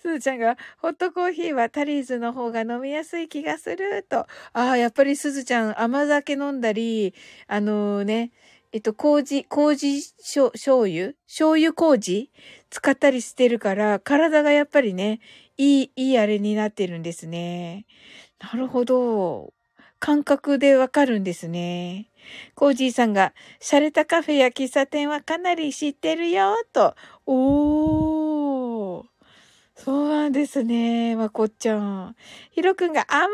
[0.00, 4.20] すず ちゃんが、ホットコーヒーはタリーズの方が飲みやすい気がする、と。
[4.54, 7.14] ああ、やっぱりすずちゃん甘酒飲んだり、
[7.46, 8.32] あのー、ね、
[8.72, 10.50] えっと、麹、麹醤
[10.84, 11.14] 油？
[11.26, 12.30] 醤油麹？
[12.70, 15.20] 使ったりしてるから、体がやっぱりね、
[15.56, 17.86] いい、いいあれになってるんですね。
[18.40, 19.52] なるほど。
[19.98, 22.10] 感覚でわかるんですね。
[22.54, 26.94] コージーさんが、洒落たカフェや喫茶店はかなり知ってるよ、と。
[27.26, 29.04] おー。
[29.74, 31.16] そうなんですね。
[31.16, 32.16] まこっちゃん。
[32.50, 33.26] ひろくんが、あま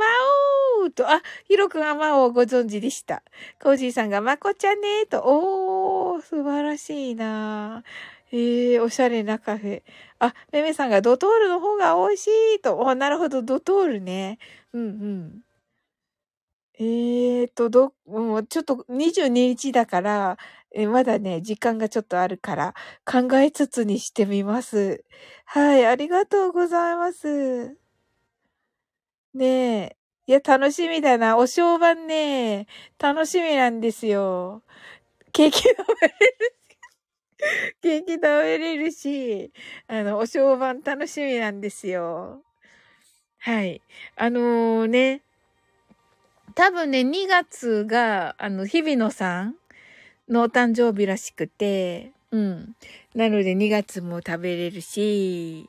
[0.84, 3.22] おーと、あ、ひろくんあまおーご存知でした。
[3.62, 7.84] コージーさんが、まこちゃんねと、おー、素晴らしいな
[8.32, 9.82] ええー、おしゃれなカフェ。
[10.18, 12.26] あ、めめさんがドトールの方が美味し
[12.56, 12.78] いと。
[12.78, 14.38] お、なるほど、ドトールね。
[14.72, 15.42] うんうん。
[16.78, 20.38] ええーと、ど、もうちょっと22日だから、
[20.74, 25.04] えまだね、時間がちょっとあるから、考えつつにしてみます。
[25.44, 27.76] はい、ありがとうございます。
[29.34, 29.96] ねえ。
[30.26, 31.36] いや、楽しみだな。
[31.36, 32.66] お正晩ね、
[32.98, 34.62] 楽しみなんですよ。
[35.32, 36.61] ケーキ食べれる
[37.82, 39.52] ケーキ食べれるし、
[39.88, 42.42] あの、お正晩楽しみなんですよ。
[43.38, 43.80] はい。
[44.16, 45.22] あのー、ね、
[46.54, 49.56] 多分ね、2月が、あの、日比野さん
[50.28, 52.76] のお誕生日らしくて、うん。
[53.14, 55.68] なので2月も食べれるし、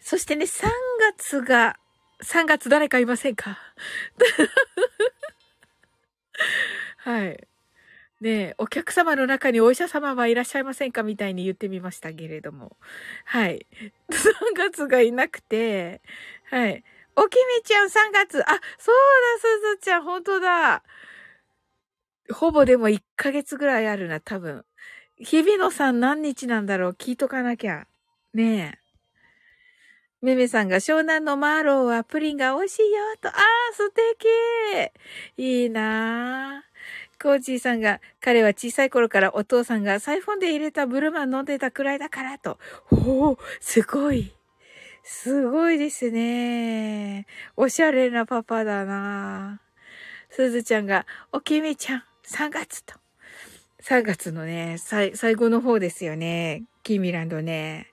[0.00, 0.70] そしてね、3
[1.16, 1.78] 月が、
[2.22, 3.58] 3月誰かいませんか？
[6.98, 7.48] はい。
[8.22, 12.76] ねお客様の中にお医者様はいらっしゃいませんかみたいに言ってみましたけれども。
[13.24, 13.66] はい。
[14.10, 16.00] 3月がいなくて、
[16.50, 16.84] はい。
[17.16, 18.40] おきみちゃん3月。
[18.42, 18.94] あ、そう
[19.34, 20.82] だ、すずちゃん、本当だ。
[22.32, 24.64] ほぼでも1ヶ月ぐらいあるな、多分。
[25.18, 27.86] 日比野さん何日なんだろう聞いとかなきゃ。
[28.34, 28.82] ねえ。
[30.22, 33.28] めめさんが湘南のマーローはプリンが美味しいよと。
[33.28, 34.26] ああ、素敵
[35.36, 36.71] いいなぁ。
[37.22, 42.58] コージーさんが、彼は小さい頃からお父さんがサイフォンで入れたブルマン飲んでたくらいだからと。
[42.90, 44.34] おお、すごい。
[45.04, 47.26] すごいですね。
[47.56, 49.60] おしゃれなパパだな
[50.30, 52.96] すずちゃんが、おきみちゃん、3月と。
[53.84, 56.64] 3月のね、最、最後の方ですよね。
[56.82, 57.86] キーミランドね。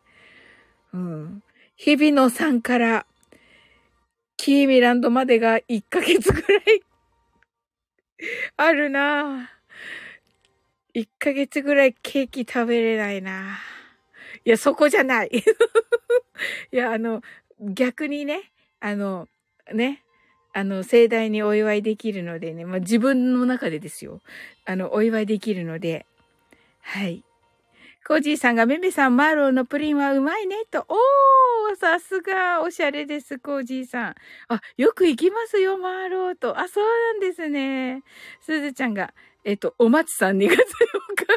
[0.91, 1.43] うん。
[1.75, 3.05] 日々のさんから、
[4.37, 6.81] キーミランドまでが1ヶ月ぐらい
[8.57, 9.51] あるな
[10.93, 13.59] 1ヶ月ぐらいケーキ食べれないな
[14.45, 15.31] いや、そこじゃない
[16.71, 17.21] いや、あの、
[17.59, 19.27] 逆にね、あの、
[19.73, 20.03] ね、
[20.53, 24.21] あの、盛大にお祝いできるのでね、まあ、自分の中でですよ。
[24.65, 26.05] あの、お祝いできるので、
[26.81, 27.23] はい。
[28.09, 30.83] コージーさんが、メメさん、マーローのプリンはうまいね、と。
[30.89, 34.15] おー、さすが、おしゃれです、コージーさん。
[34.47, 36.57] あ、よく行きますよ、マーローと。
[36.59, 38.01] あ、そうなんですね。
[38.41, 39.13] すずちゃんが、
[39.43, 40.63] えっと、お松さん2月8
[41.17, 41.27] 日。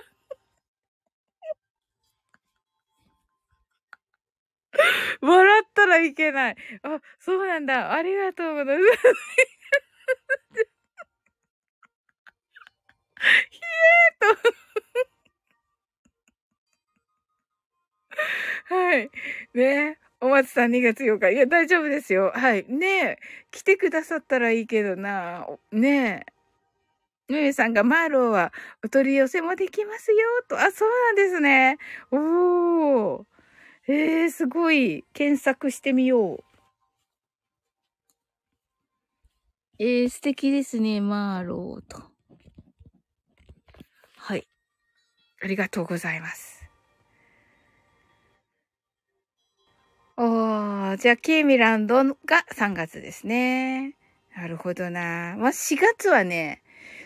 [5.20, 6.56] 笑ったらいけない。
[6.84, 7.92] あ、そうなんだ。
[7.92, 8.98] ありがとうございます。
[13.50, 14.21] ひえー
[19.54, 21.30] ねお松さん2月8日。
[21.30, 22.30] いや、大丈夫ですよ。
[22.32, 22.64] はい。
[22.68, 23.18] ねえ。
[23.50, 25.46] 来てくださったらいいけどな。
[25.72, 26.24] ね
[27.28, 27.32] え。
[27.32, 28.52] ぬえさんがマーローは
[28.84, 30.18] お取り寄せもできますよ。
[30.48, 30.60] と。
[30.60, 31.78] あ、そうなんですね。
[32.12, 33.24] おー。
[33.88, 35.04] えー、すごい。
[35.12, 36.44] 検索してみよう。
[39.80, 42.00] えー、素敵ですね、マーローと。
[44.18, 44.46] はい。
[45.42, 46.61] ありがとうございます。
[50.18, 52.12] おー、じゃあ、ケーミランドが
[52.54, 53.96] 3月ですね。
[54.36, 55.36] なるほどな。
[55.38, 56.62] まあ、4月はね、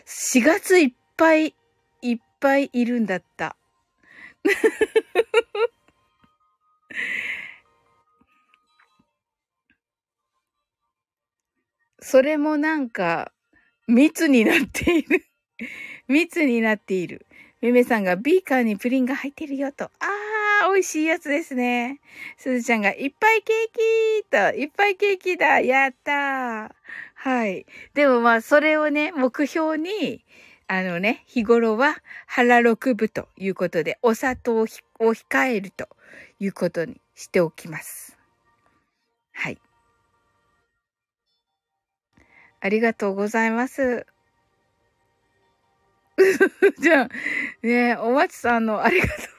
[0.06, 1.54] 4月いっぱい
[2.02, 3.56] いっぱいいるんだった。
[12.00, 13.32] それもなんか、
[13.86, 15.26] 密になっている
[16.08, 17.26] 密になっている。
[17.60, 19.84] めめさんがビーカーにプリンが入ってるよと。
[19.84, 19.90] あ
[20.72, 22.00] 美味しいやつですね。
[22.36, 25.60] すずちゃんがいっぱいケーキと、いっぱいケーキだ。
[25.60, 26.70] やったー。
[27.14, 27.66] はい。
[27.94, 30.24] でもまあ、それをね、目標に、
[30.68, 31.96] あのね、日頃は
[32.26, 35.88] 腹六分ということで、お砂糖を控えると
[36.40, 38.16] いうことにしておきます。
[39.32, 39.58] はい。
[42.60, 44.06] ありがとうございます。
[46.80, 47.08] じゃあ、
[47.62, 49.35] ねお松さんのありがとう。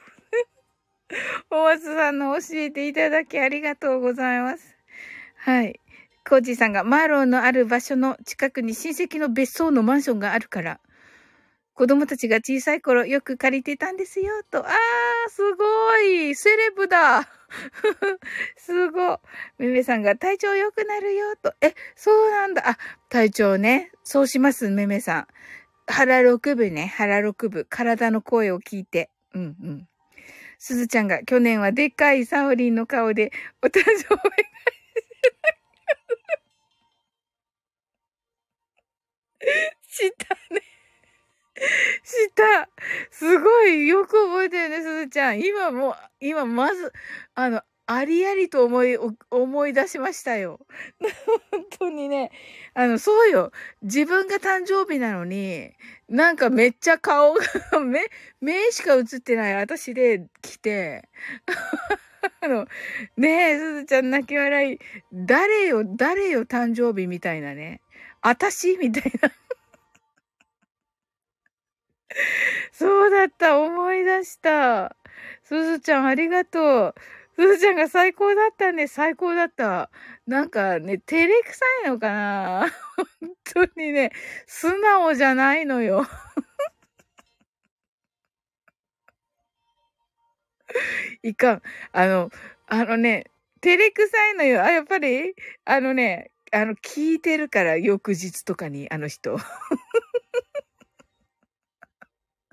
[1.50, 4.76] お松さんの教えていただきありがとうございます。
[5.36, 5.80] はい。
[6.28, 10.80] コージーさんがマーローのある場所の近くに親戚の別荘のマンションがあるから、
[11.72, 14.66] 子供たちが小さい頃よく借りてたんですよ、と。
[14.66, 17.28] あー、すごいセレブだ
[18.58, 19.20] すご
[19.58, 21.54] めめさんが体調良くなるよ、と。
[21.60, 22.68] え、そうなんだ。
[22.68, 22.78] あ、
[23.08, 23.92] 体調ね。
[24.02, 25.26] そうします、めめさん。
[25.86, 26.92] 腹六分ね。
[26.94, 27.64] 腹六分。
[27.70, 29.10] 体の声を聞いて。
[29.32, 29.88] うんうん。
[30.58, 33.32] すずちゃんが去年はでっかいサオリンの顔で
[33.62, 34.16] お誕生日が
[39.88, 40.62] したね。
[42.04, 42.68] した。
[43.10, 45.40] すごい、よく覚えてるね、すずちゃん。
[45.40, 46.92] 今も、今まず、
[47.34, 48.98] あの、ありありと思い、
[49.30, 50.60] 思い出しましたよ。
[51.50, 52.30] 本当にね。
[52.74, 53.50] あの、そうよ。
[53.80, 55.72] 自分が誕生日なのに、
[56.06, 57.40] なんかめっちゃ顔が、
[57.80, 58.04] 目、
[58.42, 61.08] 目しか映ってない私で来て、
[62.42, 62.66] あの、
[63.16, 64.78] ねえ、すずちゃん泣き笑い、
[65.14, 67.80] 誰よ、誰よ誕生日みたいなね。
[68.20, 69.30] あたしみたいな。
[72.70, 74.94] そうだった、思い出した。
[75.42, 76.94] すずちゃん、ありがとう。
[77.38, 78.88] すずちゃんが最高だったね。
[78.88, 79.90] 最高だった。
[80.26, 82.66] なんかね、照れくさいのかな
[83.54, 84.10] 本当にね、
[84.46, 86.04] 素直じゃないのよ。
[91.22, 91.62] いかん。
[91.92, 92.30] あの、
[92.68, 93.24] あのね、
[93.60, 94.62] 照れくさいのよ。
[94.64, 95.34] あ、やっぱり、
[95.64, 99.36] あのね、あの、聞いてるから、翌日とかに、あの人。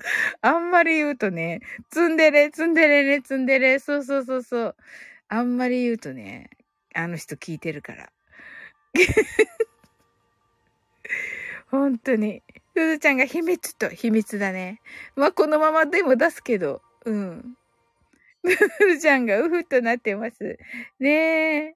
[0.42, 4.76] あんまり言うとね、ツンデレ、ツンデレね、ツンデレ、そうそうそうそう。
[5.28, 6.50] あんまり言うとね、
[6.94, 8.12] あの人聞いてるから。
[11.68, 12.44] 本当に。
[12.76, 14.82] すずちゃんが秘密と秘密だね。
[15.16, 17.58] まあ、このままでも出すけど、うん。
[18.44, 20.60] ふるちゃんがうふっとなってます。
[21.00, 21.76] ねえ。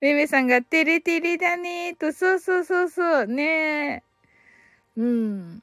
[0.00, 4.02] めめさんがてれてれだねーと、そうそうそうそう、ねえ。
[4.96, 5.62] うん。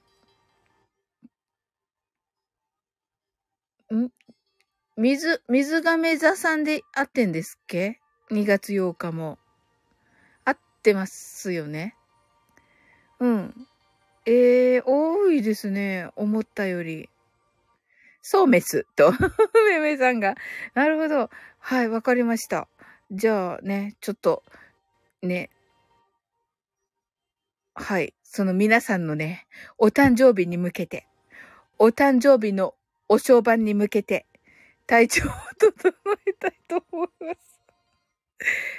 [3.96, 4.10] ん？
[4.98, 8.00] 水、水亀座さんで合ってんですっけ
[8.32, 9.38] ?2 月8日も。
[10.44, 11.96] 合ってますよね。
[13.20, 13.68] うん。
[14.26, 16.10] ええー、多いですね。
[16.16, 17.10] 思ったより。
[18.22, 19.14] そうメスと、
[19.70, 20.36] めめさんが。
[20.74, 21.30] なるほど。
[21.60, 22.68] はい、わかりました。
[23.10, 24.44] じゃあね、ちょっと、
[25.22, 25.50] ね。
[27.74, 29.48] はい、その皆さんのね、
[29.78, 31.08] お誕生日に向けて、
[31.78, 32.76] お誕生日の
[33.10, 34.26] お商売に向けて、
[34.86, 35.94] 体調を整
[36.28, 37.60] えたいと思います。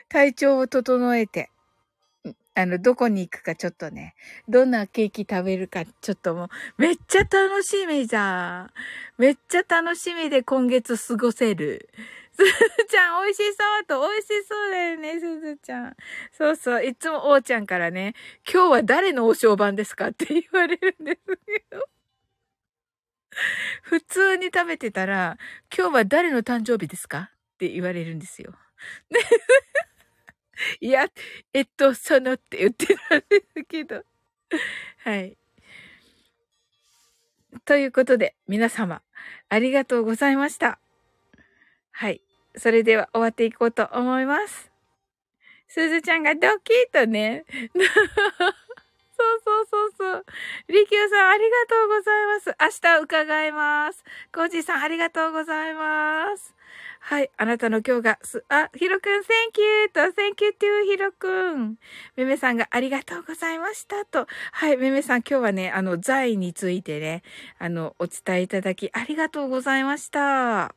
[0.08, 1.50] 体調を整えて、
[2.54, 4.14] あの、どこに行くかちょっとね、
[4.48, 8.70] どんなケーキ食べるかちょっともう、めっちゃ楽しみじゃん。
[9.16, 11.88] めっちゃ楽しみで今月過ごせる。
[12.32, 12.52] すず
[12.88, 15.96] ちゃん、美味しそうと、美味しそうだよね、すずちゃん。
[16.32, 18.14] そうそう、いつもおーちゃんからね、
[18.52, 21.97] 今日は誰のお商売ですかって言われるんですけど。
[23.82, 25.38] 普通に食べてたら、
[25.76, 27.30] 今日は誰の誕生日ですか？
[27.54, 28.54] って言われるんですよ。
[30.80, 31.06] いや、
[31.52, 34.04] えっと、そのって言ってたんですけど。
[34.98, 35.36] はい。
[37.64, 39.02] ということで、皆様、
[39.48, 40.78] ありがとうございました。
[41.92, 42.22] はい。
[42.56, 44.70] それでは終わっていこうと思います。
[45.68, 47.44] すずちゃんがドキッとね。
[49.18, 50.24] そうそうそうそう。
[50.68, 52.56] りきゅうさんありがとうございます。
[52.60, 54.04] 明日伺います。
[54.34, 56.54] コージーさんありがとうございます。
[57.00, 57.30] はい。
[57.36, 59.24] あなたの今日がす、あ、ひろくん、Thank
[59.60, 61.76] you と、Thank you to ひろくん。
[62.16, 64.26] めめさんがありがとうございましたと。
[64.52, 64.76] はい。
[64.76, 67.22] めめさん、今日はね、あの、財についてね、
[67.58, 70.74] あの、お伝えいただきありがとうございました。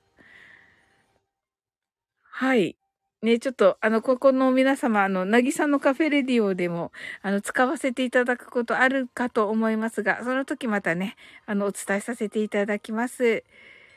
[2.31, 2.80] はい。
[3.21, 6.91] ね、ちょっと、あの、ここの皆様、あの、なぎさのカフェレディオでも、
[7.21, 11.15] あの、使わせていただくことあるかと思いますが、その時またね、
[11.45, 13.43] あの、お伝えさせていただきます。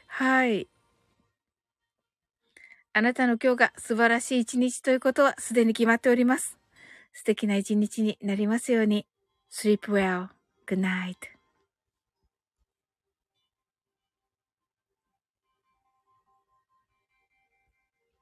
[0.09, 0.69] はい。
[2.93, 6.59] あなたの今日が素晴らしい一日ということはすでに決まっております。
[7.13, 9.07] 素敵な一日になりますように。
[9.51, 10.29] sleep well.
[10.67, 11.34] Good night.